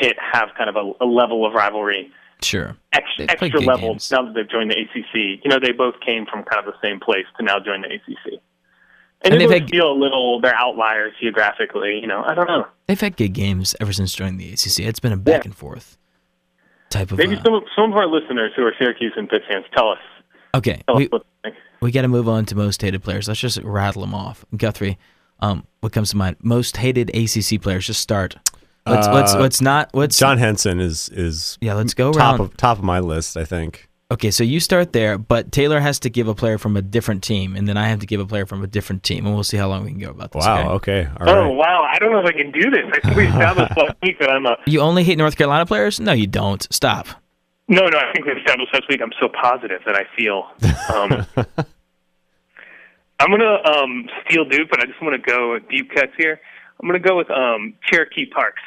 Pitt 0.00 0.16
have 0.32 0.48
kind 0.58 0.68
of 0.68 0.76
a, 0.76 1.04
a 1.04 1.06
level 1.06 1.46
of 1.46 1.52
rivalry, 1.52 2.10
sure. 2.42 2.76
ex, 2.92 3.04
extra 3.20 3.60
level 3.60 3.90
games. 3.90 4.10
now 4.10 4.22
that 4.24 4.34
they've 4.34 4.50
joined 4.50 4.70
the 4.70 4.76
ACC. 4.80 5.44
You 5.44 5.50
know, 5.50 5.58
they 5.60 5.72
both 5.72 5.94
came 6.04 6.26
from 6.26 6.42
kind 6.44 6.66
of 6.66 6.72
the 6.72 6.78
same 6.82 6.98
place 6.98 7.26
to 7.38 7.44
now 7.44 7.58
join 7.60 7.82
the 7.82 7.88
ACC. 7.88 8.40
And, 9.24 9.34
And 9.34 9.40
they 9.40 9.60
had- 9.60 9.70
feel 9.70 9.92
a 9.92 9.94
little 9.94 10.40
they're 10.40 10.54
outliers 10.56 11.12
geographically. 11.20 12.00
You 12.00 12.08
know, 12.08 12.24
I 12.26 12.34
don't 12.34 12.48
know. 12.48 12.66
They've 12.88 13.00
had 13.00 13.16
good 13.16 13.34
games 13.34 13.76
ever 13.80 13.92
since 13.92 14.12
joining 14.14 14.38
the 14.38 14.52
ACC. 14.52 14.80
It's 14.80 14.98
been 14.98 15.12
a 15.12 15.16
back 15.16 15.44
Yeah. 15.44 15.50
and 15.50 15.54
forth 15.56 15.96
type 16.90 17.12
of. 17.12 17.18
Maybe 17.18 17.36
uh, 17.36 17.42
some 17.44 17.54
of, 17.54 17.62
some 17.76 17.92
of 17.92 17.96
our 17.96 18.06
listeners 18.08 18.52
who 18.56 18.64
are 18.64 18.72
Syracuse 18.78 19.12
and 19.16 19.28
Pitt 19.28 19.42
fans 19.48 19.64
tell 19.76 19.90
us 19.90 19.98
okay, 20.54 20.82
tell 20.86 20.96
we 20.96 21.04
us 21.04 21.12
what 21.12 21.24
they 21.44 21.50
think. 21.50 21.60
we 21.80 21.92
got 21.92 22.02
to 22.02 22.08
move 22.08 22.28
on 22.28 22.44
to 22.46 22.56
most 22.56 22.82
hated 22.82 23.02
players. 23.02 23.28
Let's 23.28 23.40
just 23.40 23.58
rattle 23.62 24.02
them 24.02 24.14
off. 24.14 24.44
Guthrie, 24.56 24.98
um, 25.42 25.66
what 25.80 25.92
comes 25.92 26.10
to 26.10 26.16
mind? 26.16 26.36
Most 26.42 26.78
hated 26.78 27.10
ACC 27.14 27.60
players. 27.60 27.86
Just 27.86 28.00
start. 28.00 28.36
Let's 28.86 29.06
let's 29.08 29.34
Uh, 29.34 29.40
let's 29.40 29.60
not 29.60 29.94
let's 29.94 30.18
John 30.18 30.38
Henson 30.38 30.80
is 30.80 31.08
is 31.10 31.58
yeah 31.60 31.74
let's 31.74 31.94
go 31.94 32.10
top 32.12 32.38
around. 32.38 32.40
of 32.40 32.56
top 32.56 32.78
of 32.78 32.84
my 32.84 32.98
list. 33.00 33.36
I 33.36 33.44
think. 33.44 33.88
Okay, 34.10 34.30
so 34.30 34.44
you 34.44 34.60
start 34.60 34.92
there, 34.92 35.16
but 35.16 35.52
Taylor 35.52 35.80
has 35.80 35.98
to 36.00 36.10
give 36.10 36.28
a 36.28 36.34
player 36.34 36.58
from 36.58 36.76
a 36.76 36.82
different 36.82 37.22
team, 37.22 37.56
and 37.56 37.66
then 37.66 37.78
I 37.78 37.88
have 37.88 38.00
to 38.00 38.06
give 38.06 38.20
a 38.20 38.26
player 38.26 38.44
from 38.44 38.62
a 38.62 38.66
different 38.66 39.02
team, 39.04 39.24
and 39.24 39.34
we'll 39.34 39.42
see 39.44 39.56
how 39.56 39.68
long 39.68 39.84
we 39.84 39.90
can 39.90 40.00
go 40.00 40.10
about 40.10 40.32
this. 40.32 40.44
Wow. 40.44 40.72
okay? 40.72 41.06
Okay. 41.06 41.10
All 41.18 41.28
Oh 41.30 41.44
right. 41.48 41.54
wow! 41.54 41.82
I 41.90 41.98
don't 41.98 42.12
know 42.12 42.18
if 42.20 42.26
I 42.26 42.32
can 42.32 42.50
do 42.50 42.68
this. 42.70 42.84
I 42.92 43.00
think 43.00 43.16
we 43.16 43.26
established 43.28 43.74
last 43.76 43.94
week 44.02 44.18
that 44.18 44.28
I'm 44.30 44.44
a 44.44 44.56
You 44.66 44.80
only 44.80 45.02
hate 45.04 45.16
North 45.16 45.36
Carolina 45.36 45.64
players? 45.64 45.98
No, 46.00 46.12
you 46.12 46.26
don't. 46.26 46.66
Stop. 46.70 47.06
no, 47.68 47.86
no. 47.86 47.98
I 47.98 48.12
think 48.12 48.26
we 48.26 48.32
established 48.32 48.74
last 48.74 48.84
week. 48.90 49.00
I'm 49.00 49.12
so 49.20 49.28
positive 49.28 49.80
that 49.86 49.94
I 49.94 50.04
feel. 50.16 50.46
Um, 50.94 51.26
I'm 53.20 53.30
gonna 53.30 53.62
um, 53.64 54.08
steal 54.28 54.44
Duke, 54.44 54.68
but 54.70 54.80
I 54.80 54.86
just 54.86 55.00
want 55.02 55.14
to 55.14 55.30
go 55.30 55.58
deep 55.70 55.90
cuts 55.94 56.12
here. 56.16 56.40
I'm 56.80 56.88
gonna 56.88 56.98
go 56.98 57.16
with 57.16 57.30
um, 57.30 57.74
Cherokee 57.90 58.26
Parks. 58.26 58.62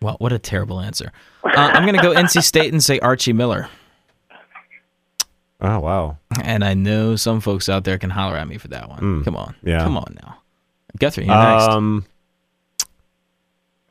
Well, 0.00 0.16
what 0.18 0.32
a 0.32 0.38
terrible 0.38 0.80
answer. 0.80 1.12
Uh, 1.44 1.50
I'm 1.56 1.82
going 1.82 1.96
to 1.96 2.02
go 2.02 2.12
NC 2.14 2.42
State 2.44 2.72
and 2.72 2.82
say 2.82 3.00
Archie 3.00 3.32
Miller. 3.32 3.68
Oh 5.60 5.80
wow. 5.80 6.18
And 6.44 6.64
I 6.64 6.74
know 6.74 7.16
some 7.16 7.40
folks 7.40 7.68
out 7.68 7.82
there 7.82 7.98
can 7.98 8.10
holler 8.10 8.36
at 8.36 8.46
me 8.46 8.58
for 8.58 8.68
that 8.68 8.88
one. 8.88 9.24
Come 9.24 9.34
on. 9.34 9.56
yeah. 9.64 9.82
Come 9.82 9.96
on 9.96 10.16
now. 10.22 10.38
Guthrie, 10.98 11.26
you're 11.26 11.34
next. 11.34 11.64
Um. 11.64 12.06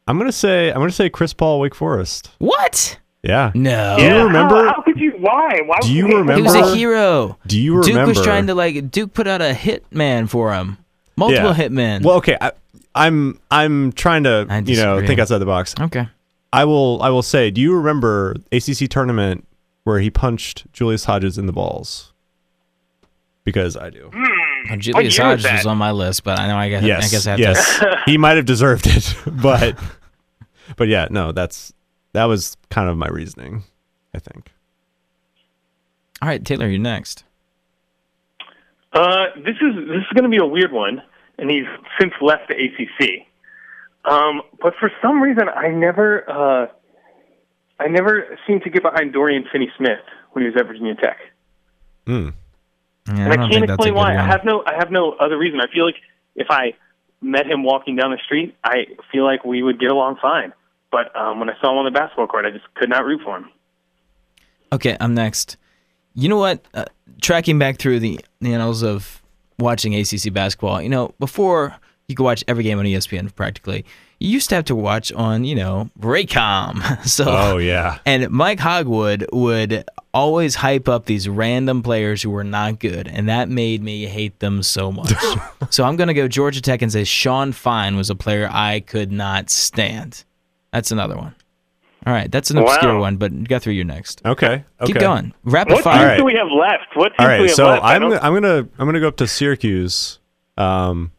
I'm 0.07 0.17
gonna 0.17 0.31
say 0.31 0.69
I'm 0.69 0.77
gonna 0.79 0.91
say 0.91 1.09
Chris 1.09 1.33
Paul 1.33 1.59
Wake 1.59 1.75
Forest. 1.75 2.31
What? 2.39 2.99
Yeah. 3.23 3.51
No. 3.55 3.95
Do 3.97 4.03
you 4.03 4.23
remember- 4.23 4.67
How, 4.67 4.73
how 4.75 4.81
could 4.83 4.99
you? 4.99 5.11
Why? 5.19 5.61
Why? 5.65 5.79
Do 5.81 5.91
you 5.93 6.05
would 6.05 6.11
He 6.11 6.17
remember- 6.17 6.43
was 6.43 6.55
a 6.55 6.75
hero. 6.75 7.37
Do 7.47 7.59
you 7.59 7.75
remember? 7.77 8.05
Duke 8.05 8.15
was 8.17 8.21
trying 8.25 8.47
to 8.47 8.55
like 8.55 8.91
Duke 8.91 9.13
put 9.13 9.27
out 9.27 9.41
a 9.41 9.53
hitman 9.53 10.29
for 10.29 10.53
him. 10.53 10.77
Multiple 11.15 11.53
hitmen. 11.53 12.03
Well, 12.03 12.17
okay. 12.17 12.37
I, 12.39 12.51
I'm 12.93 13.39
I'm 13.51 13.91
trying 13.91 14.23
to 14.23 14.63
you 14.65 14.75
know 14.77 15.05
think 15.05 15.19
outside 15.19 15.39
the 15.39 15.45
box. 15.45 15.73
okay. 15.79 16.07
I 16.53 16.65
will 16.65 17.01
I 17.01 17.09
will 17.09 17.23
say. 17.23 17.51
Do 17.51 17.59
you 17.59 17.75
remember 17.75 18.35
ACC 18.51 18.87
tournament 18.89 19.45
where 19.83 19.99
he 19.99 20.09
punched 20.09 20.71
Julius 20.73 21.05
Hodges 21.05 21.37
in 21.37 21.45
the 21.47 21.53
balls? 21.53 22.13
Because 23.43 23.75
I 23.77 23.89
do. 23.89 24.09
Hmm. 24.13 24.23
Uh, 24.23 24.27
well, 24.69 24.77
Julius 24.77 25.17
year 25.17 25.27
was 25.27 25.43
Hodges 25.43 25.59
was 25.59 25.65
on 25.65 25.77
my 25.77 25.91
list, 25.91 26.23
but 26.23 26.39
I 26.39 26.47
know 26.47 26.57
I 26.57 26.69
guess 26.69 26.83
Yes. 26.83 27.05
I 27.05 27.09
guess 27.09 27.27
I 27.27 27.31
have 27.31 27.39
yes. 27.39 27.79
to. 27.79 27.97
he 28.05 28.17
might 28.17 28.35
have 28.37 28.45
deserved 28.45 28.85
it, 28.87 29.15
but 29.41 29.77
but 30.75 30.87
yeah, 30.87 31.07
no. 31.09 31.31
That's 31.31 31.73
that 32.13 32.25
was 32.25 32.57
kind 32.69 32.89
of 32.89 32.97
my 32.97 33.07
reasoning. 33.07 33.63
I 34.13 34.19
think. 34.19 34.51
All 36.21 36.27
right, 36.29 36.43
Taylor, 36.43 36.67
you're 36.67 36.79
next. 36.79 37.23
Uh, 38.93 39.25
this 39.37 39.55
is 39.61 39.75
this 39.87 39.97
is 40.01 40.13
going 40.15 40.23
to 40.23 40.29
be 40.29 40.37
a 40.41 40.45
weird 40.45 40.71
one, 40.71 41.01
and 41.37 41.49
he's 41.51 41.65
since 41.99 42.13
left 42.21 42.47
the 42.47 42.55
ACC. 42.55 43.27
Um, 44.05 44.41
but 44.61 44.73
for 44.79 44.91
some 45.01 45.21
reason, 45.21 45.49
I 45.49 45.67
never 45.69 46.23
uh, 46.29 46.67
I 47.79 47.87
never 47.89 48.37
seemed 48.47 48.63
to 48.63 48.69
get 48.69 48.81
behind 48.81 49.13
Dorian 49.13 49.45
Finney-Smith 49.51 49.99
when 50.31 50.43
he 50.45 50.49
was 50.49 50.59
at 50.59 50.65
Virginia 50.67 50.95
Tech, 50.95 51.17
Yeah, 52.07 52.13
Hmm. 52.13 52.29
and 53.09 53.19
I 53.19 53.31
I, 53.31 53.35
can't 53.35 53.51
think 53.53 53.67
that's 53.67 53.69
a 53.71 53.73
explain 53.73 53.93
why. 53.95 54.13
one. 54.15 54.17
I 54.17 54.25
have 54.25 54.45
no 54.45 54.63
I 54.65 54.75
have 54.79 54.89
no 54.91 55.11
other 55.13 55.37
reason. 55.37 55.59
I 55.59 55.71
feel 55.71 55.85
like 55.85 55.95
if 56.35 56.47
I 56.49 56.73
met 57.21 57.45
him 57.45 57.63
walking 57.63 57.95
down 57.97 58.11
the 58.11 58.19
street, 58.25 58.55
I 58.63 58.85
feel 59.11 59.25
like 59.25 59.43
we 59.43 59.61
would 59.61 59.79
get 59.79 59.91
along 59.91 60.17
fine. 60.21 60.53
But 60.91 61.15
um, 61.15 61.39
when 61.39 61.49
I 61.49 61.53
saw 61.61 61.71
him 61.71 61.77
on 61.79 61.85
the 61.85 61.91
basketball 61.91 62.27
court, 62.27 62.45
I 62.45 62.51
just 62.51 62.65
could 62.75 62.89
not 62.89 63.05
root 63.05 63.21
for 63.23 63.37
him. 63.37 63.49
Okay, 64.71 64.97
I'm 64.99 65.13
next. 65.13 65.57
You 66.15 66.29
know 66.29 66.37
what? 66.37 66.65
Uh, 66.73 66.85
tracking 67.21 67.59
back 67.59 67.77
through 67.77 67.99
the, 67.99 68.19
the 68.41 68.53
annals 68.53 68.83
of 68.83 69.21
watching 69.59 69.95
ACC 69.95 70.31
basketball, 70.33 70.81
you 70.81 70.89
know, 70.89 71.13
before 71.19 71.75
you 72.07 72.15
could 72.15 72.23
watch 72.23 72.43
every 72.47 72.63
game 72.63 72.79
on 72.79 72.85
ESPN 72.85 73.33
practically, 73.35 73.85
you 74.19 74.29
used 74.29 74.49
to 74.49 74.55
have 74.55 74.65
to 74.65 74.75
watch 74.75 75.11
on, 75.13 75.43
you 75.43 75.55
know, 75.55 75.89
Raycom. 75.99 76.81
So, 77.07 77.25
Oh 77.27 77.57
yeah. 77.57 77.99
and 78.05 78.29
Mike 78.29 78.59
Hogewood 78.59 79.27
would 79.31 79.83
always 80.13 80.55
hype 80.55 80.87
up 80.89 81.05
these 81.05 81.29
random 81.29 81.83
players 81.83 82.21
who 82.23 82.29
were 82.31 82.43
not 82.43 82.79
good, 82.79 83.07
and 83.07 83.29
that 83.29 83.49
made 83.49 83.83
me 83.83 84.05
hate 84.05 84.39
them 84.39 84.63
so 84.63 84.91
much. 84.91 85.13
so 85.69 85.83
I'm 85.83 85.95
going 85.95 86.07
to 86.07 86.13
go 86.13 86.27
Georgia 86.27 86.61
Tech 86.61 86.81
and 86.81 86.91
say 86.91 87.03
Sean 87.03 87.51
Fine 87.51 87.95
was 87.95 88.09
a 88.09 88.15
player 88.15 88.49
I 88.51 88.79
could 88.79 89.11
not 89.11 89.49
stand. 89.49 90.23
That's 90.71 90.91
another 90.91 91.15
one. 91.17 91.35
All 92.05 92.13
right, 92.13 92.31
that's 92.31 92.51
an 92.51 92.57
Wow. 92.57 92.65
obscure 92.65 92.99
one, 92.99 93.17
but 93.17 93.43
Guthrie, 93.45 93.75
you're 93.75 93.83
next. 93.83 94.21
Okay. 94.25 94.63
Okay. 94.79 94.93
Keep 94.93 94.99
going. 94.99 95.33
Rapid 95.43 95.73
What 95.73 95.83
fire. 95.83 95.97
teams 95.97 96.09
right. 96.09 96.17
do 96.17 96.25
we 96.25 96.33
have 96.35 96.47
left? 96.47 96.95
What 96.95 97.09
teams 97.17 97.19
All 97.19 97.27
do 97.35 97.41
we 97.41 97.47
have 97.47 97.55
so 97.55 97.65
left? 97.67 97.83
I 97.83 97.95
I'm 97.95 98.03
I'm 98.03 98.33
gonna 98.33 98.67
I'm 98.77 98.87
gonna 98.87 98.99
go 98.99 99.07
up 99.07 99.17
to 99.17 99.27
Syracuse. 99.27 100.19
Um, 100.57 101.11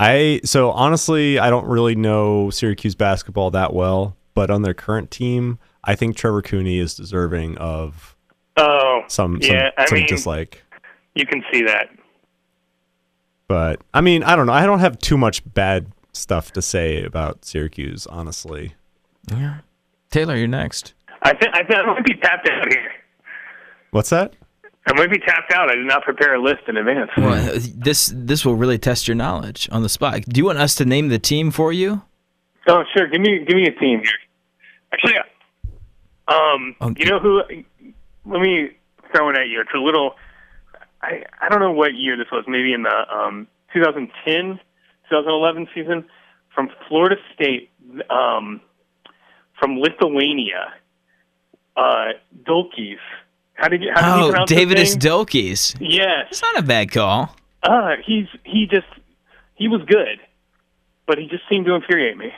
I 0.00 0.40
so 0.44 0.70
honestly 0.72 1.38
I 1.38 1.50
don't 1.50 1.66
really 1.66 1.94
know 1.94 2.50
Syracuse 2.50 2.94
basketball 2.94 3.50
that 3.52 3.72
well, 3.74 4.16
but 4.34 4.50
on 4.50 4.62
their 4.62 4.74
current 4.74 5.10
team, 5.10 5.58
I 5.84 5.94
think 5.94 6.16
Trevor 6.16 6.42
Cooney 6.42 6.78
is 6.78 6.94
deserving 6.94 7.56
of 7.58 8.16
oh, 8.56 9.02
some 9.08 9.38
yeah. 9.40 9.48
some, 9.48 9.72
I 9.78 9.86
some 9.86 9.98
mean, 9.98 10.06
dislike. 10.08 10.64
you 11.14 11.26
can 11.26 11.44
see 11.52 11.62
that. 11.64 11.90
But 13.46 13.80
I 13.94 14.00
mean 14.00 14.22
I 14.24 14.34
don't 14.34 14.46
know. 14.46 14.52
I 14.52 14.66
don't 14.66 14.80
have 14.80 14.98
too 14.98 15.16
much 15.18 15.42
bad 15.54 15.86
stuff 16.12 16.52
to 16.52 16.62
say 16.62 17.02
about 17.02 17.44
Syracuse, 17.44 18.06
honestly. 18.06 18.74
Yeah. 19.30 19.58
Taylor, 20.10 20.36
you're 20.36 20.48
next. 20.48 20.94
I 21.22 21.34
think 21.34 21.54
I 21.54 21.62
think 21.64 21.78
I 21.78 21.86
might 21.86 22.04
be 22.04 22.14
tapped 22.16 22.48
out 22.48 22.68
here. 22.72 22.90
What's 23.90 24.10
that? 24.10 24.34
I 24.86 24.92
might 24.94 25.10
be 25.10 25.18
tapped 25.18 25.52
out. 25.52 25.70
I 25.70 25.76
did 25.76 25.86
not 25.86 26.02
prepare 26.02 26.34
a 26.34 26.42
list 26.42 26.62
in 26.66 26.76
advance. 26.76 27.10
Well, 27.16 27.58
this 27.74 28.12
this 28.14 28.44
will 28.44 28.56
really 28.56 28.78
test 28.78 29.06
your 29.06 29.14
knowledge 29.14 29.68
on 29.70 29.82
the 29.82 29.88
spot. 29.88 30.22
Do 30.22 30.38
you 30.38 30.44
want 30.44 30.58
us 30.58 30.74
to 30.76 30.84
name 30.84 31.08
the 31.08 31.18
team 31.20 31.50
for 31.50 31.72
you? 31.72 32.02
Oh, 32.68 32.82
sure. 32.96 33.06
Give 33.08 33.20
me 33.20 33.44
give 33.46 33.56
me 33.56 33.66
a 33.66 33.72
team 33.78 34.00
here. 34.00 34.18
Actually, 34.92 35.14
um, 36.28 36.74
Okay. 36.80 37.04
you 37.04 37.10
know 37.10 37.18
who? 37.20 37.42
Let 38.26 38.40
me 38.40 38.70
throw 39.14 39.30
it 39.30 39.38
at 39.38 39.48
you. 39.48 39.60
It's 39.60 39.70
a 39.74 39.78
little. 39.78 40.14
I 41.00 41.24
I 41.40 41.48
don't 41.48 41.60
know 41.60 41.72
what 41.72 41.94
year 41.94 42.16
this 42.16 42.26
was. 42.32 42.44
Maybe 42.48 42.72
in 42.72 42.82
the 42.82 43.14
um 43.14 43.46
2010, 43.72 44.58
2011 45.12 45.68
season 45.74 46.04
from 46.54 46.70
Florida 46.88 47.16
State, 47.34 47.70
um, 48.10 48.60
from 49.58 49.78
Lithuania, 49.78 50.72
uh, 51.76 52.12
Dulkys. 52.48 52.96
How 53.54 53.68
did 53.68 53.82
you? 53.82 53.90
How 53.94 54.00
did 54.16 54.20
you 54.22 54.26
Oh, 54.26 54.30
pronounce 54.30 54.50
his 54.50 54.58
David 54.58 54.76
name? 54.78 54.86
Isdokis. 54.86 55.76
Yes. 55.80 56.26
It's 56.30 56.42
not 56.42 56.58
a 56.58 56.62
bad 56.62 56.90
call. 56.90 57.36
Uh, 57.62 57.96
he's 58.04 58.26
he 58.44 58.66
just 58.66 58.86
he 59.54 59.68
was 59.68 59.82
good, 59.86 60.18
but 61.06 61.18
he 61.18 61.26
just 61.26 61.42
seemed 61.50 61.66
to 61.66 61.74
infuriate 61.74 62.16
me. 62.16 62.32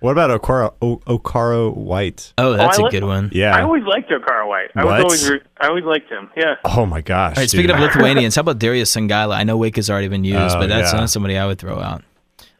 What 0.00 0.12
about 0.12 0.40
Okaro, 0.40 0.74
o- 0.80 0.98
Okaro 1.06 1.76
White? 1.76 2.32
Oh, 2.38 2.52
that's 2.52 2.78
a 2.78 2.82
like- 2.82 2.92
good 2.92 3.02
one. 3.04 3.30
Yeah. 3.32 3.56
I 3.56 3.62
always 3.62 3.82
liked 3.84 4.10
Okaro 4.10 4.46
White. 4.48 4.70
I 4.76 4.84
What? 4.84 5.02
was 5.04 5.28
always 5.28 5.42
I 5.60 5.66
always 5.68 5.84
liked 5.84 6.08
him. 6.10 6.30
Yeah. 6.36 6.54
oh 6.64 6.86
my 6.86 7.00
gosh. 7.00 7.36
All 7.36 7.42
right, 7.42 7.50
speaking 7.50 7.70
of 7.70 7.80
Lithuanians, 7.80 8.36
how 8.36 8.40
about 8.42 8.58
Darius 8.60 8.94
Songaila? 8.94 9.34
I 9.34 9.42
know 9.44 9.56
Wake 9.56 9.76
has 9.76 9.90
already 9.90 10.08
been 10.08 10.22
used, 10.24 10.38
Oh, 10.56 10.60
but 10.60 10.68
that's 10.68 10.92
yeah. 10.92 11.00
not 11.00 11.10
somebody 11.10 11.36
I 11.36 11.46
would 11.46 11.58
throw 11.58 11.78
out. 11.80 12.02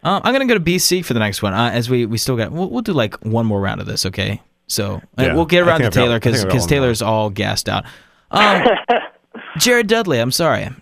Um, 0.02 0.20
I'm 0.24 0.32
gonna 0.32 0.46
go 0.46 0.54
to 0.54 0.60
BC 0.60 1.04
for 1.04 1.14
the 1.14 1.20
next 1.20 1.42
one. 1.42 1.54
Uh, 1.54 1.70
as 1.72 1.88
we 1.90 2.06
we 2.06 2.18
still 2.18 2.36
got, 2.36 2.50
we'll, 2.52 2.70
we'll 2.70 2.82
do 2.82 2.92
like 2.92 3.14
one 3.24 3.46
more 3.46 3.60
round 3.60 3.80
of 3.80 3.86
this, 3.86 4.04
okay? 4.06 4.40
So 4.66 4.96
uh, 4.96 5.00
Yeah, 5.22 5.34
we'll 5.34 5.44
get 5.46 5.66
around 5.66 5.80
to 5.80 5.90
Taylor 5.90 6.16
I 6.16 6.18
think 6.20 6.34
because 6.34 6.44
I've 6.44 6.52
more. 6.58 6.68
Taylor's 6.68 7.02
all 7.02 7.30
gassed 7.30 7.68
out. 7.68 7.84
Um, 8.30 8.64
Jared 9.58 9.86
Dudley, 9.86 10.18
I'm 10.20 10.30
sorry, 10.32 10.64
I 10.64 10.72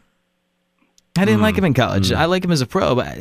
didn't 1.25 1.37
Hmm. 1.37 1.43
like 1.43 1.57
him 1.57 1.65
in 1.65 1.75
college. 1.75 2.13
I 2.13 2.25
like 2.27 2.45
him 2.45 2.51
as 2.53 2.61
a 2.61 2.67
pro, 2.67 2.95
but 2.95 3.17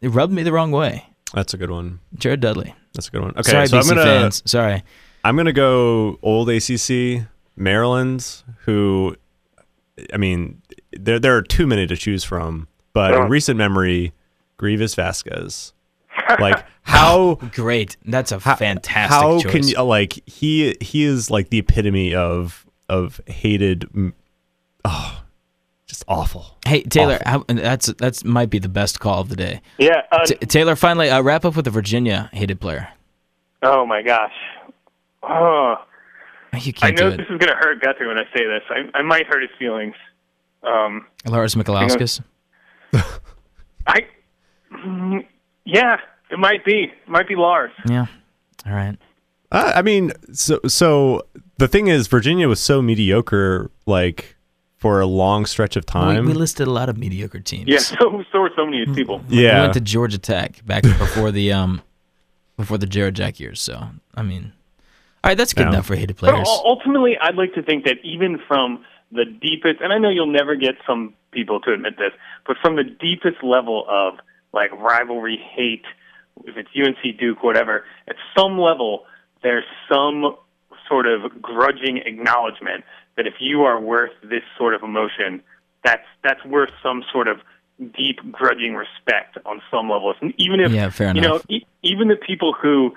it 0.00 0.08
rubbed 0.08 0.32
me 0.32 0.42
the 0.42 0.52
wrong 0.52 0.70
way. 0.72 1.04
That's 1.34 1.54
a 1.54 1.56
good 1.58 1.70
one. 1.70 2.00
Jared 2.16 2.40
Dudley. 2.40 2.74
That's 2.94 3.08
a 3.08 3.10
good 3.10 3.22
one. 3.22 3.30
Okay, 3.36 3.50
sorry, 3.50 3.66
so 3.68 3.78
BC 3.78 3.82
I'm 3.82 3.88
gonna 3.96 4.02
fans. 4.02 4.42
Sorry. 4.50 4.82
I'm 5.24 5.36
gonna 5.36 5.52
go 5.52 6.18
old 6.22 6.48
ACC 6.48 7.26
Maryland, 7.56 8.42
who, 8.60 9.16
I 10.12 10.16
mean, 10.16 10.62
there 10.92 11.18
there 11.18 11.36
are 11.36 11.42
too 11.42 11.66
many 11.66 11.86
to 11.86 11.96
choose 11.96 12.24
from. 12.24 12.68
But 12.94 13.14
in 13.14 13.20
Oh. 13.22 13.26
recent 13.26 13.58
memory, 13.58 14.12
Greivis 14.58 14.96
Vasquez, 14.96 15.72
like 16.40 16.64
how 16.82 17.18
oh, 17.18 17.34
Great. 17.52 17.96
That's 18.06 18.32
a 18.32 18.38
how, 18.38 18.56
fantastic 18.56 19.12
how 19.20 19.40
choice. 19.40 19.52
can 19.52 19.68
you 19.68 19.82
like 19.82 20.20
he 20.26 20.76
he 20.80 21.04
is 21.04 21.30
like 21.30 21.50
the 21.50 21.58
epitome 21.58 22.14
of 22.14 22.64
of 22.88 23.20
hated, 23.26 23.86
oh, 24.84 25.22
just 25.88 26.04
awful. 26.06 26.56
Hey 26.64 26.82
Taylor, 26.82 27.18
how, 27.26 27.44
that's 27.48 27.86
that's 27.94 28.22
might 28.24 28.50
be 28.50 28.60
the 28.60 28.68
best 28.68 29.00
call 29.00 29.20
of 29.20 29.28
the 29.30 29.36
day. 29.36 29.60
Yeah. 29.78 30.02
Uh, 30.12 30.24
T- 30.24 30.34
Taylor, 30.36 30.76
finally, 30.76 31.10
uh, 31.10 31.20
wrap 31.22 31.44
up 31.44 31.56
with 31.56 31.64
the 31.64 31.70
Virginia 31.72 32.30
hated 32.32 32.60
player. 32.60 32.88
oh 33.62 33.84
my 33.84 34.02
gosh. 34.02 34.32
Oh, 35.22 35.74
You 36.54 36.72
I 36.82 36.92
can't 36.92 36.96
do 36.96 37.02
know 37.04 37.10
it. 37.10 37.16
this 37.16 37.26
is 37.28 37.38
gonna 37.38 37.56
hurt 37.56 37.82
Guthrie 37.82 38.06
when 38.06 38.18
I 38.18 38.24
say 38.36 38.44
this. 38.46 38.62
I 38.70 38.98
I 38.98 39.02
might 39.02 39.26
hurt 39.26 39.40
his 39.42 39.50
feelings. 39.58 39.94
Um, 40.62 41.06
Lars 41.26 41.54
Mikalauskas. 41.56 42.20
I. 43.86 44.00
mm, 44.72 45.26
Yeah, 45.64 45.96
it 46.30 46.38
might 46.38 46.64
be. 46.64 46.84
It 46.84 47.08
might 47.08 47.28
be 47.28 47.34
Lars. 47.36 47.72
Yeah. 47.88 48.06
All 48.66 48.72
right. 48.72 48.96
Uh, 49.50 49.72
I 49.76 49.82
mean, 49.82 50.12
so 50.32 50.60
so 50.66 51.22
the 51.56 51.68
thing 51.68 51.86
is, 51.88 52.06
Virginia 52.08 52.48
was 52.48 52.60
so 52.60 52.82
mediocre, 52.82 53.70
like 53.86 54.36
for 54.78 55.00
a 55.00 55.06
long 55.06 55.44
stretch 55.46 55.76
of 55.76 55.82
We, 55.82 55.92
time. 55.92 56.26
we 56.26 56.32
listed 56.32 56.66
a 56.66 56.70
lot 56.70 56.88
of 56.88 56.96
mediocre 56.96 57.40
teams. 57.40 57.66
Yeah. 57.68 57.78
So 57.98 58.22
so 58.32 58.40
were 58.40 58.50
so 58.56 58.64
many 58.64 58.86
people. 58.94 59.20
We 59.28 59.44
yeah, 59.44 59.62
went 59.62 59.74
to 59.74 59.80
Georgia 59.80 60.18
Tech 60.18 60.64
back 60.64 60.82
before 61.04 61.30
the 61.32 61.52
um 61.52 61.82
before 62.56 62.78
the 62.78 62.86
Jarrett 62.86 63.14
Jack 63.14 63.38
years. 63.40 63.60
So 63.60 63.88
I 64.14 64.22
mean, 64.22 64.52
all 65.24 65.30
right, 65.30 65.36
that's 65.38 65.52
good 65.52 65.62
Yeah. 65.66 65.68
enough 65.70 65.86
for 65.86 65.96
hated 65.96 66.16
But 66.20 66.30
players. 66.30 66.48
ul- 66.48 66.62
ultimately, 66.64 67.16
I'd 67.20 67.34
like 67.36 67.54
to 67.54 67.62
think 67.62 67.84
that 67.84 67.96
even 68.04 68.38
from 68.46 68.84
the 69.10 69.24
deepest, 69.24 69.80
and 69.80 69.92
I 69.92 69.98
know 69.98 70.10
you'll 70.10 70.26
never 70.32 70.54
get 70.54 70.74
some 70.86 71.14
people 71.32 71.60
to 71.60 71.72
admit 71.72 71.96
this, 71.98 72.12
but 72.46 72.56
from 72.62 72.76
the 72.76 72.84
deepest 72.84 73.42
level 73.42 73.84
of 73.88 74.14
like 74.52 74.70
rivalry, 74.72 75.38
hate, 75.54 75.84
if 76.44 76.56
it's 76.56 76.68
UNC 76.76 77.18
Duke, 77.18 77.42
whatever, 77.42 77.84
at 78.08 78.16
some 78.36 78.58
level, 78.58 79.04
there's 79.42 79.64
some 79.90 80.36
sort 80.88 81.06
of 81.06 81.42
grudging 81.42 81.98
acknowledgement 81.98 82.84
that 83.18 83.26
if 83.26 83.34
you 83.40 83.62
are 83.64 83.78
worth 83.78 84.12
this 84.22 84.42
sort 84.56 84.72
of 84.74 84.82
emotion, 84.82 85.42
that's 85.84 86.06
that's 86.24 86.42
worth 86.46 86.70
some 86.82 87.04
sort 87.12 87.28
of 87.28 87.40
deep 87.96 88.18
grudging 88.32 88.74
respect 88.74 89.36
on 89.44 89.60
some 89.70 89.88
levels. 89.90 90.16
And 90.22 90.32
even 90.38 90.58
if 90.60 90.72
Yeah, 90.72 90.88
fair 90.90 91.14
you 91.14 91.20
know, 91.20 91.40
e- 91.48 91.66
even 91.82 92.08
the 92.08 92.16
people 92.16 92.52
who 92.54 92.94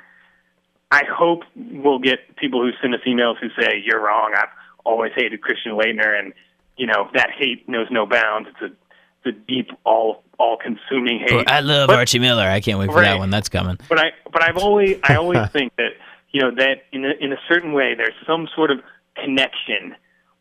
I 0.91 1.03
hope 1.05 1.43
we'll 1.55 1.99
get 1.99 2.35
people 2.37 2.61
who 2.61 2.71
send 2.81 2.93
us 2.95 3.01
emails 3.07 3.35
who 3.39 3.49
say 3.61 3.81
you're 3.83 3.99
wrong. 4.01 4.33
I've 4.35 4.49
always 4.83 5.11
hated 5.15 5.41
Christian 5.41 5.73
Laettner, 5.73 6.17
and 6.19 6.33
you 6.77 6.87
know 6.87 7.09
that 7.13 7.29
hate 7.37 7.67
knows 7.69 7.87
no 7.91 8.05
bounds. 8.05 8.49
It's 8.49 8.61
a 8.61 8.75
it's 9.23 9.37
a 9.37 9.39
deep, 9.47 9.69
all 9.85 10.23
all 10.39 10.57
consuming 10.57 11.19
hate. 11.19 11.47
I 11.49 11.59
love 11.59 11.87
But- 11.87 11.97
Archie 11.97 12.19
Miller. 12.19 12.43
I 12.43 12.59
can't 12.61 12.79
wait 12.79 12.91
for 12.91 13.01
that 13.01 13.19
one. 13.19 13.29
That's 13.29 13.49
coming. 13.49 13.77
But 13.87 13.99
I 13.99 14.11
but 14.31 14.41
I've 14.43 14.57
always 14.57 14.97
I 15.03 15.15
always 15.21 15.47
think 15.51 15.75
that 15.77 15.91
you 16.31 16.41
know 16.41 16.51
that 16.55 16.83
in 16.91 17.05
a, 17.05 17.11
in 17.19 17.31
a 17.31 17.37
certain 17.47 17.73
way 17.73 17.93
there's 17.95 18.15
some 18.25 18.47
sort 18.55 18.71
of 18.71 18.79
connection 19.15 19.95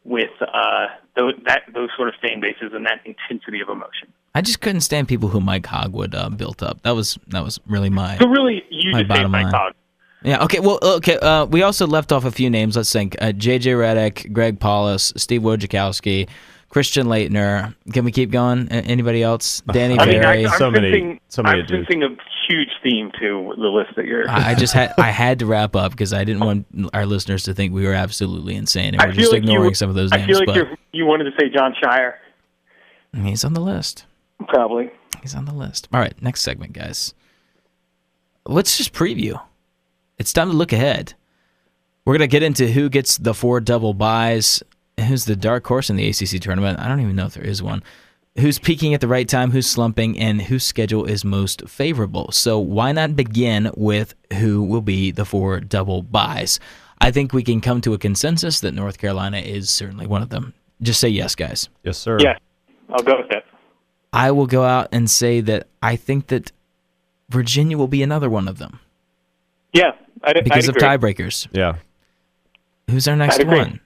with 0.04 0.30
uh 0.40 0.86
those 1.16 1.34
that 1.46 1.62
those 1.74 1.90
sort 1.96 2.08
of 2.08 2.14
fan 2.22 2.40
bases 2.40 2.72
and 2.72 2.86
that 2.86 3.00
intensity 3.04 3.60
of 3.60 3.68
emotion. 3.68 4.08
I 4.34 4.42
just 4.42 4.60
couldn't 4.60 4.82
stand 4.82 5.08
people 5.08 5.28
who 5.28 5.40
Mike 5.40 5.64
Hogewood 5.66 6.14
uh, 6.14 6.28
built 6.30 6.62
up. 6.62 6.82
That 6.82 6.92
was 6.92 7.18
that 7.28 7.42
was 7.42 7.58
really 7.66 7.90
my 7.90 8.16
So 8.18 8.28
really, 8.28 8.64
you 8.70 8.92
My 8.92 9.00
just 9.02 9.08
bottom 9.08 9.30
Mike 9.32 9.44
line. 9.46 9.52
Hogg. 9.54 9.74
Yeah. 10.22 10.44
Okay. 10.44 10.60
Well. 10.60 10.78
Okay. 10.82 11.18
Uh, 11.18 11.46
we 11.46 11.62
also 11.62 11.86
left 11.86 12.12
off 12.12 12.24
a 12.24 12.30
few 12.30 12.48
names. 12.50 12.76
Let's 12.76 12.92
think. 12.92 13.16
Uh, 13.20 13.32
J.J. 13.32 13.70
Redick, 13.72 14.32
Greg 14.32 14.60
Paulus, 14.60 15.12
Steve 15.16 15.40
Wojciechowski, 15.42 16.28
Christian 16.68 17.06
Laettner. 17.06 17.74
Can 17.92 18.04
we 18.04 18.12
keep 18.12 18.30
going? 18.30 18.68
A- 18.70 18.74
anybody 18.82 19.22
else? 19.22 19.62
Danny 19.72 19.98
I 19.98 20.06
mean, 20.06 20.24
I, 20.24 20.42
I'm 20.44 20.58
So 20.58 20.70
many- 20.70 21.20
so 21.28 21.42
many 21.42 21.60
I'm 21.60 21.66
dudes. 21.66 21.88
sensing 21.88 22.02
a 22.04 22.08
huge 22.50 22.68
theme 22.82 23.10
to 23.20 23.54
the 23.56 23.68
list 23.68 23.90
that 23.96 24.06
you're. 24.06 24.28
I, 24.28 24.54
just 24.54 24.74
had 24.74 24.92
I 24.98 25.10
had 25.10 25.38
to 25.38 25.46
wrap 25.46 25.76
up 25.76 25.92
because 25.92 26.12
I 26.12 26.24
didn't 26.24 26.40
want 26.40 26.66
our 26.92 27.06
listeners 27.06 27.44
to 27.44 27.54
think 27.54 27.72
we 27.72 27.86
were 27.86 27.94
absolutely 27.94 28.54
insane 28.56 28.94
and 28.94 29.02
we're 29.02 29.12
just 29.12 29.32
like 29.32 29.42
you 29.42 29.50
ignoring 29.50 29.70
were- 29.70 29.74
some 29.74 29.88
of 29.88 29.94
those 29.94 30.10
names. 30.10 30.24
I 30.24 30.44
feel 30.44 30.66
like 30.66 30.78
you 30.92 31.06
wanted 31.06 31.24
to 31.24 31.32
say 31.38 31.48
Jon 31.48 31.74
Scheyer, 31.82 32.14
he's 33.14 33.44
on 33.44 33.54
the 33.54 33.60
list. 33.60 34.06
probably. 34.48 34.90
He's 35.22 35.34
on 35.34 35.44
the 35.44 35.52
list. 35.54 35.88
All 35.92 36.00
right. 36.00 36.20
Next 36.22 36.42
segment, 36.42 36.72
guys. 36.72 37.12
Let's 38.46 38.78
just 38.78 38.92
preview. 38.92 39.40
It's 40.18 40.32
time 40.32 40.50
to 40.50 40.56
look 40.56 40.72
ahead. 40.72 41.14
We're 42.04 42.14
gonna 42.14 42.26
get 42.26 42.42
into 42.42 42.66
who 42.68 42.88
gets 42.88 43.18
the 43.18 43.34
four 43.34 43.60
double 43.60 43.94
byes, 43.94 44.62
who's 44.98 45.26
the 45.26 45.36
dark 45.36 45.66
horse 45.66 45.90
in 45.90 45.96
the 45.96 46.08
ACC 46.08 46.40
tournament. 46.40 46.80
I 46.80 46.88
don't 46.88 47.00
even 47.00 47.16
know 47.16 47.26
if 47.26 47.34
there 47.34 47.44
is 47.44 47.62
one. 47.62 47.82
Who's 48.38 48.58
peaking 48.58 48.94
at 48.94 49.00
the 49.00 49.08
right 49.08 49.28
time, 49.28 49.50
who's 49.50 49.66
slumping, 49.68 50.18
and 50.18 50.40
whose 50.40 50.64
schedule 50.64 51.04
is 51.04 51.24
most 51.24 51.68
favorable. 51.68 52.30
So 52.32 52.58
why 52.58 52.92
not 52.92 53.16
begin 53.16 53.70
with 53.76 54.14
who 54.34 54.62
will 54.62 54.82
be 54.82 55.10
the 55.10 55.24
four 55.24 55.58
double 55.60 56.02
byes? 56.02 56.60
I 57.00 57.10
think 57.10 57.32
we 57.32 57.42
can 57.42 57.60
come 57.60 57.80
to 57.80 57.92
a 57.94 57.98
consensus 57.98 58.60
that 58.60 58.72
North 58.72 58.98
Carolina 58.98 59.38
is 59.38 59.68
certainly 59.68 60.06
one 60.06 60.22
of 60.22 60.28
them. 60.28 60.54
Just 60.80 61.00
say 61.00 61.08
yes, 61.08 61.34
guys. 61.34 61.68
yes, 61.82 61.98
sir. 61.98 62.18
Yes, 62.20 62.38
I'll 62.88 63.02
go 63.02 63.16
with 63.18 63.28
that. 63.30 63.44
I 64.12 64.30
will 64.30 64.46
go 64.46 64.62
out 64.64 64.88
and 64.92 65.10
say 65.10 65.40
that 65.40 65.66
I 65.82 65.96
think 65.96 66.28
that 66.28 66.52
Virginia 67.30 67.76
will 67.78 67.88
be 67.88 68.02
another 68.02 68.28
one 68.30 68.48
of 68.48 68.58
them 68.58 68.80
Yeah, 69.72 69.92
I'd, 70.24 70.42
because 70.44 70.68
I'd 70.68 70.76
of 70.76 70.82
agree. 70.82 71.14
tiebreakers. 71.14 71.48
Yeah. 71.52 71.76
Who's 72.88 73.06
our 73.08 73.14
next 73.16 73.44
one? 73.44 73.80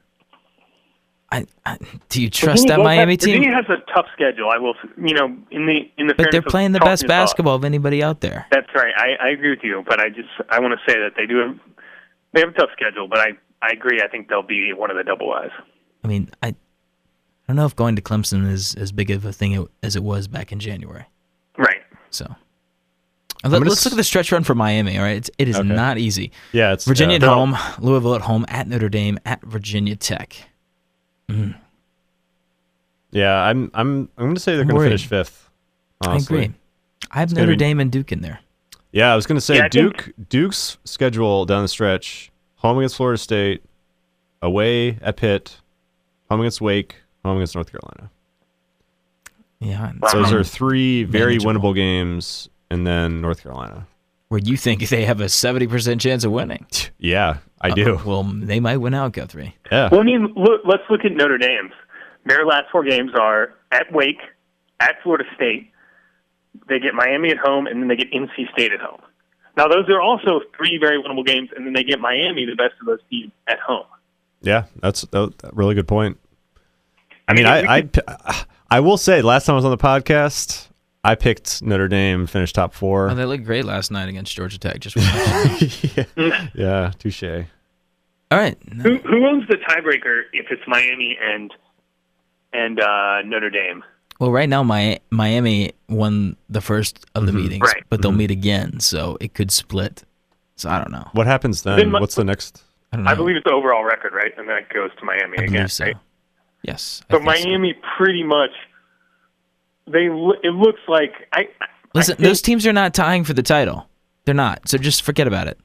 I, 1.35 1.47
I, 1.67 1.79
do 2.11 2.23
you 2.23 2.31
trust 2.31 2.63
Virginia 2.63 2.77
that 2.77 2.85
Miami 2.85 3.13
have, 3.15 3.21
team? 3.21 3.39
Virginia 3.39 3.55
has 3.57 3.65
a 3.69 3.93
tough 3.93 4.07
schedule. 4.13 4.51
I 4.55 4.59
will, 4.59 4.75
you 4.97 5.15
know, 5.15 5.27
in 5.51 5.67
the 5.67 5.91
in 5.99 6.07
the. 6.07 6.15
but 6.15 6.29
they're 6.31 6.43
playing 6.43 6.73
the 6.73 6.79
best 6.81 7.03
this 7.03 7.07
off. 7.07 7.09
basketball 7.09 7.57
of 7.57 7.65
anybody 7.65 8.03
out 8.03 8.21
there. 8.21 8.47
That's 8.53 8.69
right. 8.75 8.93
I, 8.97 9.27
I 9.27 9.29
agree 9.31 9.51
with 9.51 9.65
you, 9.65 9.83
but 9.89 9.99
I 10.01 10.09
just 10.11 10.29
I 10.51 10.61
want 10.61 10.73
to 10.79 10.93
say 10.93 10.99
that 10.99 11.13
they 11.17 11.27
do 11.27 11.39
have 11.39 11.59
they 12.33 12.41
have 12.41 12.51
a 12.51 12.53
tough 12.53 12.71
schedule, 12.73 13.09
but 13.09 13.19
I 13.19 13.31
I 13.63 13.71
agree. 13.73 14.01
I 14.03 14.09
think 14.09 14.29
they'll 14.29 14.43
be 14.43 14.73
one 14.73 14.91
of 14.91 14.97
the 14.97 15.05
double 15.05 15.33
I's. 15.33 15.51
I 16.05 16.09
mean, 16.09 16.31
I, 16.43 16.49
I 16.49 16.55
don't 17.49 17.57
know 17.57 17.65
if 17.67 17.75
going 17.75 17.97
to 17.97 18.03
Clemson 18.03 18.49
is 18.51 18.75
as 18.77 18.93
big 18.93 19.11
of 19.11 19.25
a 19.25 19.33
thing 19.33 19.67
as 19.83 19.97
it 19.97 20.03
was 20.05 20.29
back 20.29 20.53
in 20.53 20.61
January. 20.61 21.07
Right. 21.59 21.83
So 22.11 22.27
Uh, 22.27 23.49
let, 23.49 23.59
gonna 23.59 23.71
us 23.73 23.85
look 23.85 23.93
at 23.93 23.97
the 23.97 24.05
stretch 24.05 24.31
run 24.31 24.45
for 24.45 24.55
Miami. 24.55 24.99
All 24.99 25.05
right, 25.05 25.17
it's, 25.17 25.31
it 25.39 25.49
is 25.49 25.57
Okay. 25.57 25.67
not 25.69 25.99
easy. 25.99 26.31
Yeah. 26.53 26.75
It's 26.75 26.85
Virginia 26.85 27.19
yeah. 27.19 27.27
at 27.27 27.33
home, 27.35 27.57
Louisville 27.81 28.15
at 28.15 28.21
home, 28.23 28.45
at 28.49 28.69
Notre 28.69 28.89
Dame, 28.89 29.19
at 29.25 29.43
Virginia 29.43 29.97
Tech. 29.97 30.37
Mm-hmm. 31.29 31.53
Yeah, 33.13 33.35
I'm 33.37 33.71
I'm 33.75 34.09
I'm 34.19 34.25
going 34.25 34.35
to 34.35 34.41
say 34.41 34.53
they're 34.53 34.63
I'm 34.63 34.69
going 34.69 34.75
to 34.77 34.79
worried. 34.81 34.89
finish 34.89 35.07
fifth. 35.07 35.51
Honestly. 36.05 36.39
I 36.39 36.43
agree. 36.43 36.55
I 37.11 37.19
have 37.21 37.29
gonna 37.31 37.41
Notre 37.43 37.53
be- 37.53 37.57
Dame 37.59 37.81
and 37.81 37.93
Duke 37.93 38.13
in 38.13 38.21
there. 38.23 38.41
Yeah, 38.93 39.13
I 39.13 39.17
was 39.17 39.27
going 39.27 39.37
to 39.37 39.41
say 39.41 39.57
Yeah, 39.57 39.67
I 39.67 39.69
think- 39.69 40.05
Duke. 40.07 40.13
Duke's 40.29 40.79
schedule 40.85 41.45
down 41.47 41.63
the 41.63 41.69
stretch: 41.69 42.31
home 42.57 42.79
against 42.79 42.97
Florida 42.97 43.19
State, 43.19 43.63
away 44.43 44.99
at 45.01 45.17
Pitt, 45.17 45.57
home 46.31 46.41
against 46.41 46.61
Wake, 46.61 46.97
home 47.25 47.37
against 47.39 47.55
North 47.55 47.71
Carolina. 47.71 48.11
Yeah, 49.61 49.93
so 50.11 50.23
Those 50.23 50.33
are 50.33 50.45
three 50.45 51.05
very 51.05 51.39
Manageable. 51.39 51.73
winnable 51.73 51.75
games, 51.75 52.49
and 52.71 52.87
then 52.87 53.21
North 53.21 53.43
Carolina. 53.43 53.87
where 54.29 54.41
you 54.41 54.57
think 54.57 54.87
they 54.89 55.05
have 55.05 55.21
a 55.21 55.29
seventy 55.29 55.67
percent 55.67 56.01
chance 56.01 56.25
of 56.25 56.33
winning. 56.33 56.67
Yeah, 56.99 57.39
I 57.65 57.71
do. 57.75 57.97
Uh, 57.97 58.03
well, 58.05 58.23
they 58.25 58.61
might 58.61 58.77
win 58.79 58.95
out, 58.95 59.13
Guthrie. 59.13 59.57
yeah, 59.73 59.89
Well, 59.91 60.01
I 60.01 60.05
mean, 60.05 60.33
look, 60.37 60.61
let's 60.65 60.83
look 60.91 61.05
at 61.05 61.13
Notre 61.13 61.39
Dame. 61.39 61.71
Their 62.27 62.45
last 62.47 62.71
four 62.71 62.85
games 62.85 63.13
are 63.19 63.55
at 63.71 63.93
Wake, 63.93 64.21
at 64.81 64.97
Florida 65.03 65.25
State. 65.35 65.71
They 66.69 66.79
get 66.79 66.95
Miami 66.95 67.31
at 67.31 67.39
home, 67.39 67.67
and 67.67 67.81
then 67.81 67.89
they 67.89 67.97
get 67.97 68.13
NC 68.13 68.51
State 68.53 68.73
at 68.73 68.81
home. 68.81 69.01
Now, 69.57 69.69
those 69.69 69.89
are 69.89 70.01
also 70.01 70.41
three 70.57 70.79
very 70.79 71.03
winnable 71.03 71.25
games, 71.27 71.51
and 71.57 71.67
then 71.67 71.73
they 71.75 71.85
get 71.85 72.01
Miami, 72.01 72.45
the 72.47 72.55
best 72.57 72.75
of 72.81 72.87
those 72.87 73.01
teams, 73.11 73.31
at 73.49 73.59
home. 73.61 73.87
yeah. 74.43 74.65
That's 74.81 75.05
a 75.13 75.31
really 75.53 75.75
good 75.75 75.89
point. 75.89 76.19
I 77.29 77.33
I 77.33 77.35
mean, 77.35 77.45
mean, 77.45 77.53
I, 77.53 77.59
if 77.61 77.69
I, 77.69 77.81
we 77.81 77.89
p- 77.89 78.45
I 78.71 78.81
will 78.81 78.97
say, 78.99 79.23
last 79.23 79.47
time 79.47 79.55
I 79.55 79.57
was 79.57 79.65
on 79.65 79.71
the 79.71 79.77
podcast, 79.79 80.69
I 81.07 81.15
picked 81.15 81.61
Notre 81.63 81.87
Dame 81.89 82.27
finished 82.27 82.55
top 82.55 82.73
four. 82.73 83.11
Oh, 83.11 83.15
they 83.15 83.27
looked 83.27 83.45
great 83.45 83.65
last 83.67 83.91
night 83.91 84.09
against 84.09 84.35
Georgia 84.35 84.59
Tech. 84.59 84.81
Just 84.81 84.97
yeah, 86.17 86.49
yeah, 86.55 86.91
touche. 86.99 87.23
all 87.23 88.39
right. 88.39 88.57
Who, 88.83 88.97
who 88.99 89.27
owns 89.27 89.47
the 89.49 89.57
tiebreaker 89.57 90.23
if 90.33 90.47
it's 90.51 90.63
Miami 90.67 91.17
and 91.23 91.53
and 92.53 92.81
uh, 92.81 93.23
Notre 93.23 93.51
Dame? 93.51 93.85
Well, 94.21 94.31
right 94.31 94.49
now, 94.49 94.63
Mi- 94.63 95.01
Miami 95.11 95.73
won 95.89 96.37
the 96.49 96.61
first 96.61 97.05
of 97.17 97.27
the 97.27 97.33
meetings, 97.33 97.63
Right. 97.67 97.83
but 97.91 98.01
they'll 98.01 98.13
meet 98.13 98.31
again, 98.31 98.79
so 98.81 99.19
it 99.21 99.35
could 99.35 99.51
split. 99.51 100.05
So 100.57 100.71
I 100.71 100.79
don't 100.79 100.93
know. 100.93 101.09
What 101.13 101.27
happens 101.27 101.63
then? 101.63 101.77
Then 101.79 101.93
What's 101.93 102.15
the 102.15 102.25
next? 102.25 102.63
I 102.93 102.97
don't 102.97 103.05
know. 103.05 103.11
I 103.11 103.15
believe 103.15 103.35
it's 103.37 103.45
the 103.45 103.53
overall 103.53 103.83
record, 103.85 104.13
right? 104.15 104.33
And 104.39 104.49
that 104.49 104.69
goes 104.73 104.91
to 105.01 105.05
Miami 105.05 105.37
I 105.39 105.43
again. 105.43 105.53
believe 105.53 105.73
so. 105.73 105.85
right? 105.87 105.97
Yes. 106.63 107.03
I 107.11 107.15
So 107.15 107.19
think 107.19 107.37
so. 107.39 107.45
Miami 107.49 107.75
pretty 107.99 108.23
much 108.23 108.53
they 109.87 110.07
it 110.43 110.55
looks 110.55 110.81
like 110.89 111.13
I 111.33 111.49
I 111.61 111.67
Listen, 111.95 112.17
think- 112.17 112.27
those 112.27 112.43
teams 112.43 112.67
are 112.67 112.73
not 112.73 112.95
tying 112.95 113.25
for 113.25 113.35
the 113.35 113.43
title. 113.43 113.87
They're 114.25 114.35
not. 114.35 114.69
So 114.69 114.79
just 114.79 115.03
forget 115.03 115.27
about 115.27 115.49
it. 115.49 115.59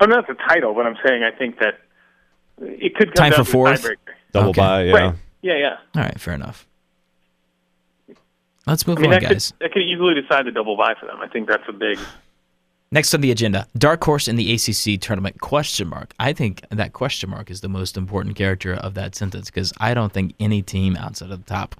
Oh, 0.00 0.06
not 0.06 0.26
the 0.28 0.34
title, 0.48 0.74
but 0.74 0.86
I'm 0.86 0.96
saying 1.04 1.24
I 1.24 1.36
think 1.36 1.58
that 1.58 1.74
it 2.60 2.94
could 2.94 3.08
come 3.08 3.14
Time 3.14 3.30
down 3.32 3.44
for 3.44 3.44
to 3.44 3.50
fourth? 3.50 3.88
Double 4.32 4.50
Okay. 4.50 4.60
bye, 4.60 4.82
yeah. 4.84 4.92
Right. 4.92 5.14
Yeah, 5.42 5.56
yeah. 5.56 5.76
All 5.96 6.02
right, 6.02 6.20
fair 6.20 6.34
enough. 6.34 6.66
Let's 8.66 8.86
move 8.86 8.98
I 8.98 9.02
mean, 9.02 9.12
on, 9.14 9.20
that 9.22 9.28
guys. 9.30 9.52
could, 9.52 9.60
that 9.60 9.72
could 9.72 9.82
easily 9.82 10.14
decide 10.20 10.46
the 10.46 10.50
double 10.52 10.76
bye 10.76 10.94
for 11.00 11.06
them. 11.06 11.18
I 11.20 11.28
think 11.28 11.48
that's 11.48 11.62
a 11.68 11.72
big. 11.72 11.98
Next 12.90 13.12
on 13.12 13.20
the 13.20 13.30
agenda, 13.30 13.66
dark 13.76 14.02
horse 14.04 14.28
in 14.28 14.36
the 14.36 14.52
ACC 14.54 15.00
tournament? 15.00 15.40
Question 15.40 15.88
mark. 15.88 16.14
I 16.18 16.32
think 16.32 16.62
that 16.70 16.92
question 16.94 17.28
mark 17.28 17.50
is 17.50 17.60
the 17.60 17.68
most 17.68 17.96
important 17.98 18.36
character 18.36 18.72
of 18.74 18.94
that 18.94 19.14
sentence 19.14 19.50
because 19.50 19.72
I 19.78 19.92
don't 19.92 20.12
think 20.12 20.34
any 20.40 20.62
team 20.62 20.96
outside 20.96 21.30
of 21.30 21.44
the 21.44 21.50
top 21.50 21.74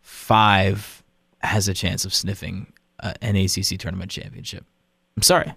five 0.00 1.01
has 1.42 1.68
a 1.68 1.74
chance 1.74 2.04
of 2.04 2.14
sniffing 2.14 2.72
uh, 3.00 3.14
an 3.20 3.36
ACC 3.36 3.78
tournament 3.78 4.10
championship. 4.10 4.64
I'm 5.16 5.22
sorry. 5.22 5.52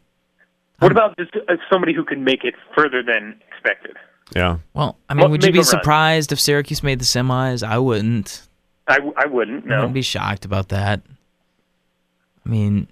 What 0.80 0.92
about 0.92 1.16
just 1.18 1.32
uh, 1.36 1.56
somebody 1.72 1.94
who 1.94 2.04
can 2.04 2.24
make 2.24 2.44
it 2.44 2.56
further 2.76 3.02
than 3.04 3.40
expected? 3.52 3.96
Yeah. 4.36 4.58
Well, 4.74 4.98
I 5.08 5.14
mean, 5.14 5.22
Well, 5.22 5.30
would 5.32 5.44
you 5.44 5.52
be 5.52 5.60
a 5.60 5.62
run. 5.62 5.66
surprised 5.66 6.32
if 6.32 6.40
Syracuse 6.40 6.82
made 6.84 7.00
the 7.00 7.06
semis? 7.06 7.62
I 7.66 7.78
wouldn't. 7.78 8.42
I, 8.88 8.96
w- 8.96 9.14
I 9.18 9.26
wouldn't. 9.28 9.66
No. 9.66 9.76
I 9.76 9.78
wouldn't 9.80 9.94
be 9.94 10.02
shocked 10.02 10.46
about 10.46 10.70
that. 10.70 11.02
I 12.46 12.50
mean, 12.50 12.88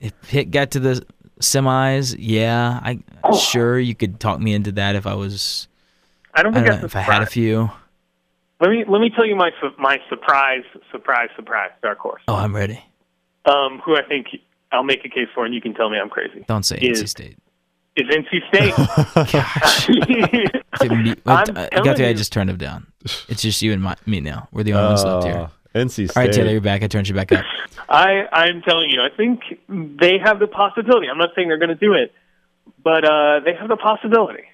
if 0.00 0.12
Pitt 0.22 0.50
got 0.50 0.70
to 0.72 0.80
the 0.80 1.04
semis, 1.40 2.14
yeah, 2.18 2.80
I 2.82 3.00
sure 3.34 3.78
you 3.78 3.94
could 3.94 4.20
talk 4.20 4.38
me 4.40 4.54
into 4.54 4.72
that 4.72 4.94
if 4.96 5.06
I 5.06 5.14
was. 5.14 5.68
I 6.34 6.42
don't 6.42 6.52
I 6.54 6.56
think 6.56 6.66
don't 6.66 6.76
know, 6.76 6.80
that's 6.82 6.92
if 6.92 6.94
a 6.94 6.98
I 6.98 7.02
had 7.02 7.22
a 7.22 7.26
surprise. 7.26 7.32
few. 7.32 7.70
Let 8.60 8.70
me 8.70 8.84
let 8.88 9.00
me 9.00 9.10
tell 9.14 9.26
you 9.26 9.36
my 9.36 9.50
my 9.78 9.98
surprise 10.08 10.64
surprise 10.90 11.28
surprise 11.36 11.70
dark 11.82 11.98
horse. 11.98 12.22
Oh, 12.28 12.34
I'm 12.34 12.54
ready. 12.54 12.82
Um, 13.44 13.80
who 13.84 13.96
I 13.96 14.02
think 14.02 14.26
I'll 14.72 14.82
make 14.82 15.04
a 15.04 15.08
case 15.08 15.28
for, 15.34 15.44
and 15.44 15.54
you 15.54 15.60
can 15.60 15.74
tell 15.74 15.90
me 15.90 15.98
I'm 15.98 16.08
crazy. 16.08 16.44
Don't 16.48 16.64
say 16.64 16.78
Is- 16.78 17.02
NC 17.02 17.08
State. 17.08 17.38
Is 17.96 18.06
NC 18.08 18.48
State? 18.48 18.74
Okay, 20.78 20.94
me- 20.94 21.14
I'm 21.24 21.38
what- 21.38 21.48
uh, 21.56 21.68
telling 21.68 21.84
Guthrie, 21.84 22.06
I 22.06 22.12
just 22.12 22.30
turned 22.32 22.50
him 22.50 22.58
down. 22.58 22.86
It's 23.28 23.40
just 23.40 23.62
you 23.62 23.72
and 23.72 23.82
my, 23.82 23.96
me 24.04 24.20
now. 24.20 24.48
We're 24.52 24.64
the 24.64 24.74
only 24.74 24.88
ones 24.88 25.04
left 25.04 25.24
here. 25.24 25.34
Uh, 25.34 25.48
NC 25.78 26.10
State. 26.10 26.16
All 26.16 26.22
right, 26.22 26.32
Taylor, 26.32 26.50
you're 26.50 26.60
back. 26.60 26.82
I 26.82 26.88
turned 26.88 27.08
you 27.08 27.14
back 27.14 27.32
up. 27.32 27.44
I 27.88 28.26
I'm 28.32 28.62
telling 28.62 28.90
you, 28.90 29.00
I 29.00 29.08
think 29.16 29.40
they 29.68 30.18
have 30.22 30.38
the 30.40 30.46
possibility. 30.46 31.08
I'm 31.08 31.18
not 31.18 31.30
saying 31.34 31.48
they're 31.48 31.58
going 31.58 31.70
to 31.70 31.74
do 31.74 31.92
it, 31.94 32.12
but 32.82 33.04
uh, 33.04 33.40
they 33.44 33.54
have 33.54 33.68
the 33.68 33.76
possibility. 33.76 34.44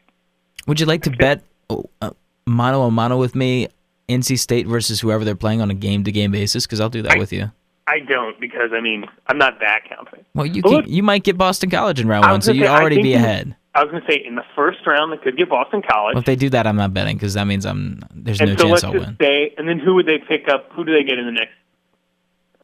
Would 0.66 0.78
you 0.78 0.86
like 0.86 1.03
to 1.03 1.11
bet 1.11 1.42
oh, 1.70 1.90
uh, 2.00 2.11
mano 2.46 2.82
a 2.82 2.90
mano 2.90 3.16
with 3.16 3.34
me, 3.34 3.68
NC 4.12 4.38
State 4.38 4.66
versus 4.66 5.00
whoever 5.00 5.24
they're 5.24 5.34
playing 5.34 5.60
on 5.60 5.70
a 5.70 5.74
game 5.74 6.04
to 6.04 6.12
game 6.12 6.30
basis? 6.32 6.66
Because 6.66 6.80
I'll 6.80 6.88
do 6.90 7.02
that 7.02 7.12
I- 7.16 7.18
with 7.18 7.32
you. 7.32 7.50
I 7.88 7.98
don't 7.98 8.38
because 8.40 8.70
I 8.72 8.80
mean 8.80 9.04
I'm 9.26 9.38
not 9.38 9.58
that 9.58 9.80
confident. 9.88 10.24
Well, 10.34 10.46
you 10.46 10.62
can, 10.62 10.70
look- 10.70 10.86
you 10.88 11.02
might 11.02 11.24
get 11.24 11.36
Boston 11.36 11.68
College 11.68 11.98
in 12.00 12.06
round 12.06 12.24
one, 12.30 12.40
so 12.40 12.52
you'd 12.52 12.62
say, 12.62 12.68
already 12.68 13.02
be 13.02 13.14
ahead. 13.14 13.56
I 13.74 13.82
was 13.82 13.90
going 13.90 14.02
to 14.04 14.08
say 14.12 14.22
in 14.24 14.36
the 14.36 14.44
first 14.54 14.78
round 14.86 15.12
they 15.12 15.16
could 15.16 15.36
get 15.36 15.48
Boston 15.48 15.82
College, 15.82 16.14
Well, 16.14 16.20
if 16.20 16.26
they 16.26 16.36
do 16.36 16.48
that, 16.50 16.66
I'm 16.66 16.76
not 16.76 16.94
betting 16.94 17.16
because 17.16 17.34
that 17.34 17.46
means 17.46 17.66
I'm 17.66 18.00
there's 18.14 18.40
and 18.40 18.50
no 18.50 18.56
so 18.56 18.62
chance 18.64 18.70
let's 18.70 18.84
I'll 18.84 18.92
just 18.92 19.06
win. 19.06 19.16
say, 19.20 19.52
and 19.58 19.68
then 19.68 19.80
who 19.80 19.94
would 19.94 20.06
they 20.06 20.18
pick 20.18 20.48
up? 20.48 20.70
Who 20.72 20.84
do 20.84 20.92
they 20.92 21.02
get 21.02 21.18
in 21.18 21.26
the 21.26 21.32
next? 21.32 21.52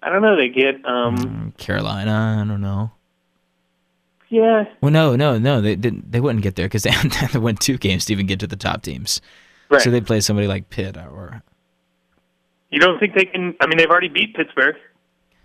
I 0.03 0.11
don't 0.11 0.23
know. 0.23 0.37
They 0.37 0.49
get 0.51 0.77
um 0.87 1.17
Mm, 1.17 1.57
Carolina, 1.57 2.41
I 2.41 2.47
don't 2.49 2.61
know. 2.61 2.93
yeah. 4.29 4.65
Well, 4.81 4.93
no, 4.93 5.17
no, 5.17 5.37
no, 5.39 5.61
they 5.61 5.75
didn't. 5.75 6.13
They 6.13 6.21
wouldn't 6.21 6.43
get 6.45 6.55
there 6.57 6.67
because 6.67 6.85
they 6.85 6.91
had 6.91 7.11
to 7.33 7.41
win 7.41 7.57
two 7.57 7.77
games 7.79 8.05
to 8.07 8.13
even 8.13 8.27
get 8.27 8.39
to 8.41 8.47
the 8.47 8.57
top 8.57 8.83
teams. 8.83 9.21
Right. 9.71 9.83
So 9.83 9.91
they'd 9.91 10.07
play 10.07 10.21
somebody 10.21 10.47
like 10.49 10.71
Pitt 10.71 10.97
or 10.97 11.43
you 12.71 12.81
don't 12.81 12.99
think 12.99 13.15
they 13.15 13.25
can? 13.25 13.55
I 13.61 13.67
mean, 13.67 13.79
they've 13.79 13.89
already 13.91 14.09
beat 14.09 14.35
Pittsburgh 14.35 14.77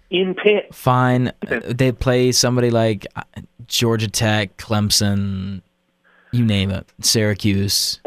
in 0.09 0.34
Pitt. 0.36 0.74
fine. 0.74 1.32
They 1.41 1.91
play 1.91 2.32
somebody 2.32 2.69
like 2.69 3.07
uh, 3.15 3.21
Georgia 3.67 4.09
Tech, 4.09 4.57
Clemson, 4.57 5.61
you 6.32 6.45
name 6.45 6.69
it, 6.69 6.88
Syracuse, 7.01 7.99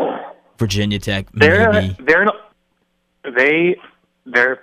Virginia 0.59 0.99
Tech, 0.99 1.27
They're 1.33 1.73
maybe. 1.73 1.97
they're 2.07 2.25
not, 2.25 2.53
they 3.37 3.77
their 4.27 4.63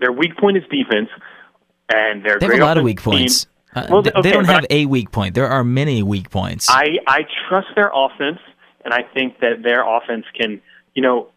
their 0.00 0.12
weak 0.12 0.36
point 0.36 0.56
is 0.56 0.64
defense, 0.70 1.08
and 1.92 2.24
they're 2.24 2.38
They 2.38 2.46
have 2.46 2.54
a 2.56 2.64
lot 2.64 2.78
of 2.78 2.84
weak 2.84 3.02
points. 3.02 3.46
Uh, 3.74 3.86
Well, 3.90 4.02
th- 4.02 4.14
okay, 4.14 4.22
they 4.28 4.32
don't 4.32 4.44
have 4.44 4.64
I- 4.70 4.74
a 4.82 4.86
weak 4.86 5.10
point. 5.12 5.34
There 5.34 5.48
are 5.48 5.64
many 5.64 6.02
weak 6.02 6.30
points. 6.30 6.68
I 6.70 6.98
I 7.06 7.20
trust 7.48 7.68
their 7.74 7.90
offense, 7.94 8.38
and 8.84 8.92
I 8.94 9.02
think 9.14 9.40
that 9.40 9.62
their 9.62 9.82
offense 9.86 10.24
can, 10.38 10.60
you 10.94 11.02
know, 11.02 11.28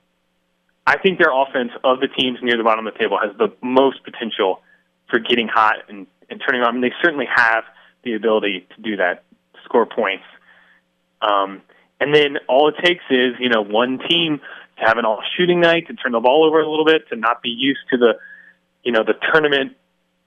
I 0.87 0.97
think 0.97 1.17
their 1.17 1.31
offense 1.31 1.71
of 1.83 1.99
the 1.99 2.07
teams 2.07 2.39
near 2.41 2.57
the 2.57 2.63
bottom 2.63 2.85
of 2.85 2.93
the 2.93 2.99
table 2.99 3.17
has 3.21 3.35
the 3.37 3.53
most 3.65 4.03
potential 4.03 4.61
for 5.09 5.19
getting 5.19 5.47
hot 5.47 5.75
and, 5.89 6.07
and 6.29 6.41
turning 6.45 6.61
on. 6.61 6.67
I 6.67 6.71
mean, 6.73 6.81
they 6.81 6.93
certainly 7.01 7.27
have 7.33 7.63
the 8.03 8.13
ability 8.13 8.67
to 8.75 8.81
do 8.81 8.97
that, 8.97 9.23
score 9.63 9.85
points. 9.85 10.23
Um, 11.21 11.61
and 11.99 12.13
then 12.13 12.37
all 12.47 12.69
it 12.69 12.75
takes 12.83 13.03
is, 13.09 13.33
you 13.39 13.49
know, 13.49 13.61
one 13.61 13.99
team 14.07 14.39
to 14.77 14.85
have 14.85 14.97
an 14.97 15.05
all 15.05 15.21
shooting 15.37 15.59
night, 15.59 15.87
to 15.87 15.93
turn 15.93 16.11
the 16.11 16.19
ball 16.19 16.45
over 16.45 16.59
a 16.61 16.69
little 16.69 16.85
bit, 16.85 17.07
to 17.09 17.15
not 17.15 17.41
be 17.41 17.49
used 17.49 17.79
to 17.91 17.97
the, 17.97 18.13
you 18.83 18.91
know, 18.91 19.03
the 19.03 19.13
tournament, 19.31 19.75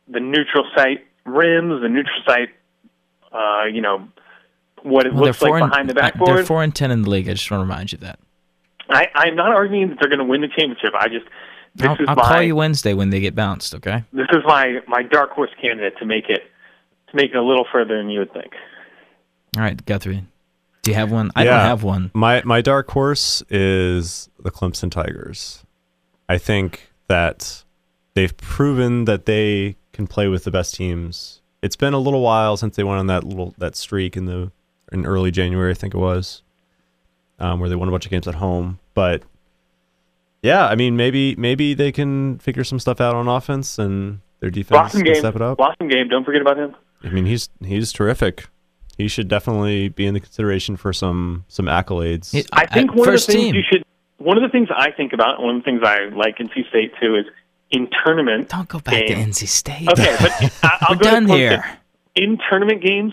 the 0.08 0.20
neutral 0.20 0.64
site 0.74 1.06
rims, 1.24 1.82
the 1.82 1.88
neutral 1.88 2.20
site, 2.26 2.48
uh, 3.30 3.66
you 3.72 3.80
know, 3.80 4.08
what 4.82 5.06
it 5.06 5.12
Well, 5.12 5.24
looks 5.24 5.42
like 5.42 5.52
and, 5.52 5.70
behind 5.70 5.90
the 5.90 6.02
uh, 6.02 6.10
They're 6.24 6.44
four 6.44 6.62
and 6.62 6.74
ten 6.74 6.90
in 6.90 7.02
the 7.02 7.10
league. 7.10 7.28
I 7.28 7.34
just 7.34 7.50
want 7.50 7.60
to 7.60 7.64
remind 7.64 7.92
you 7.92 7.96
of 7.96 8.00
that. 8.00 8.18
I, 8.88 9.08
I'm 9.14 9.36
not 9.36 9.50
arguing 9.52 9.90
that 9.90 9.98
they're 10.00 10.08
going 10.08 10.18
to 10.20 10.24
win 10.24 10.40
the 10.40 10.48
championship. 10.48 10.94
I 10.98 11.08
just 11.08 11.26
this 11.74 11.86
I'll, 11.88 11.94
is 11.94 12.00
I'll 12.08 12.16
my 12.16 12.22
call 12.22 12.42
you 12.42 12.56
Wednesday 12.56 12.94
when 12.94 13.10
they 13.10 13.20
get 13.20 13.34
bounced. 13.34 13.74
Okay. 13.74 14.04
this 14.12 14.26
is 14.32 14.42
my 14.46 14.80
my 14.86 15.02
dark 15.02 15.30
horse 15.32 15.50
candidate 15.60 15.98
to 15.98 16.06
make 16.06 16.28
it 16.28 16.42
to 17.10 17.16
make 17.16 17.30
it 17.30 17.36
a 17.36 17.42
little 17.42 17.66
further 17.70 17.96
than 17.98 18.10
you 18.10 18.20
would 18.20 18.32
think. 18.32 18.52
All 19.56 19.62
right, 19.62 19.84
Guthrie. 19.86 20.24
Do 20.82 20.90
you 20.90 20.94
have 20.96 21.10
one? 21.10 21.30
I 21.36 21.44
Yeah. 21.44 21.50
don't 21.58 21.66
have 21.66 21.82
one. 21.82 22.10
My 22.14 22.42
my 22.44 22.60
dark 22.60 22.90
horse 22.90 23.42
is 23.50 24.28
the 24.38 24.50
Clemson 24.50 24.90
Tigers. 24.90 25.64
I 26.28 26.38
think 26.38 26.90
that 27.08 27.64
they've 28.14 28.36
proven 28.36 29.04
that 29.06 29.26
they 29.26 29.76
can 29.92 30.06
play 30.06 30.28
with 30.28 30.44
the 30.44 30.50
best 30.50 30.74
teams. 30.74 31.40
It's 31.62 31.76
been 31.76 31.94
a 31.94 31.98
little 31.98 32.20
while 32.20 32.56
since 32.56 32.76
they 32.76 32.84
went 32.84 32.98
on 33.00 33.06
that 33.08 33.24
little 33.24 33.54
that 33.58 33.76
streak 33.76 34.16
in 34.16 34.26
the 34.26 34.50
in 34.92 35.04
early 35.04 35.30
January, 35.30 35.70
I 35.72 35.74
think 35.74 35.94
it 35.94 35.98
was, 35.98 36.42
um, 37.38 37.60
where 37.60 37.68
they 37.68 37.76
won 37.76 37.88
a 37.88 37.90
bunch 37.90 38.04
of 38.04 38.10
games 38.10 38.26
at 38.28 38.34
home. 38.36 38.78
But 38.94 39.22
yeah, 40.42 40.66
I 40.66 40.74
mean, 40.74 40.96
maybe 40.96 41.34
maybe 41.36 41.74
they 41.74 41.92
can 41.92 42.38
figure 42.38 42.64
some 42.64 42.78
stuff 42.78 43.00
out 43.00 43.14
on 43.14 43.28
offense 43.28 43.78
and 43.78 44.20
their 44.40 44.50
defense 44.50 44.78
Blossom 44.78 45.02
can 45.02 45.12
game, 45.12 45.20
step 45.20 45.34
it 45.36 45.42
up. 45.42 45.58
Blossomgame. 45.58 46.08
Don't 46.10 46.24
forget 46.24 46.40
about 46.40 46.58
him. 46.58 46.74
I 47.02 47.08
mean, 47.10 47.26
he's 47.26 47.48
he's 47.64 47.92
terrific. 47.92 48.46
He 48.96 49.06
should 49.08 49.28
definitely 49.28 49.88
be 49.88 50.06
in 50.06 50.14
the 50.14 50.20
consideration 50.20 50.76
for 50.76 50.92
some 50.92 51.44
some 51.48 51.66
accolades. 51.66 52.34
It- 52.34 52.48
I 52.52 52.66
think 52.66 52.94
one 52.94 53.08
of 53.08 53.14
the 53.14 53.18
things 53.20 53.42
team. 53.42 53.54
you 53.54 53.62
should. 53.70 53.82
One 54.18 54.36
of 54.36 54.42
the 54.42 54.48
things 54.48 54.68
I 54.74 54.90
think 54.90 55.12
about, 55.12 55.40
one 55.40 55.56
of 55.56 55.62
the 55.62 55.64
things 55.64 55.80
I 55.84 56.06
like 56.12 56.38
NC 56.38 56.68
State 56.68 56.92
too, 57.00 57.14
is 57.14 57.24
in 57.70 57.88
tournament. 58.04 58.48
Don't 58.48 58.68
go 58.68 58.80
back 58.80 59.06
game. 59.06 59.16
to 59.24 59.30
NC 59.30 59.46
State. 59.46 59.88
Okay, 59.88 60.16
but 60.20 60.32
I, 60.64 60.78
I'll 60.80 60.96
We're 60.96 60.98
go 60.98 61.04
to 61.04 61.10
done 61.10 61.28
here. 61.28 61.64
In 62.16 62.36
tournament 62.50 62.82
games, 62.82 63.12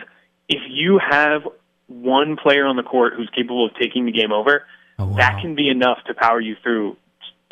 if 0.50 0.62
you 0.68 1.00
have 1.08 1.48
one 1.88 2.36
player 2.42 2.66
on 2.66 2.76
the 2.76 2.84
court 2.84 3.14
who's 3.16 3.30
capable 3.36 3.66
of 3.66 3.72
taking 3.80 4.06
the 4.06 4.12
game 4.12 4.32
over, 4.32 4.64
Oh, 4.98 5.08
wow. 5.08 5.18
that 5.18 5.42
can 5.42 5.56
be 5.56 5.70
enough 5.70 6.00
to 6.08 6.14
power 6.14 6.40
you 6.40 6.56
through 6.64 6.96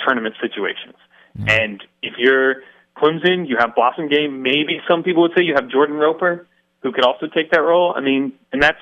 tournament 0.05 0.36
situations. 0.41 0.95
Mm. 1.38 1.49
And 1.49 1.84
if 2.01 2.13
you're 2.17 2.63
Clemson, 2.97 3.47
you 3.47 3.57
have 3.59 3.71
Blossomgame. 3.71 4.39
Maybe 4.41 4.79
some 4.88 5.03
people 5.03 5.23
would 5.23 5.31
say 5.36 5.43
you 5.43 5.55
have 5.55 5.67
Jordan 5.69 5.95
Roper, 5.97 6.47
who 6.81 6.91
could 6.91 7.03
also 7.03 7.27
take 7.27 7.51
that 7.51 7.61
role. 7.61 7.93
I 7.95 8.01
mean, 8.01 8.34
and 8.51 8.61
that's 8.61 8.77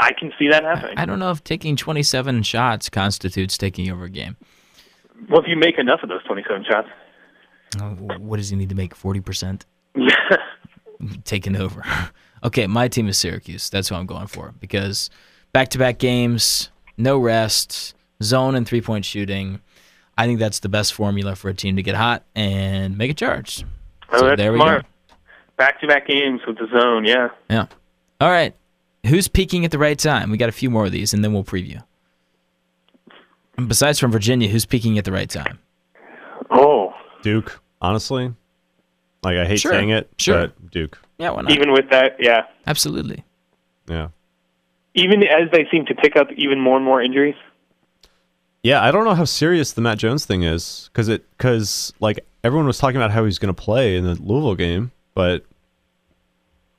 I 0.00 0.12
can 0.18 0.32
see 0.38 0.48
that 0.50 0.64
happening. 0.64 0.98
I 0.98 1.04
don't 1.06 1.18
know 1.20 1.30
if 1.30 1.44
taking 1.44 1.76
27 1.76 2.42
shots 2.42 2.88
constitutes 2.90 3.56
taking 3.56 3.88
over 3.90 4.04
a 4.04 4.10
game. 4.10 4.36
Well, 5.30 5.40
if 5.40 5.46
you 5.48 5.56
make 5.56 5.78
enough 5.78 6.00
of 6.02 6.08
those 6.08 6.22
27 6.24 6.64
shots, 6.68 6.88
Oh, 7.80 7.90
What 8.18 8.36
does 8.38 8.48
he 8.50 8.56
need 8.56 8.68
to 8.70 8.74
make? 8.74 8.94
40%? 8.96 9.62
Taking 11.24 11.56
over. 11.56 11.82
Okay, 12.44 12.66
my 12.66 12.88
team 12.88 13.08
is 13.08 13.18
Syracuse. 13.18 13.70
That's 13.70 13.90
what 13.90 13.98
I'm 13.98 14.06
going 14.06 14.26
for 14.26 14.52
because 14.60 15.10
back 15.52 15.68
to 15.70 15.78
back 15.78 15.98
games, 15.98 16.70
no 16.96 17.18
rest, 17.18 17.94
zone 18.22 18.54
and 18.54 18.66
three 18.66 18.80
point 18.80 19.04
shooting. 19.04 19.60
I 20.18 20.26
think 20.26 20.38
that's 20.38 20.60
the 20.60 20.68
best 20.68 20.94
formula 20.94 21.34
for 21.36 21.48
a 21.50 21.54
team 21.54 21.76
to 21.76 21.82
get 21.82 21.94
hot 21.94 22.24
and 22.34 22.96
make 22.96 23.10
a 23.10 23.14
charge. 23.14 23.64
Oh, 24.12 24.18
So 24.18 24.26
that's 24.28 24.38
there 24.38 24.52
we 24.52 24.58
smart. 24.58 24.82
go. 25.08 25.14
back-to-back 25.58 26.06
games 26.06 26.40
with 26.46 26.56
the 26.58 26.66
zone. 26.72 27.04
Yeah. 27.04 27.28
Yeah. 27.50 27.66
All 28.20 28.30
right. 28.30 28.54
Who's 29.06 29.28
peaking 29.28 29.64
at 29.66 29.70
the 29.72 29.78
right 29.78 29.98
time? 29.98 30.30
We 30.30 30.38
got 30.38 30.48
a 30.48 30.52
few 30.52 30.70
more 30.70 30.86
of 30.86 30.92
these 30.92 31.12
and 31.12 31.22
then 31.22 31.32
we'll 31.34 31.44
preview. 31.44 31.82
And 33.58 33.68
besides 33.68 33.98
from 33.98 34.10
Virginia, 34.10 34.48
who's 34.48 34.64
peaking 34.66 34.98
at 34.98 35.04
the 35.04 35.12
right 35.12 35.28
time? 35.30 35.58
Oh, 36.50 36.94
Duke, 37.22 37.60
honestly. 37.80 38.32
Like 39.26 39.38
I 39.38 39.44
hate 39.44 39.58
Sure, 39.60 39.72
saying 39.72 39.90
it, 39.90 40.08
sure. 40.18 40.46
but 40.48 40.70
Duke. 40.70 40.98
Yeah, 41.18 41.30
why 41.30 41.42
not? 41.42 41.50
even 41.50 41.72
with 41.72 41.90
that, 41.90 42.14
yeah. 42.20 42.42
Absolutely. 42.66 43.24
Yeah. 43.88 44.08
Even 44.94 45.24
as 45.24 45.50
they 45.50 45.66
seem 45.70 45.84
to 45.86 45.94
pick 45.96 46.14
up 46.14 46.28
even 46.36 46.60
more 46.60 46.76
and 46.76 46.84
more 46.84 47.02
injuries. 47.02 47.34
Yeah, 48.62 48.82
I 48.82 48.92
don't 48.92 49.04
know 49.04 49.14
how 49.14 49.24
serious 49.24 49.72
the 49.72 49.80
Matt 49.80 49.98
Jones 49.98 50.24
thing 50.24 50.44
is 50.44 50.90
because 50.92 51.08
it 51.08 51.24
because 51.36 51.92
like 51.98 52.20
everyone 52.44 52.66
was 52.68 52.78
talking 52.78 52.96
about 52.98 53.10
how 53.10 53.24
he's 53.24 53.38
going 53.40 53.52
to 53.54 53.62
play 53.62 53.96
in 53.96 54.04
the 54.04 54.14
Louisville 54.14 54.54
game, 54.54 54.92
but 55.14 55.44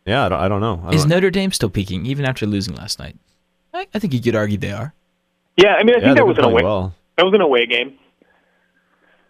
yeah, 0.06 0.26
I 0.26 0.30
don't, 0.30 0.40
I 0.40 0.48
don't 0.48 0.62
know. 0.62 0.82
I 0.86 0.94
Is 0.94 1.02
don't, 1.02 1.10
Notre 1.10 1.30
Dame 1.30 1.52
still 1.52 1.70
peaking 1.70 2.06
even 2.06 2.24
after 2.24 2.46
losing 2.46 2.76
last 2.76 2.98
night? 3.00 3.18
I, 3.74 3.88
I 3.94 4.00
think 4.00 4.14
you 4.14 4.22
could 4.22 4.36
argue 4.36 4.58
they 4.58 4.72
are. 4.72 4.94
Yeah, 5.58 5.74
I 5.76 5.84
mean, 5.84 5.96
I 5.96 6.00
yeah, 6.00 6.06
think 6.06 6.18
that 6.18 6.28
was 6.28 6.38
an 6.38 6.46
away. 6.46 6.64
well. 6.64 6.94
That 7.18 7.26
was 7.26 7.34
an 7.34 7.42
away 7.42 7.66
game. 7.66 7.98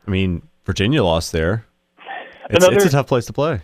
I 0.06 0.12
mean, 0.12 0.42
Virginia 0.66 1.04
lost 1.04 1.32
there. 1.32 1.66
It's, 2.50 2.64
Another- 2.66 2.76
it's 2.78 2.86
a 2.86 2.90
tough 2.92 3.08
place 3.08 3.26
to 3.28 3.34
play. 3.34 3.62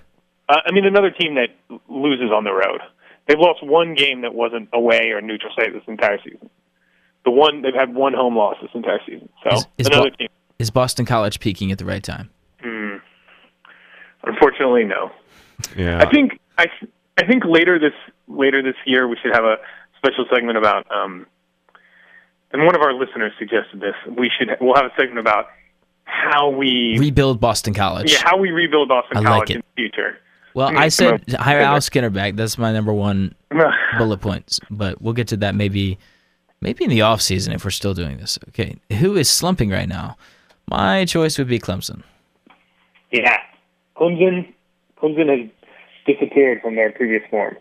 Uh, 0.49 0.57
I 0.65 0.71
mean, 0.71 0.85
another 0.85 1.09
team 1.11 1.35
that 1.35 1.49
loses 1.87 2.31
on 2.31 2.43
the 2.43 2.51
road. 2.51 2.81
They've 3.27 3.39
lost 3.39 3.63
one 3.65 3.95
game 3.95 4.21
that 4.21 4.33
wasn't 4.33 4.67
away 4.73 5.11
or 5.11 5.21
neutral 5.21 5.53
site 5.55 5.71
this 5.73 5.83
entire 5.87 6.17
season. 6.23 6.49
The 7.23 7.31
one 7.31 7.61
they've 7.61 7.73
had 7.73 7.95
one 7.95 8.13
home 8.13 8.35
loss 8.35 8.57
this 8.61 8.71
entire 8.73 8.99
season. 9.05 9.29
So 9.43 9.55
Is- 9.55 9.67
is 9.77 9.87
another 9.87 10.09
Bo- 10.09 10.15
team. 10.17 10.27
Is 10.59 10.69
Boston 10.69 11.05
College 11.05 11.39
peaking 11.39 11.71
at 11.71 11.77
the 11.77 11.85
right 11.85 12.03
time? 12.03 12.29
Hmm. 12.61 12.97
Unfortunately, 14.23 14.83
no. 14.85 15.11
Yeah, 15.75 15.99
I 16.01 16.09
think 16.09 16.39
I, 16.57 16.65
I 17.17 17.25
think 17.25 17.43
later 17.45 17.79
this 17.79 17.93
later 18.27 18.61
this 18.61 18.75
year 18.85 19.07
we 19.07 19.17
should 19.21 19.33
have 19.33 19.43
a 19.45 19.57
special 19.97 20.25
segment 20.33 20.57
about. 20.57 20.89
Um, 20.91 21.25
and 22.51 22.65
one 22.65 22.75
of 22.75 22.81
our 22.81 22.93
listeners 22.93 23.31
suggested 23.39 23.79
this. 23.81 23.95
We 24.07 24.29
should 24.37 24.49
we'll 24.61 24.75
have 24.75 24.85
a 24.85 24.91
segment 24.97 25.19
about 25.19 25.47
how 26.05 26.49
we 26.49 26.97
Rebuild 26.99 27.39
Boston 27.39 27.73
College. 27.73 28.11
yeah 28.11 28.19
how 28.23 28.37
we 28.37 28.51
rebuild 28.51 28.89
Boston 28.89 29.17
I 29.17 29.19
like 29.21 29.27
College 29.27 29.49
it. 29.51 29.55
in 29.55 29.61
the 29.61 29.81
future. 29.81 30.17
well, 30.53 30.77
I 30.77 30.89
said 30.89 31.25
come 31.27 31.39
hire 31.41 31.59
Al 31.59 31.81
Skinner 31.81 32.09
back. 32.09 32.35
That's 32.35 32.57
my 32.57 32.71
number 32.71 32.93
one 32.93 33.35
bullet 33.97 34.21
points. 34.21 34.59
But 34.69 35.01
we'll 35.01 35.13
get 35.13 35.27
to 35.29 35.37
that 35.37 35.55
maybe 35.55 35.97
maybe 36.61 36.83
in 36.83 36.89
the 36.89 37.01
off 37.01 37.21
season 37.21 37.53
if 37.53 37.63
we're 37.63 37.71
still 37.71 37.93
doing 37.93 38.17
this. 38.17 38.39
Okay. 38.49 38.77
Who 38.99 39.15
is 39.15 39.29
slumping 39.29 39.69
right 39.69 39.87
now? 39.89 40.17
My 40.69 41.05
choice 41.05 41.37
would 41.37 41.47
be 41.47 41.59
Clemson. 41.59 42.03
Yeah, 43.11 43.37
Clemson. 43.97 44.53
Clemson 44.97 45.29
has 45.29 45.49
disappeared 46.05 46.61
from 46.61 46.75
their 46.75 46.91
previous 46.91 47.21
form. 47.29 47.57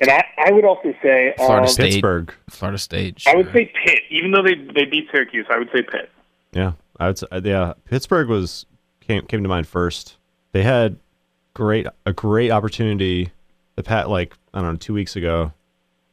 And 0.00 0.10
I, 0.10 0.24
I 0.46 0.52
would 0.52 0.64
also 0.64 0.94
say, 1.02 1.34
Florida 1.36 1.62
um, 1.62 1.68
State. 1.68 1.92
Pittsburgh. 1.92 2.34
Florida 2.50 2.78
State. 2.78 3.22
I 3.26 3.36
would 3.36 3.52
say 3.52 3.72
Pitt. 3.84 4.00
Even 4.10 4.30
though 4.32 4.42
they 4.42 4.54
they 4.54 4.84
beat 4.84 5.08
Syracuse, 5.12 5.46
I 5.50 5.58
would 5.58 5.68
say 5.74 5.82
Pitt. 5.82 6.10
Yeah, 6.52 6.72
I 7.02 7.06
would 7.08 7.18
say, 7.18 7.26
uh, 7.30 7.40
yeah. 7.42 7.72
Pittsburgh 7.84 8.28
was 8.28 8.66
came 9.00 9.26
came 9.26 9.42
to 9.42 9.48
mind 9.48 9.66
first. 9.66 10.16
They 10.52 10.62
had 10.62 10.98
great 11.54 11.86
a 12.06 12.12
great 12.12 12.50
opportunity. 12.50 13.32
The 13.76 13.82
pat 13.82 14.08
like 14.08 14.34
I 14.54 14.60
don't 14.60 14.72
know 14.72 14.76
two 14.76 14.94
weeks 14.94 15.16
ago. 15.16 15.52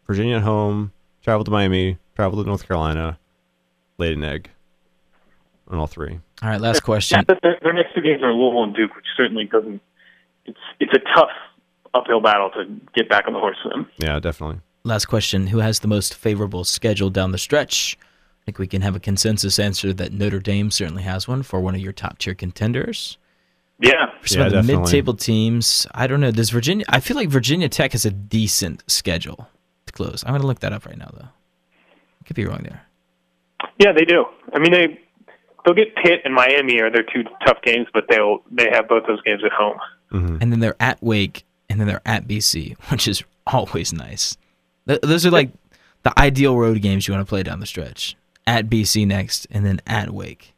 Virginia 0.07 0.37
at 0.37 0.41
home, 0.41 0.91
traveled 1.21 1.45
to 1.45 1.51
Miami, 1.51 1.97
traveled 2.15 2.43
to 2.43 2.47
North 2.47 2.67
Carolina, 2.67 3.19
laid 3.99 4.17
an 4.17 4.23
egg 4.23 4.49
on 5.67 5.77
all 5.77 5.87
three. 5.87 6.19
All 6.41 6.49
right, 6.49 6.59
last 6.59 6.81
question. 6.81 7.23
Yeah, 7.27 7.35
their, 7.43 7.59
their 7.61 7.73
next 7.73 7.93
two 7.93 8.01
games 8.01 8.23
are 8.23 8.33
Louisville 8.33 8.63
and 8.63 8.75
Duke, 8.75 8.95
which 8.95 9.05
certainly 9.15 9.45
doesn't. 9.45 9.81
It's 10.45 10.57
it's 10.79 10.93
a 10.93 11.15
tough 11.15 11.29
uphill 11.93 12.21
battle 12.21 12.49
to 12.51 12.65
get 12.95 13.09
back 13.09 13.27
on 13.27 13.33
the 13.33 13.39
horse 13.39 13.57
for 13.61 13.69
them. 13.69 13.87
Yeah, 13.97 14.19
definitely. 14.19 14.61
Last 14.83 15.05
question. 15.05 15.47
Who 15.47 15.59
has 15.59 15.79
the 15.79 15.87
most 15.87 16.15
favorable 16.15 16.63
schedule 16.63 17.09
down 17.09 17.31
the 17.31 17.37
stretch? 17.37 17.97
I 18.41 18.45
think 18.45 18.57
we 18.59 18.67
can 18.67 18.81
have 18.81 18.95
a 18.95 18.99
consensus 18.99 19.59
answer 19.59 19.93
that 19.93 20.11
Notre 20.13 20.39
Dame 20.39 20.71
certainly 20.71 21.03
has 21.03 21.27
one 21.27 21.43
for 21.43 21.59
one 21.59 21.75
of 21.75 21.81
your 21.81 21.93
top 21.93 22.17
tier 22.17 22.33
contenders. 22.33 23.17
Yeah, 23.81 24.07
For 24.21 24.27
some 24.27 24.39
Yeah, 24.41 24.47
of 24.47 24.51
the 24.67 24.77
mid-table 24.77 25.13
teams, 25.13 25.87
I 25.93 26.07
don't 26.07 26.19
know. 26.19 26.31
Does 26.31 26.49
Virginia? 26.49 26.85
I 26.89 26.99
feel 26.99 27.15
like 27.15 27.29
Virginia 27.29 27.69
Tech 27.69 27.91
has 27.93 28.05
a 28.05 28.11
decent 28.11 28.83
schedule 28.91 29.47
to 29.85 29.93
close. 29.93 30.23
I'm 30.25 30.31
going 30.31 30.41
to 30.41 30.47
look 30.47 30.59
that 30.59 30.73
up 30.73 30.85
right 30.85 30.97
now, 30.97 31.11
though. 31.13 31.27
I 31.29 32.25
could 32.25 32.35
be 32.35 32.45
wrong 32.45 32.63
there. 32.63 32.81
yeah, 33.77 33.91
they 33.93 34.03
do. 34.05 34.25
I 34.53 34.59
mean, 34.59 34.71
they 34.71 34.99
they'll 35.63 35.75
get 35.75 35.95
Pitt 35.95 36.21
and 36.25 36.33
Miami 36.33 36.79
are 36.81 36.89
their 36.91 37.03
two 37.03 37.23
tough 37.45 37.61
games, 37.63 37.87
but 37.93 38.05
they'll 38.09 38.43
they 38.51 38.69
have 38.71 38.87
both 38.89 39.03
those 39.07 39.21
games 39.21 39.43
at 39.45 39.51
home. 39.51 39.77
hmm 40.09 40.37
And 40.41 40.51
then 40.51 40.59
they're 40.59 40.75
at 40.81 41.01
Wake, 41.01 41.45
and 41.69 41.79
then 41.79 41.87
they're 41.87 42.01
at 42.05 42.27
BC, 42.27 42.75
which 42.91 43.07
is 43.07 43.23
always 43.47 43.93
nice. 43.93 44.35
Those 44.85 45.25
are 45.25 45.31
like 45.31 45.51
the 46.03 46.17
ideal 46.19 46.57
road 46.57 46.81
games 46.81 47.07
you 47.07 47.13
want 47.13 47.25
to 47.25 47.29
play 47.29 47.43
down 47.43 47.59
the 47.61 47.65
stretch. 47.65 48.17
At 48.49 48.67
BC 48.67 49.05
next, 49.05 49.45
and 49.51 49.63
then 49.63 49.79
at 49.85 50.09
Wake. 50.09 50.53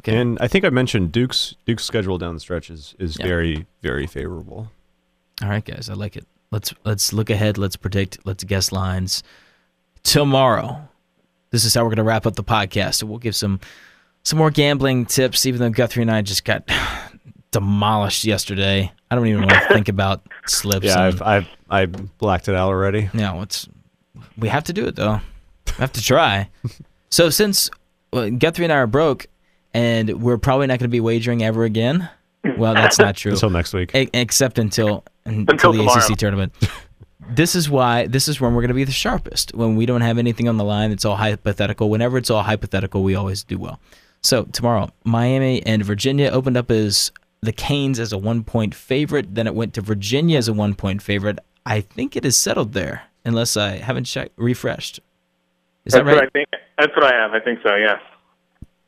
Okay. 0.00 0.16
And 0.16 0.36
I 0.40 0.48
think 0.48 0.64
I 0.64 0.70
mentioned 0.70 1.12
Duke's 1.12 1.54
Duke's 1.64 1.84
schedule 1.84 2.18
down 2.18 2.34
the 2.34 2.40
stretch 2.40 2.70
is, 2.70 2.94
is 2.98 3.16
Yeah. 3.18 3.26
very 3.26 3.66
very 3.82 4.06
favorable. 4.08 4.72
All 5.42 5.48
right, 5.48 5.64
guys, 5.64 5.88
I 5.88 5.94
like 5.94 6.16
it. 6.16 6.26
Let's 6.50 6.74
let's 6.84 7.12
look 7.12 7.30
ahead. 7.30 7.56
Let's 7.58 7.76
predict. 7.76 8.18
Let's 8.24 8.42
guess 8.42 8.72
lines. 8.72 9.22
Tomorrow, 10.02 10.88
this 11.50 11.64
is 11.64 11.72
how 11.74 11.84
we're 11.84 11.90
gonna 11.90 12.02
wrap 12.04 12.26
up 12.26 12.34
the 12.34 12.42
podcast. 12.42 12.94
So 12.96 13.06
we'll 13.06 13.18
give 13.18 13.36
some 13.36 13.60
some 14.24 14.38
more 14.38 14.50
gambling 14.50 15.06
tips. 15.06 15.46
Even 15.46 15.60
though 15.60 15.70
Guthrie 15.70 16.02
and 16.02 16.10
I 16.10 16.22
just 16.22 16.44
got 16.44 16.68
demolished 17.52 18.24
yesterday, 18.24 18.90
I 19.10 19.14
don't 19.14 19.26
even 19.28 19.42
want 19.42 19.52
to 19.52 19.68
think 19.74 19.88
about 19.88 20.22
slips. 20.46 20.86
Yeah, 20.86 21.06
and, 21.06 21.22
I've 21.22 21.22
I've 21.22 21.48
I 21.70 21.86
blacked 21.86 22.48
it 22.48 22.54
out 22.56 22.68
already. 22.68 23.08
no, 23.14 23.42
it's 23.42 23.68
we 24.36 24.48
have 24.48 24.64
to 24.64 24.72
do 24.72 24.86
it 24.86 24.96
though. 24.96 25.20
We 25.78 25.80
have 25.82 25.92
to 25.92 26.02
try. 26.02 26.48
so 27.10 27.30
since 27.30 27.70
well, 28.12 28.30
Guthrie 28.30 28.64
and 28.64 28.72
I 28.72 28.76
are 28.76 28.86
broke, 28.86 29.26
and 29.74 30.22
we're 30.22 30.38
probably 30.38 30.66
not 30.66 30.78
going 30.78 30.88
to 30.90 30.92
be 30.92 31.00
wagering 31.00 31.42
ever 31.42 31.64
again. 31.64 32.08
Well, 32.58 32.74
that's 32.74 32.98
not 32.98 33.16
true. 33.16 33.32
Until 33.32 33.50
next 33.50 33.72
week. 33.72 33.94
E- 33.94 34.10
except 34.12 34.58
until 34.58 35.04
until, 35.24 35.52
Until 35.52 35.72
the 35.72 35.78
tomorrow. 35.78 36.04
ACC 36.04 36.18
tournament. 36.18 36.52
this 37.30 37.54
is 37.54 37.70
why 37.70 38.06
this 38.08 38.26
is 38.28 38.40
when 38.40 38.54
we're 38.54 38.62
going 38.62 38.68
to 38.68 38.74
be 38.74 38.84
the 38.84 38.90
sharpest. 38.92 39.54
When 39.54 39.76
we 39.76 39.86
don't 39.86 40.00
have 40.00 40.18
anything 40.18 40.48
on 40.48 40.56
the 40.56 40.64
line, 40.64 40.90
it's 40.90 41.04
all 41.04 41.16
hypothetical. 41.16 41.88
Whenever 41.88 42.18
it's 42.18 42.30
all 42.30 42.42
hypothetical, 42.42 43.02
we 43.02 43.14
always 43.14 43.44
do 43.44 43.58
well. 43.58 43.80
So 44.22 44.44
tomorrow, 44.44 44.90
Miami 45.04 45.64
and 45.64 45.84
Virginia 45.84 46.28
opened 46.30 46.56
up 46.56 46.70
as 46.70 47.12
the 47.40 47.52
Canes 47.52 47.98
as 47.98 48.12
a 48.12 48.18
one 48.18 48.42
point 48.44 48.74
favorite. 48.74 49.34
Then 49.34 49.46
it 49.46 49.54
went 49.54 49.74
to 49.74 49.80
Virginia 49.80 50.36
as 50.38 50.48
a 50.48 50.52
one 50.52 50.74
point 50.74 51.00
favorite. 51.00 51.38
I 51.64 51.80
think 51.80 52.16
it 52.16 52.24
is 52.24 52.36
settled 52.36 52.72
there, 52.72 53.04
unless 53.24 53.56
I 53.56 53.76
haven't 53.78 54.04
checked 54.04 54.32
refreshed. 54.36 54.98
Is 55.84 55.92
That's 55.92 56.04
that 56.04 56.10
right? 56.10 56.14
what 56.16 56.24
I 56.24 56.28
think. 56.30 56.48
That's 56.78 56.92
what 56.96 57.04
I 57.12 57.16
have. 57.20 57.32
I 57.32 57.40
think 57.40 57.58
so. 57.62 57.74
Yeah. 57.74 57.98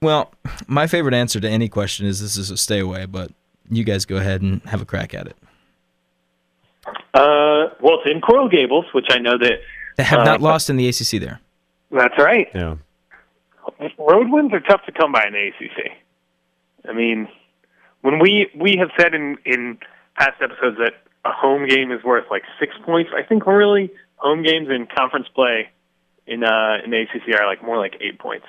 Well, 0.00 0.32
my 0.66 0.86
favorite 0.86 1.14
answer 1.14 1.40
to 1.40 1.48
any 1.48 1.68
question 1.68 2.06
is 2.06 2.20
this 2.20 2.36
is 2.36 2.50
a 2.50 2.56
stay 2.56 2.78
away, 2.80 3.06
but 3.06 3.32
you 3.70 3.84
guys 3.84 4.04
go 4.04 4.16
ahead 4.16 4.42
and 4.42 4.62
have 4.64 4.80
a 4.82 4.84
crack 4.84 5.14
at 5.14 5.26
it. 5.26 5.36
Uh, 7.14 7.70
well, 7.80 7.98
it's 8.00 8.10
in 8.10 8.20
Coral 8.20 8.48
Gables, 8.48 8.84
which 8.92 9.06
I 9.10 9.18
know 9.18 9.38
that. 9.38 9.52
They 9.96 10.02
have 10.02 10.20
Uh, 10.20 10.24
not 10.24 10.40
lost 10.40 10.68
in 10.68 10.76
the 10.76 10.88
ACC 10.88 11.20
there. 11.20 11.40
That's 11.90 12.14
right. 12.18 12.48
Yeah. 12.54 12.76
road 13.98 14.28
wins 14.30 14.52
are 14.52 14.60
tough 14.60 14.84
to 14.86 14.92
come 14.92 15.12
by 15.12 15.24
in 15.26 15.32
the 15.32 15.48
ACC. 15.48 15.92
I 16.88 16.92
mean, 16.92 17.28
when 18.02 18.18
we 18.18 18.50
we 18.54 18.76
have 18.78 18.90
said 19.00 19.14
in 19.14 19.38
in 19.46 19.78
past 20.18 20.42
episodes 20.42 20.76
that 20.78 20.94
a 21.24 21.32
home 21.32 21.66
game 21.68 21.90
is 21.92 22.02
worth 22.04 22.24
like 22.30 22.42
six 22.60 22.74
points, 22.84 23.10
I 23.16 23.22
think 23.22 23.46
really 23.46 23.90
home 24.16 24.42
games 24.42 24.68
in 24.68 24.86
conference 24.94 25.28
play 25.34 25.70
in 26.26 26.44
uh 26.44 26.78
in 26.84 26.90
the 26.90 27.02
ACC 27.02 27.38
are 27.38 27.46
like 27.46 27.62
more 27.62 27.78
like 27.78 27.96
eight 28.00 28.18
points. 28.18 28.46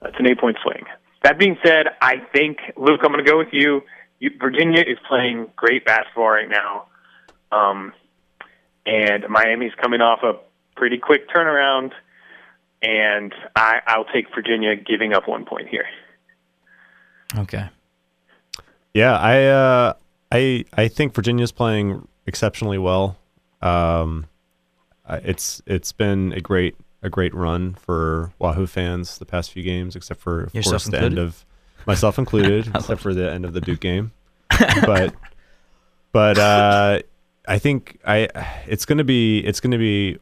That's 0.00 0.16
an 0.18 0.26
eight 0.26 0.38
point 0.38 0.56
swing. 0.62 0.84
That 1.22 1.38
being 1.38 1.56
said, 1.64 1.86
I 2.00 2.16
think 2.32 2.58
Luke, 2.76 3.00
I'm 3.02 3.12
going 3.12 3.24
to 3.24 3.30
go 3.30 3.36
with 3.36 3.52
you. 3.52 3.82
you. 4.18 4.30
Virginia 4.40 4.80
is 4.80 4.96
playing 5.06 5.48
great 5.54 5.84
basketball 5.84 6.30
right 6.30 6.48
now. 6.48 6.86
Um, 7.52 7.92
and 8.86 9.28
Miami's 9.28 9.72
coming 9.80 10.00
off 10.00 10.20
a 10.22 10.38
pretty 10.76 10.96
quick 10.96 11.28
turnaround, 11.28 11.92
and 12.80 13.34
I, 13.54 13.80
I'll 13.86 14.06
take 14.06 14.34
Virginia 14.34 14.76
giving 14.76 15.12
up 15.12 15.28
one 15.28 15.44
point 15.44 15.68
here. 15.68 15.84
Okay. 17.36 17.68
Yeah, 18.94 19.16
I 19.16 19.44
uh, 19.44 19.92
I 20.32 20.64
I 20.76 20.88
think 20.88 21.14
Virginia's 21.14 21.52
playing 21.52 22.08
exceptionally 22.26 22.78
well. 22.78 23.16
Um, 23.62 24.26
it's 25.22 25.62
it's 25.66 25.92
been 25.92 26.32
a 26.32 26.40
great 26.40 26.76
a 27.02 27.08
great 27.08 27.34
run 27.34 27.74
for 27.74 28.32
Wahoo 28.38 28.66
fans 28.66 29.18
the 29.18 29.24
past 29.24 29.52
few 29.52 29.62
games, 29.62 29.96
except 29.96 30.20
for 30.20 30.44
of 30.44 30.54
Yourself 30.54 30.72
course 30.72 30.84
the 30.88 31.00
end 31.00 31.18
of 31.18 31.44
myself 31.86 32.18
included, 32.18 32.68
except 32.74 33.00
for 33.00 33.14
the 33.14 33.30
end 33.30 33.44
of 33.44 33.52
the 33.52 33.60
Duke 33.60 33.80
game. 33.80 34.12
but 34.86 35.14
but 36.12 36.38
uh, 36.38 37.00
I 37.46 37.58
think 37.58 37.98
I 38.06 38.28
it's 38.66 38.84
gonna 38.84 39.04
be 39.04 39.40
it's 39.40 39.60
gonna 39.60 39.78
be 39.78 40.18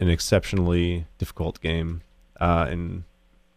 an 0.00 0.10
exceptionally 0.10 1.06
difficult 1.18 1.60
game 1.60 2.02
uh, 2.40 2.66
in 2.70 3.04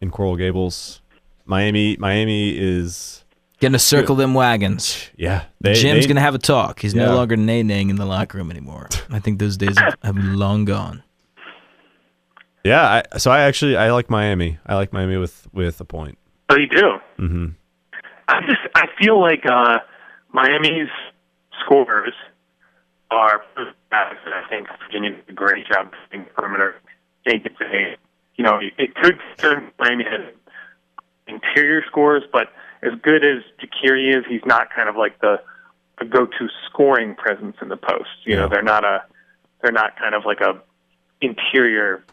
in 0.01 0.11
Coral 0.11 0.35
Gables. 0.35 1.01
Miami 1.45 1.97
Miami 1.97 2.57
is 2.57 3.23
Gonna 3.61 3.79
circle 3.79 4.15
them 4.15 4.33
wagons. 4.33 5.09
yeah. 5.17 5.45
They, 5.59 5.73
Jim's 5.73 6.03
they- 6.03 6.07
gonna 6.07 6.21
have 6.21 6.35
a 6.35 6.39
talk. 6.39 6.79
He's 6.79 6.93
Yeah. 6.93 7.05
no 7.05 7.15
longer 7.15 7.35
nay-naying 7.35 7.89
in 7.89 7.97
the 7.97 8.05
locker 8.05 8.37
room 8.37 8.49
anymore. 8.51 8.87
I 9.09 9.19
think 9.19 9.39
those 9.39 9.57
days 9.57 9.77
have, 9.77 9.95
have 10.03 10.15
long 10.17 10.63
gone. 10.65 11.03
Yeah, 12.63 13.01
I, 13.13 13.17
so 13.17 13.31
I 13.31 13.41
actually 13.41 13.75
I 13.77 13.91
like 13.91 14.09
Miami. 14.09 14.59
I 14.65 14.75
like 14.75 14.91
Miami 14.93 15.17
with 15.17 15.47
with 15.53 15.79
a 15.81 15.85
point. 15.85 16.17
Oh, 16.49 16.55
you 16.57 16.67
do? 16.67 16.91
Mm-hmm. 17.17 17.45
I 18.27 18.41
just 18.41 18.59
I 18.75 18.87
feel 19.01 19.19
like 19.19 19.45
uh, 19.45 19.79
Miami's 20.33 20.89
scores 21.65 22.13
are 23.11 23.43
I 23.91 24.43
think 24.49 24.67
Virginia 24.85 25.11
did 25.11 25.23
a 25.29 25.33
great 25.33 25.65
job 25.67 25.91
playing 26.09 26.25
perimeter. 26.35 26.75
They 27.25 27.39
could 27.39 27.55
say, 27.59 27.97
you 28.35 28.43
know, 28.43 28.59
it 28.77 28.93
could 28.95 29.17
turn 29.37 29.71
Miami 29.79 30.03
has 30.03 30.21
interior 31.27 31.83
scores, 31.87 32.23
but 32.31 32.47
as 32.81 32.93
good 33.01 33.23
as 33.23 33.43
Jekiri 33.59 34.17
is, 34.17 34.25
he's 34.27 34.45
not 34.45 34.69
kind 34.73 34.89
of 34.89 34.95
like 34.95 35.19
the, 35.21 35.41
the 35.99 36.05
go-to 36.05 36.47
scoring 36.67 37.15
presence 37.15 37.57
in 37.61 37.69
the 37.69 37.77
post. 37.77 38.09
You 38.25 38.35
know, 38.35 38.47
they're 38.47 38.63
not 38.63 38.85
a 38.85 39.03
they're 39.61 39.71
not 39.71 39.97
kind 39.97 40.15
of 40.15 40.25
like 40.25 40.39
a 40.41 40.61
interior 41.21 42.03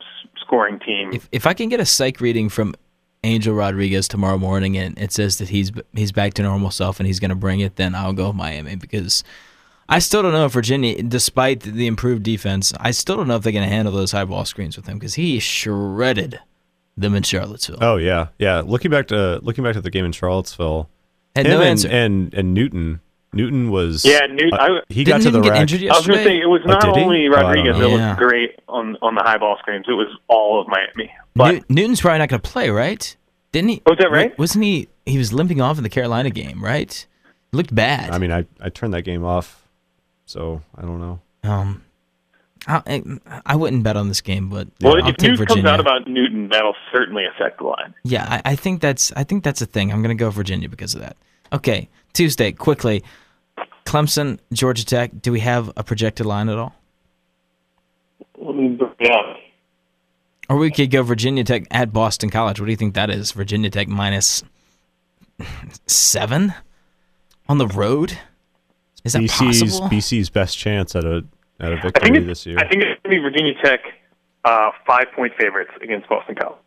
s- 0.00 0.04
scoring 0.40 0.80
team. 0.80 1.12
If 1.12 1.28
if 1.30 1.46
I 1.46 1.54
can 1.54 1.68
get 1.68 1.80
a 1.80 1.86
psych 1.86 2.20
reading 2.20 2.48
from 2.48 2.74
Angel 3.24 3.54
Rodriguez 3.54 4.08
tomorrow 4.08 4.38
morning 4.38 4.76
and 4.76 4.98
it 4.98 5.12
says 5.12 5.38
that 5.38 5.48
he's 5.50 5.70
he's 5.92 6.12
back 6.12 6.34
to 6.34 6.42
normal 6.42 6.70
self 6.70 6.98
and 6.98 7.06
he's 7.06 7.20
going 7.20 7.30
to 7.30 7.36
bring 7.36 7.60
it, 7.60 7.76
then 7.76 7.94
I'll 7.94 8.12
go 8.12 8.32
Miami 8.32 8.74
because 8.76 9.22
I 9.88 10.00
still 10.00 10.22
don't 10.22 10.32
know 10.32 10.44
if 10.44 10.52
Virginia, 10.52 11.02
despite 11.02 11.60
the 11.60 11.86
improved 11.86 12.22
defense, 12.22 12.74
I 12.78 12.90
still 12.90 13.16
don't 13.16 13.26
know 13.26 13.36
if 13.36 13.42
they're 13.42 13.52
going 13.52 13.66
to 13.68 13.74
handle 13.74 13.94
those 13.94 14.12
high 14.12 14.24
ball 14.24 14.44
screens 14.44 14.76
with 14.76 14.86
him 14.86 14.98
because 14.98 15.14
he 15.14 15.38
shredded 15.38 16.40
them 17.00 17.14
in 17.14 17.22
Charlottesville. 17.22 17.78
Oh 17.80 17.96
yeah, 17.96 18.28
yeah. 18.38 18.60
Looking 18.60 18.90
back 18.90 19.08
to 19.08 19.38
looking 19.42 19.64
back 19.64 19.74
to 19.74 19.80
the 19.80 19.90
game 19.90 20.04
in 20.04 20.12
Charlottesville, 20.12 20.88
Had 21.36 21.46
him 21.46 21.52
no 21.52 21.60
and, 21.60 21.68
answer. 21.70 21.88
and 21.88 22.34
and 22.34 22.54
Newton 22.54 23.00
Newton 23.32 23.70
was 23.70 24.04
Yeah, 24.04 24.26
Newt- 24.30 24.52
uh, 24.54 24.80
he 24.88 25.04
Didn't 25.04 25.18
got 25.18 25.24
to 25.24 25.30
the 25.30 25.38
Newton 25.38 25.42
get 25.42 25.50
rack. 25.50 25.60
injured 25.60 25.90
I 25.90 25.96
was 25.98 26.06
going 26.06 26.18
to 26.18 26.24
say 26.24 26.40
it 26.40 26.46
was 26.46 26.62
Oh, 26.64 26.68
not 26.70 26.80
did 26.82 26.96
he? 26.96 27.02
only 27.02 27.28
Oh, 27.28 27.32
I 27.34 27.40
don't 27.40 27.44
Rodriguez 27.46 27.78
know. 27.78 27.90
that 27.90 27.96
Yeah. 27.96 28.08
looked 28.08 28.20
great 28.20 28.50
on 28.68 28.96
on 29.02 29.14
the 29.14 29.22
high 29.22 29.38
ball 29.38 29.56
screens. 29.60 29.84
It 29.88 29.92
was 29.92 30.08
all 30.28 30.60
of 30.60 30.66
Miami. 30.68 31.10
But 31.36 31.54
New- 31.70 31.82
Newton's 31.82 32.00
probably 32.00 32.18
not 32.20 32.28
going 32.30 32.40
to 32.40 32.48
play, 32.50 32.70
right? 32.70 33.16
Didn't 33.52 33.68
he? 33.70 33.82
Oh, 33.86 33.94
that 33.98 34.10
right? 34.10 34.36
Wasn't 34.38 34.64
he? 34.64 34.88
He 35.06 35.16
was 35.18 35.32
limping 35.32 35.60
off 35.60 35.76
in 35.78 35.82
the 35.82 35.88
Carolina 35.88 36.30
game, 36.30 36.62
right? 36.64 37.06
Looked 37.52 37.74
bad. 37.74 38.10
I 38.10 38.18
mean, 38.18 38.32
I 38.32 38.44
I 38.60 38.68
turned 38.70 38.92
that 38.94 39.02
game 39.02 39.24
off, 39.24 39.62
so 40.26 40.62
I 40.76 40.82
don't 40.82 41.00
know. 41.00 41.20
um, 41.44 41.82
I, 42.68 42.82
I, 42.86 43.40
I 43.46 43.56
wouldn't 43.56 43.82
bet 43.82 43.96
on 43.96 44.08
this 44.08 44.20
game, 44.20 44.50
but 44.50 44.68
well, 44.82 45.02
I'll 45.02 45.08
if 45.08 45.16
take 45.16 45.30
news 45.30 45.38
Virginia. 45.38 45.62
comes 45.62 45.72
out 45.72 45.80
about 45.80 46.06
Newton, 46.06 46.48
that'll 46.50 46.76
certainly 46.92 47.24
affect 47.24 47.58
the 47.58 47.64
line. 47.64 47.94
Yeah, 48.04 48.26
I, 48.28 48.52
I 48.52 48.56
think 48.56 48.82
that's 48.82 49.10
I 49.12 49.24
think 49.24 49.42
that's 49.42 49.62
a 49.62 49.66
thing. 49.66 49.90
I'm 49.90 50.02
gonna 50.02 50.14
go 50.14 50.30
Virginia 50.30 50.68
because 50.68 50.94
of 50.94 51.00
that. 51.00 51.16
Okay, 51.52 51.88
Tuesday, 52.12 52.52
quickly. 52.52 53.02
Clemson, 53.86 54.38
Georgia 54.52 54.84
Tech. 54.84 55.10
Do 55.22 55.32
we 55.32 55.40
have 55.40 55.72
a 55.76 55.82
projected 55.82 56.26
line 56.26 56.50
at 56.50 56.58
all? 56.58 56.74
Yeah. 59.00 59.34
Or 60.50 60.56
we 60.56 60.70
could 60.70 60.90
go 60.90 61.02
Virginia 61.02 61.44
Tech 61.44 61.66
at 61.70 61.92
Boston 61.92 62.28
College. 62.30 62.60
What 62.60 62.66
do 62.66 62.72
you 62.72 62.76
think 62.76 62.94
that 62.94 63.10
is? 63.10 63.32
Virginia 63.32 63.70
Tech 63.70 63.88
minus 63.88 64.42
seven 65.86 66.54
on 67.48 67.58
the 67.58 67.66
road. 67.66 68.18
Is 69.04 69.14
that 69.14 69.22
BC's 69.22 69.62
possible? 69.62 69.88
BC's 69.88 70.28
best 70.28 70.58
chance 70.58 70.94
at 70.94 71.04
a 71.04 71.24
at 71.60 71.72
a 71.72 71.76
I 71.76 71.80
victory 71.80 72.16
it's, 72.18 72.26
this 72.26 72.46
year. 72.46 72.58
I 72.58 72.68
think 72.68 72.82
it's 72.82 73.00
going 73.02 73.02
to 73.02 73.08
be 73.10 73.18
Virginia 73.18 73.54
Tech 73.62 73.80
uh, 74.44 74.70
five 74.86 75.06
point 75.14 75.32
favorites 75.38 75.70
against 75.82 76.08
Boston 76.08 76.34
College. 76.36 76.58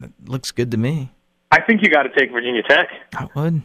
That 0.00 0.10
looks 0.26 0.50
good 0.50 0.70
to 0.72 0.76
me. 0.76 1.10
I 1.50 1.60
think 1.62 1.82
you 1.82 1.88
got 1.88 2.02
to 2.02 2.10
take 2.14 2.30
Virginia 2.30 2.62
Tech. 2.68 2.88
I 3.14 3.28
would. 3.34 3.62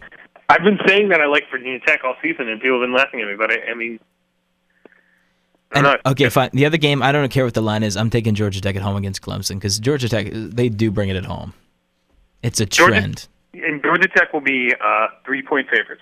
I've 0.49 0.63
been 0.63 0.79
saying 0.87 1.09
that 1.09 1.19
I 1.21 1.25
like 1.25 1.43
Virginia 1.51 1.79
Tech 1.85 2.01
all 2.03 2.15
season, 2.21 2.47
and 2.47 2.61
people 2.61 2.79
have 2.79 2.87
been 2.87 2.95
laughing 2.95 3.21
at 3.21 3.27
me. 3.27 3.35
But 3.37 3.51
I, 3.51 3.71
I 3.71 3.73
mean, 3.73 3.99
And, 5.73 5.97
okay, 6.05 6.29
fine. 6.29 6.49
The 6.53 6.65
other 6.65 6.77
game, 6.77 7.01
I 7.01 7.11
don't 7.11 7.29
care 7.29 7.45
what 7.45 7.53
the 7.53 7.61
line 7.61 7.83
is. 7.83 7.97
I'm 7.97 8.09
taking 8.09 8.35
Georgia 8.35 8.61
Tech 8.61 8.75
at 8.75 8.81
home 8.81 8.95
against 8.97 9.21
Clemson 9.21 9.55
because 9.55 9.79
Georgia 9.79 10.07
Tech 10.09 10.27
they 10.31 10.69
do 10.69 10.91
bring 10.91 11.09
it 11.09 11.15
at 11.15 11.25
home. 11.25 11.53
It's 12.43 12.59
a 12.59 12.65
Georgia- 12.65 12.91
trend. 12.99 13.27
and 13.53 13.81
Georgia 13.81 14.07
Tech 14.07 14.31
will 14.33 14.41
be 14.41 14.73
uh, 14.83 15.07
three 15.25 15.41
point 15.41 15.67
favorites. 15.69 16.01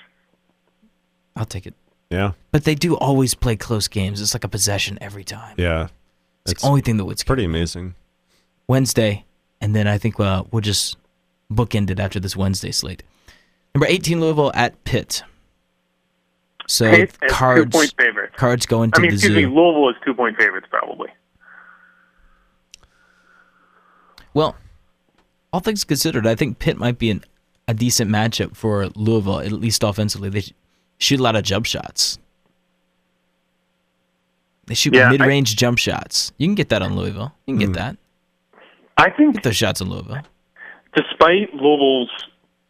I'll 1.35 1.45
take 1.45 1.65
it. 1.65 1.73
Yeah, 2.09 2.31
But 2.51 2.63
they 2.63 2.75
do 2.75 2.95
always 2.97 3.33
play 3.35 3.55
close 3.55 3.87
games. 3.87 4.19
It's 4.21 4.33
like 4.33 4.43
a 4.43 4.47
possession 4.49 4.97
every 5.01 5.23
time. 5.23 5.55
yeah. 5.57 5.89
It's, 6.45 6.53
It's 6.53 6.61
the 6.63 6.67
only 6.69 6.81
thing 6.81 6.97
that 6.97 7.05
would 7.05 7.23
pretty 7.25 7.43
amazing. 7.45 7.93
Wednesday, 8.67 9.25
and 9.61 9.75
then 9.75 9.87
I 9.87 9.97
think 9.97 10.19
uh, 10.19 10.43
we'll 10.51 10.61
just 10.61 10.97
bookend 11.51 11.89
it 11.91 11.99
after 11.99 12.19
this 12.19 12.35
Wednesday 12.35 12.71
slate. 12.71 13.03
Number 13.75 13.85
18, 13.87 14.19
Louisville 14.21 14.51
at 14.55 14.83
Pitt. 14.85 15.21
So 16.67 16.89
Pitt 16.89 17.09
as 17.09 17.17
two 17.19 17.27
cards, 17.35 17.75
point 17.75 17.93
favorites. 17.97 18.33
cards 18.37 18.65
going 18.65 18.91
to 18.91 18.99
I 18.99 19.01
mean, 19.01 19.09
the 19.11 19.15
excuse 19.15 19.33
zoo. 19.33 19.39
me, 19.39 19.45
Louisville 19.55 19.89
is 19.89 19.95
two 20.05 20.13
point 20.13 20.37
favorites 20.37 20.67
probably. 20.69 21.09
Well, 24.33 24.55
all 25.51 25.59
things 25.59 25.83
considered, 25.83 26.27
I 26.27 26.35
think 26.35 26.59
Pitt 26.59 26.77
might 26.77 26.97
be 26.99 27.09
an, 27.09 27.23
a 27.67 27.73
decent 27.73 28.09
matchup 28.11 28.55
for 28.55 28.87
Louisville, 28.95 29.39
at 29.39 29.51
least 29.51 29.83
offensively. 29.83 30.29
They 30.29 30.41
sh- 30.41 30.53
shoot 30.99 31.19
a 31.19 31.23
lot 31.23 31.35
of 31.35 31.43
jump 31.43 31.65
shots. 31.65 32.19
They 34.67 34.75
shoot 34.75 34.93
Yeah, 34.93 35.09
mid-range 35.09 35.55
jump 35.55 35.79
shots. 35.79 36.31
You 36.37 36.47
can 36.47 36.55
get 36.55 36.69
that 36.69 36.81
on 36.81 36.95
Louisville. 36.95 37.33
You 37.47 37.57
can 37.57 37.59
get 37.67 37.73
that. 37.73 37.97
I 38.97 39.09
think 39.09 39.33
Get 39.35 39.43
those 39.43 39.55
shots 39.55 39.81
on 39.81 39.89
Louisville. 39.89 40.21
despite 40.95 41.53
Louisville's 41.53 42.11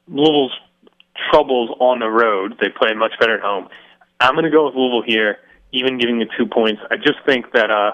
Louisville's 0.08 0.54
troubles 1.32 1.76
on 1.80 2.00
the 2.00 2.08
road, 2.08 2.56
they 2.62 2.70
play 2.70 2.94
much 2.94 3.12
better 3.20 3.36
at 3.36 3.42
home. 3.42 3.68
I'm 4.20 4.34
going 4.34 4.46
to 4.46 4.52
go 4.52 4.66
with 4.66 4.76
Louisville 4.76 5.04
here, 5.06 5.38
even 5.72 5.98
giving 5.98 6.20
the 6.20 6.26
two 6.38 6.46
points. 6.46 6.82
I 6.90 6.96
just 6.98 7.20
think 7.26 7.52
that 7.54 7.70
uh, 7.72 7.92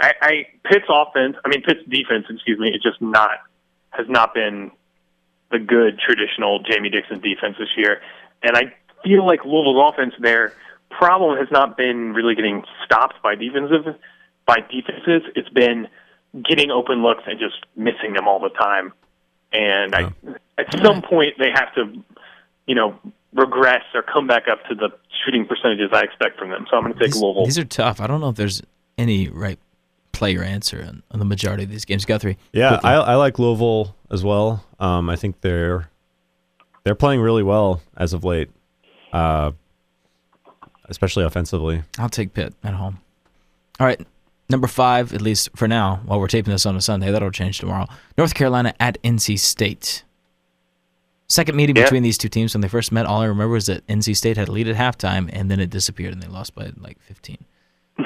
I, 0.00 0.12
I 0.20 0.32
Pitt's 0.64 0.86
offense, 0.88 1.36
I 1.44 1.48
mean 1.48 1.62
Pitt's 1.62 1.80
defense, 1.88 2.26
excuse 2.28 2.58
me, 2.58 2.68
is 2.70 2.82
just 2.82 3.00
not 3.00 3.30
has 3.90 4.06
not 4.08 4.34
been 4.34 4.70
the 5.50 5.58
good 5.58 5.98
traditional 5.98 6.60
Jamie 6.60 6.90
Dixon 6.90 7.20
defense 7.20 7.56
this 7.58 7.68
year, 7.76 8.00
and 8.42 8.56
I 8.56 8.72
feel 9.04 9.26
like 9.26 9.44
Louisville's 9.44 9.92
offense 9.92 10.14
their 10.20 10.52
problem 10.90 11.38
has 11.38 11.48
not 11.50 11.76
been 11.76 12.12
really 12.12 12.34
getting 12.34 12.62
stopped 12.84 13.22
by 13.22 13.34
defensive 13.34 13.94
by 14.46 14.56
defenses. 14.60 15.22
It's 15.36 15.48
been 15.50 15.86
getting 16.44 16.70
open 16.70 17.02
looks 17.02 17.22
and 17.26 17.38
just 17.38 17.64
missing 17.76 18.14
them 18.14 18.26
all 18.26 18.40
the 18.40 18.50
time. 18.50 18.92
And 19.52 19.94
I, 19.94 20.12
at 20.58 20.72
some 20.82 21.02
point, 21.02 21.34
they 21.38 21.50
have 21.52 21.74
to, 21.74 22.02
you 22.66 22.74
know, 22.74 22.98
regress 23.32 23.84
or 23.94 24.02
come 24.02 24.26
back 24.26 24.44
up 24.50 24.64
to 24.68 24.74
the 24.74 24.90
shooting 25.24 25.46
percentages 25.46 25.90
I 25.92 26.02
expect 26.02 26.38
from 26.38 26.50
them. 26.50 26.66
So 26.70 26.76
I'm 26.76 26.82
going 26.82 26.94
to 26.94 26.98
take 26.98 27.12
These, 27.12 27.22
Louisville. 27.22 27.44
these 27.44 27.58
are 27.58 27.64
tough. 27.64 28.00
I 28.00 28.06
don't 28.06 28.20
know 28.20 28.28
if 28.28 28.36
there's 28.36 28.62
any 28.98 29.28
right 29.28 29.58
player 30.12 30.42
answer 30.42 30.84
on, 30.86 31.02
on 31.10 31.18
the 31.18 31.24
majority 31.24 31.64
of 31.64 31.70
these 31.70 31.84
games. 31.84 32.04
Guthrie. 32.04 32.38
Yeah. 32.52 32.80
I, 32.82 32.94
I 32.94 33.14
like 33.16 33.38
Louisville 33.38 33.94
as 34.10 34.24
well. 34.24 34.64
Um, 34.78 35.08
I 35.10 35.16
think 35.16 35.40
they're 35.40 35.90
they're 36.84 36.94
playing 36.94 37.20
really 37.20 37.42
well 37.42 37.82
as 37.96 38.12
of 38.12 38.24
late, 38.24 38.50
uh, 39.12 39.52
especially 40.88 41.24
offensively. 41.24 41.82
I'll 41.98 42.08
take 42.08 42.34
Pitt 42.34 42.54
at 42.64 42.74
home. 42.74 43.00
All 43.78 43.86
right. 43.86 44.00
Number 44.48 44.66
five, 44.66 45.14
at 45.14 45.20
least 45.22 45.48
for 45.54 45.68
now, 45.68 46.00
while 46.04 46.18
we're 46.18 46.26
taping 46.26 46.50
this 46.52 46.66
on 46.66 46.74
a 46.74 46.80
Sunday, 46.80 47.10
that'll 47.12 47.30
change 47.30 47.58
tomorrow. 47.60 47.86
North 48.18 48.34
Carolina 48.34 48.74
at 48.80 49.00
NC 49.02 49.38
State. 49.38 50.02
Second 51.28 51.54
meeting 51.54 51.76
Yeah. 51.76 51.84
between 51.84 52.02
these 52.02 52.18
two 52.18 52.28
teams 52.28 52.52
when 52.54 52.60
they 52.60 52.66
first 52.68 52.90
met, 52.90 53.06
all 53.06 53.20
I 53.20 53.26
remember 53.26 53.54
is 53.54 53.66
that 53.66 53.86
NC 53.86 54.16
State 54.16 54.36
had 54.36 54.48
a 54.48 54.52
lead 54.52 54.66
at 54.66 54.74
halftime 54.74 55.30
and 55.32 55.48
then 55.48 55.60
it 55.60 55.70
disappeared 55.70 56.12
and 56.12 56.20
they 56.20 56.26
lost 56.26 56.54
by 56.56 56.72
like 56.78 57.00
15. 57.02 57.38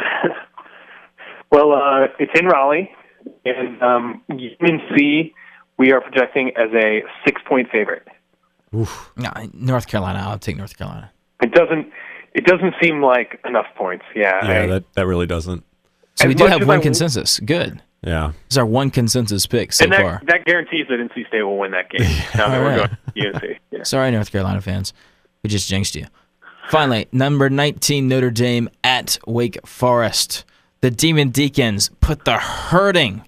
Well, 1.51 1.73
uh, 1.73 2.09
it's 2.19 2.33
in 2.39 2.47
Raleigh, 2.47 2.91
and 3.45 3.81
um, 3.81 4.23
UNC 4.29 5.33
we 5.79 5.93
are 5.93 6.01
projecting 6.01 6.51
as 6.57 6.69
a 6.75 7.03
six-point 7.25 7.71
favorite. 7.71 8.07
Oof. 8.75 9.11
No, 9.17 9.31
North 9.53 9.87
Carolina, 9.87 10.21
I'll 10.27 10.39
take 10.39 10.57
North 10.57 10.77
Carolina. 10.77 11.11
It 11.43 11.53
doesn't. 11.53 11.91
It 12.35 12.45
doesn't 12.47 12.75
seem 12.83 13.01
like 13.03 13.39
enough 13.45 13.67
points. 13.77 14.05
Yeah. 14.15 14.45
Yeah, 14.45 14.63
I- 14.63 14.67
that, 14.67 14.93
that 14.95 15.07
really 15.07 15.27
doesn't. 15.27 15.65
So 16.17 16.29
we 16.29 16.35
do 16.35 16.47
have 16.47 16.67
one 16.67 16.79
I- 16.79 16.83
consensus. 16.83 17.39
Good. 17.41 17.81
Yeah. 18.05 18.29
This 18.49 18.55
is 18.55 18.59
our 18.59 18.67
one 18.67 18.91
consensus 18.91 19.47
pick 19.47 19.73
so 19.73 19.85
and 19.85 19.93
that, 19.93 20.01
far. 20.01 20.23
that 20.27 20.45
guarantees 20.45 20.87
that 20.89 20.99
NC 20.99 21.27
State 21.29 21.43
will 21.43 21.59
win 21.59 21.71
that 21.71 21.89
game. 21.91 22.03
now 22.35 22.49
that 22.51 22.61
we're 22.61 22.73
Alright. 22.73 22.91
going 23.15 23.33
to 23.33 23.47
UNC. 23.49 23.61
Yeah. 23.71 23.79
Sorry, 23.85 24.11
North 24.11 24.31
Carolina 24.31 24.61
fans. 24.61 24.93
We 25.43 25.49
just 25.49 25.69
jinxed 25.69 25.95
you. 25.95 26.07
Finally, 26.71 27.07
number 27.13 27.49
19 27.51 28.07
Notre 28.09 28.31
Dame 28.31 28.69
at 28.83 29.19
Wake 29.27 29.59
Forest. 29.67 30.45
The 30.83 30.91
Demon 30.91 31.31
Deacons 31.31 31.91
put 32.01 32.25
the 32.25 32.37
hurting 32.39 33.25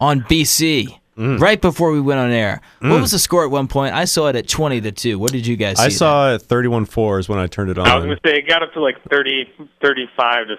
on 0.00 0.22
BC 0.22 0.98
Mm. 1.16 1.38
right 1.40 1.60
before 1.60 1.92
we 1.92 2.00
went 2.00 2.18
on 2.18 2.30
air. 2.32 2.60
What 2.80 3.00
was 3.00 3.12
the 3.12 3.20
score 3.20 3.44
at 3.44 3.50
one 3.50 3.68
point? 3.68 3.94
I 3.94 4.04
saw 4.04 4.26
it 4.26 4.34
at 4.36 4.48
20 4.48 4.80
to 4.80 4.90
2. 4.90 5.16
What 5.18 5.30
did 5.30 5.46
you 5.46 5.54
guys 5.56 5.76
see? 5.78 5.84
I 5.84 5.88
there? 5.88 5.96
saw 5.96 6.34
it 6.34 6.42
31-4 6.42 7.20
is 7.20 7.28
when 7.28 7.38
I 7.38 7.46
turned 7.46 7.70
it 7.70 7.78
on. 7.78 7.86
I 7.86 7.94
was 7.96 8.04
going 8.04 8.16
to 8.16 8.28
say 8.28 8.38
it 8.38 8.48
got 8.48 8.62
up 8.64 8.72
to 8.74 8.80
like 8.82 8.96
30, 9.10 9.48
35 9.80 10.46
to 10.48 10.56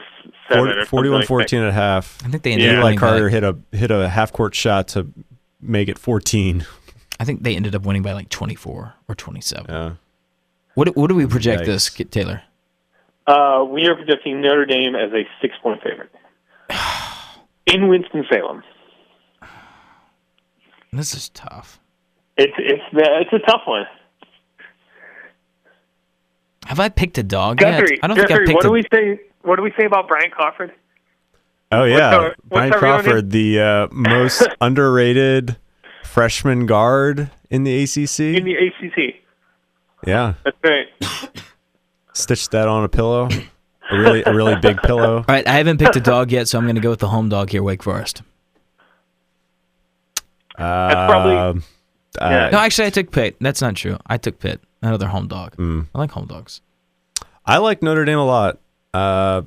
seven. 0.47 0.67
or 0.77 0.85
41 0.85 0.85
something 0.85 1.11
like 1.11 1.27
14 1.27 1.61
at 1.63 1.73
half. 1.73 2.17
I 2.25 2.29
think 2.29 2.43
they 2.43 2.53
ended 2.53 2.67
Yeah. 2.67 2.73
up 2.73 2.77
Eli 2.77 2.83
winning 2.85 2.99
by, 2.99 3.07
Carter 3.09 3.29
hit 3.29 3.43
a 3.43 3.57
hit 3.73 3.91
a 3.91 4.07
half 4.07 4.31
court 4.31 4.55
shot 4.55 4.87
to 4.89 5.07
make 5.59 5.89
it 5.89 5.99
14. 5.99 6.65
I 7.19 7.25
think 7.25 7.43
they 7.43 7.55
ended 7.55 7.75
up 7.75 7.83
winning 7.83 8.01
by 8.03 8.13
like 8.13 8.29
24 8.29 8.93
or 9.09 9.15
27. 9.15 9.65
Yeah. 9.67 9.91
What 10.75 10.95
what 10.95 11.07
do 11.07 11.15
we 11.15 11.25
project 11.27 11.63
Yikes. 11.63 11.65
this, 11.65 11.89
Taylor? 12.11 12.43
Uh, 13.27 13.65
we 13.69 13.87
are 13.87 13.95
projecting 13.95 14.39
Notre 14.41 14.65
Dame 14.65 14.95
as 14.95 15.11
a 15.11 15.23
six 15.41 15.53
point 15.61 15.81
favorite 15.83 16.11
in 17.65 17.87
Winston 17.87 18.25
Salem. 18.31 18.63
This 20.95 21.13
is 21.13 21.29
tough. 21.29 21.79
It's 22.37 22.53
it's 22.57 22.83
it's 22.93 23.33
a 23.33 23.39
tough 23.39 23.61
one. 23.65 23.85
Have 26.65 26.79
I 26.79 26.89
picked 26.89 27.17
a 27.17 27.23
dog 27.23 27.61
yet? 27.61 27.83
I 28.01 28.07
don't 28.07 28.15
think 28.17 28.31
I 28.31 28.37
picked 28.39 28.53
what 28.55 28.65
a 28.65 28.67
do 28.67 28.71
we 28.71 28.83
say? 28.91 29.19
What 29.43 29.57
do 29.57 29.61
we 29.61 29.71
say 29.77 29.85
about 29.85 30.07
Bryant 30.07 30.31
Crawford? 30.31 30.73
Oh 31.71 31.83
yeah, 31.83 32.15
our- 32.15 32.35
what's 32.47 32.69
Brian 32.69 32.73
our 32.73 32.79
real 32.81 32.91
name? 32.95 33.03
Crawford, 33.03 33.29
the 33.31 33.59
uh, 33.61 33.87
most 33.91 34.47
underrated 34.61 35.57
freshman 36.03 36.65
guard 36.65 37.29
in 37.49 37.63
the 37.63 37.83
ACC. 37.83 38.19
In 38.19 38.45
the 38.45 38.55
ACC. 38.55 39.15
yeah, 40.07 40.33
That's 40.43 40.57
right. 40.63 40.87
stitched 42.13 42.51
that 42.51 42.67
on 42.67 42.83
a 42.83 42.89
pillow, 42.89 43.27
a 43.91 43.97
really 43.97 44.23
a 44.25 44.33
really 44.33 44.55
big 44.55 44.77
pillow. 44.83 45.17
All 45.17 45.25
right, 45.27 45.47
I 45.47 45.53
haven't 45.53 45.77
picked 45.79 45.95
a 45.95 46.01
dog 46.01 46.31
yet, 46.31 46.47
so 46.47 46.57
I'm 46.57 46.65
going 46.65 46.75
to 46.75 46.81
go 46.81 46.89
with 46.91 46.99
the 46.99 47.09
home 47.09 47.29
dog 47.29 47.49
here, 47.51 47.61
Wake 47.63 47.83
Forest. 47.83 48.21
Uh, 50.57 51.07
probably- 51.07 51.35
uh, 51.35 51.53
Yeah. 52.29 52.49
No, 52.51 52.59
actually, 52.59 52.87
I 52.87 52.89
took 52.91 53.11
Pitt. 53.11 53.35
That's 53.41 53.61
not 53.61 53.75
true. 53.75 53.97
I 54.07 54.17
took 54.17 54.39
Pitt, 54.39 54.61
another 54.81 55.07
home 55.07 55.27
dog. 55.27 55.55
Mm. 55.57 55.87
I 55.93 55.97
like 55.99 56.11
home 56.11 56.27
dogs. 56.27 56.61
I 57.45 57.57
like 57.57 57.81
Notre 57.83 58.05
Dame 58.05 58.17
a 58.19 58.25
lot. 58.25 58.57
Uh, 58.93 59.41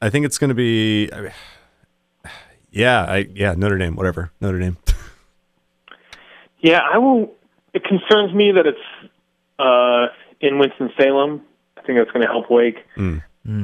I 0.00 0.08
think 0.10 0.24
it's 0.26 0.38
going 0.38 0.48
to 0.50 0.54
be. 0.54 1.10
I 1.12 1.20
mean, 1.22 1.32
yeah, 2.70 3.02
I 3.02 3.26
yeah 3.34 3.54
Notre 3.54 3.78
Dame, 3.78 3.96
whatever 3.96 4.30
Notre 4.40 4.58
Dame. 4.60 4.76
Yeah, 6.60 6.80
I 6.92 6.98
will. 6.98 7.32
It 7.72 7.84
concerns 7.84 8.34
me 8.34 8.50
that 8.52 8.66
it's 8.66 9.12
uh, 9.58 10.06
in 10.40 10.58
Winston 10.58 10.90
Salem. 10.98 11.42
I 11.76 11.82
think 11.82 11.98
that's 11.98 12.10
going 12.10 12.22
to 12.26 12.32
help 12.32 12.50
Wake. 12.50 12.84
Mm. 12.96 13.22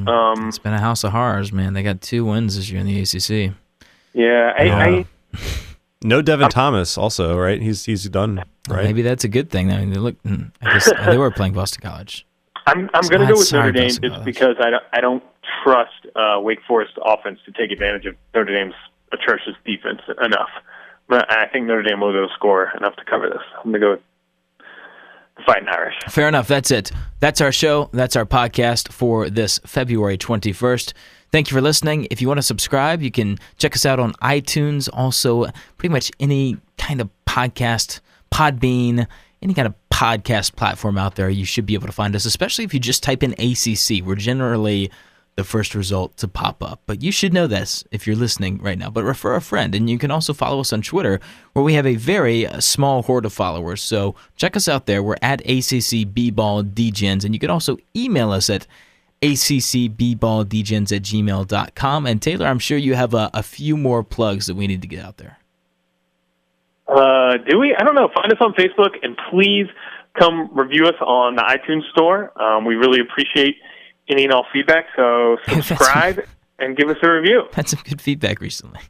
Um, 0.09 0.49
It's 0.49 0.59
been 0.59 0.73
a 0.75 0.81
house 0.81 1.03
of 1.05 1.13
horrors, 1.13 1.53
man. 1.53 1.73
They 1.75 1.83
got 1.83 2.01
two 2.01 2.25
wins 2.25 2.57
this 2.57 2.71
year 2.71 2.81
in 2.81 2.87
the 2.87 3.01
ACC. 3.01 3.53
yeah, 4.13 4.53
I, 4.57 4.71
I, 4.71 5.07
No 6.05 6.23
Devin 6.23 6.51
Thomas, 6.51 6.97
also 6.99 7.37
right? 7.37 7.61
He's 7.61 7.85
he's 7.87 8.09
done 8.09 8.37
Well, 8.69 8.77
right. 8.79 8.85
Maybe 8.85 9.03
that's 9.03 9.25
a 9.25 9.29
good 9.29 9.51
thing. 9.51 9.73
I 9.73 9.79
mean, 9.79 9.91
they 9.91 9.99
look. 9.99 10.23
mm, 10.23 10.53
I 10.63 10.75
guess 10.75 10.93
they 11.07 11.17
were 11.19 11.31
playing 11.31 11.55
Boston 11.55 11.81
College. 11.83 12.27
I'm 12.67 12.89
I'm 12.95 13.09
going 13.09 13.27
to 13.27 13.33
go 13.33 13.39
with 13.39 13.53
Notre 13.53 13.73
Dame 13.73 13.89
Boston 13.89 14.03
just 14.03 14.13
College. 14.15 14.25
because 14.25 14.57
I 14.61 14.71
don't, 14.71 14.83
I 14.93 15.01
don't 15.01 15.23
trust 15.65 16.07
uh, 16.15 16.41
Wake 16.41 16.61
Forest 16.69 16.93
offense 17.05 17.39
to 17.47 17.53
take 17.53 17.71
advantage 17.73 18.07
of 18.07 18.15
Notre 18.35 18.53
Dame's 18.55 18.75
atrocious 19.13 19.55
defense 19.67 20.01
enough. 20.23 20.51
But 21.09 21.31
I 21.31 21.47
think 21.49 21.67
Notre 21.67 21.83
Dame 21.83 22.01
will 22.01 22.13
go 22.13 22.27
score 22.35 22.71
enough 22.79 22.97
to 22.97 23.05
cover 23.05 23.29
this. 23.29 23.43
I'm 23.59 23.71
going 23.71 23.75
to 23.75 23.79
go 23.81 23.91
with 23.93 24.01
Fighting 25.47 25.69
Irish. 25.69 25.95
Fair 26.09 26.29
enough. 26.29 26.49
That's 26.49 26.71
it. 26.71 26.93
That's 27.21 27.41
our 27.41 27.51
show. 27.53 27.91
That's 27.93 28.15
our 28.17 28.25
podcast 28.25 28.93
for 28.93 29.29
this 29.29 29.59
February 29.67 30.17
21st. 30.17 30.93
Thank 31.35 31.51
you 31.51 31.57
for 31.57 31.61
listening. 31.61 32.07
If 32.13 32.23
you 32.23 32.29
want 32.29 32.39
to 32.39 32.43
subscribe, 32.43 33.03
you 33.03 33.11
can 33.11 33.41
check 33.57 33.75
us 33.75 33.85
out 33.85 33.99
on 33.99 34.13
iTunes. 34.23 34.89
Also, 34.93 35.47
pretty 35.79 35.93
much 35.93 36.13
any 36.21 36.59
kind 36.79 37.01
of 37.01 37.11
podcast, 37.27 37.99
Podbean, 38.31 39.09
any 39.43 39.53
kind 39.53 39.67
of 39.67 39.75
podcast 39.91 40.55
platform 40.55 40.97
out 40.97 41.17
there, 41.17 41.29
you 41.29 41.45
should 41.45 41.67
be 41.67 41.75
able 41.75 41.89
to 41.89 41.93
find 41.93 42.15
us, 42.15 42.25
especially 42.25 42.65
if 42.65 42.73
you 42.73 42.79
just 42.79 43.03
type 43.03 43.25
in 43.25 43.33
ACC. 43.33 44.07
We're 44.07 44.15
generally 44.15 44.93
the 45.35 45.43
first 45.43 45.75
result 45.75 46.17
to 46.19 46.29
pop 46.29 46.63
up. 46.63 46.83
But 46.87 47.03
you 47.03 47.11
should 47.11 47.33
know 47.33 47.49
this 47.49 47.83
if 47.91 48.07
you're 48.07 48.15
listening 48.15 48.59
right 48.59 48.79
now. 48.79 48.91
But 48.91 49.03
refer 49.03 49.35
a 49.35 49.41
friend. 49.41 49.75
And 49.75 49.91
you 49.91 49.99
can 49.99 50.13
also 50.13 50.35
follow 50.35 50.61
us 50.61 50.73
on 50.73 50.83
Twitter, 50.83 51.19
where 51.55 51.65
we 51.65 51.75
have 51.75 51.85
a 51.85 51.97
very 51.97 52.47
uh, 52.47 52.61
small 52.61 53.03
horde 53.03 53.27
of 53.27 53.33
followers. 53.33 53.83
So 53.83 54.15
check 54.37 54.55
us 54.55 54.69
out 54.69 54.87
there. 54.87 55.03
We're 55.03 55.17
at 55.21 55.43
ACCBBallDgens. 55.43 57.25
And 57.25 57.35
you 57.35 57.41
can 57.41 57.51
also 57.51 57.77
email 57.97 58.31
us 58.31 58.49
at 58.49 58.69
ACCBBallDgens 59.25 60.95
at 60.95 61.03
gmail.com. 61.03 62.07
And 62.07 62.21
Taylor, 62.21 62.47
I'm 62.47 62.59
sure 62.59 62.77
you 62.77 62.95
have 62.95 63.15
a, 63.15 63.31
a 63.33 63.43
few 63.43 63.77
more 63.77 64.05
plugs 64.05 64.47
that 64.47 64.55
we 64.55 64.67
need 64.67 64.83
to 64.83 64.89
get 64.89 65.03
out 65.05 65.17
there. 65.17 65.39
Uh, 66.87 67.39
do 67.49 67.59
we? 67.59 67.75
I 67.75 67.83
don't 67.83 67.95
know. 67.95 68.11
Find 68.15 68.31
us 68.31 68.39
on 68.41 68.53
Facebook 68.53 68.97
and 69.03 69.17
please 69.31 69.67
come 70.19 70.51
review 70.53 70.87
us 70.87 70.95
on 71.01 71.37
the 71.37 71.43
iTunes 71.43 71.91
store. 71.91 72.39
Um, 72.41 72.67
we 72.67 72.75
really 72.75 73.01
appreciate 73.01 73.57
any 74.09 74.25
and 74.25 74.33
all 74.33 74.45
feedback. 74.53 74.87
So 74.95 75.39
subscribe 75.47 76.27
and 76.59 76.77
give 76.77 76.91
us 76.91 76.99
a 77.03 77.11
review. 77.11 77.45
Had 77.55 77.69
some 77.69 77.81
good 77.85 78.03
feedback 78.03 78.41
recently. 78.41 78.81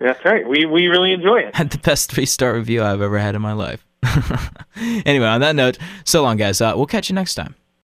That's 0.00 0.24
right. 0.24 0.46
We 0.48 0.66
we 0.66 0.86
really 0.86 1.12
enjoy 1.12 1.38
it. 1.38 1.54
Had 1.54 1.70
the 1.70 1.78
best 1.78 2.10
three 2.10 2.26
star 2.26 2.54
review 2.54 2.82
I've 2.82 3.02
ever 3.02 3.18
had 3.18 3.34
in 3.34 3.42
my 3.42 3.52
life. 3.52 3.84
anyway, 5.04 5.26
on 5.26 5.40
that 5.40 5.56
note, 5.56 5.76
so 6.04 6.22
long, 6.22 6.36
guys. 6.36 6.60
Uh, 6.60 6.72
we'll 6.76 6.86
catch 6.86 7.08
you 7.08 7.16
next 7.16 7.34
time. 7.34 7.56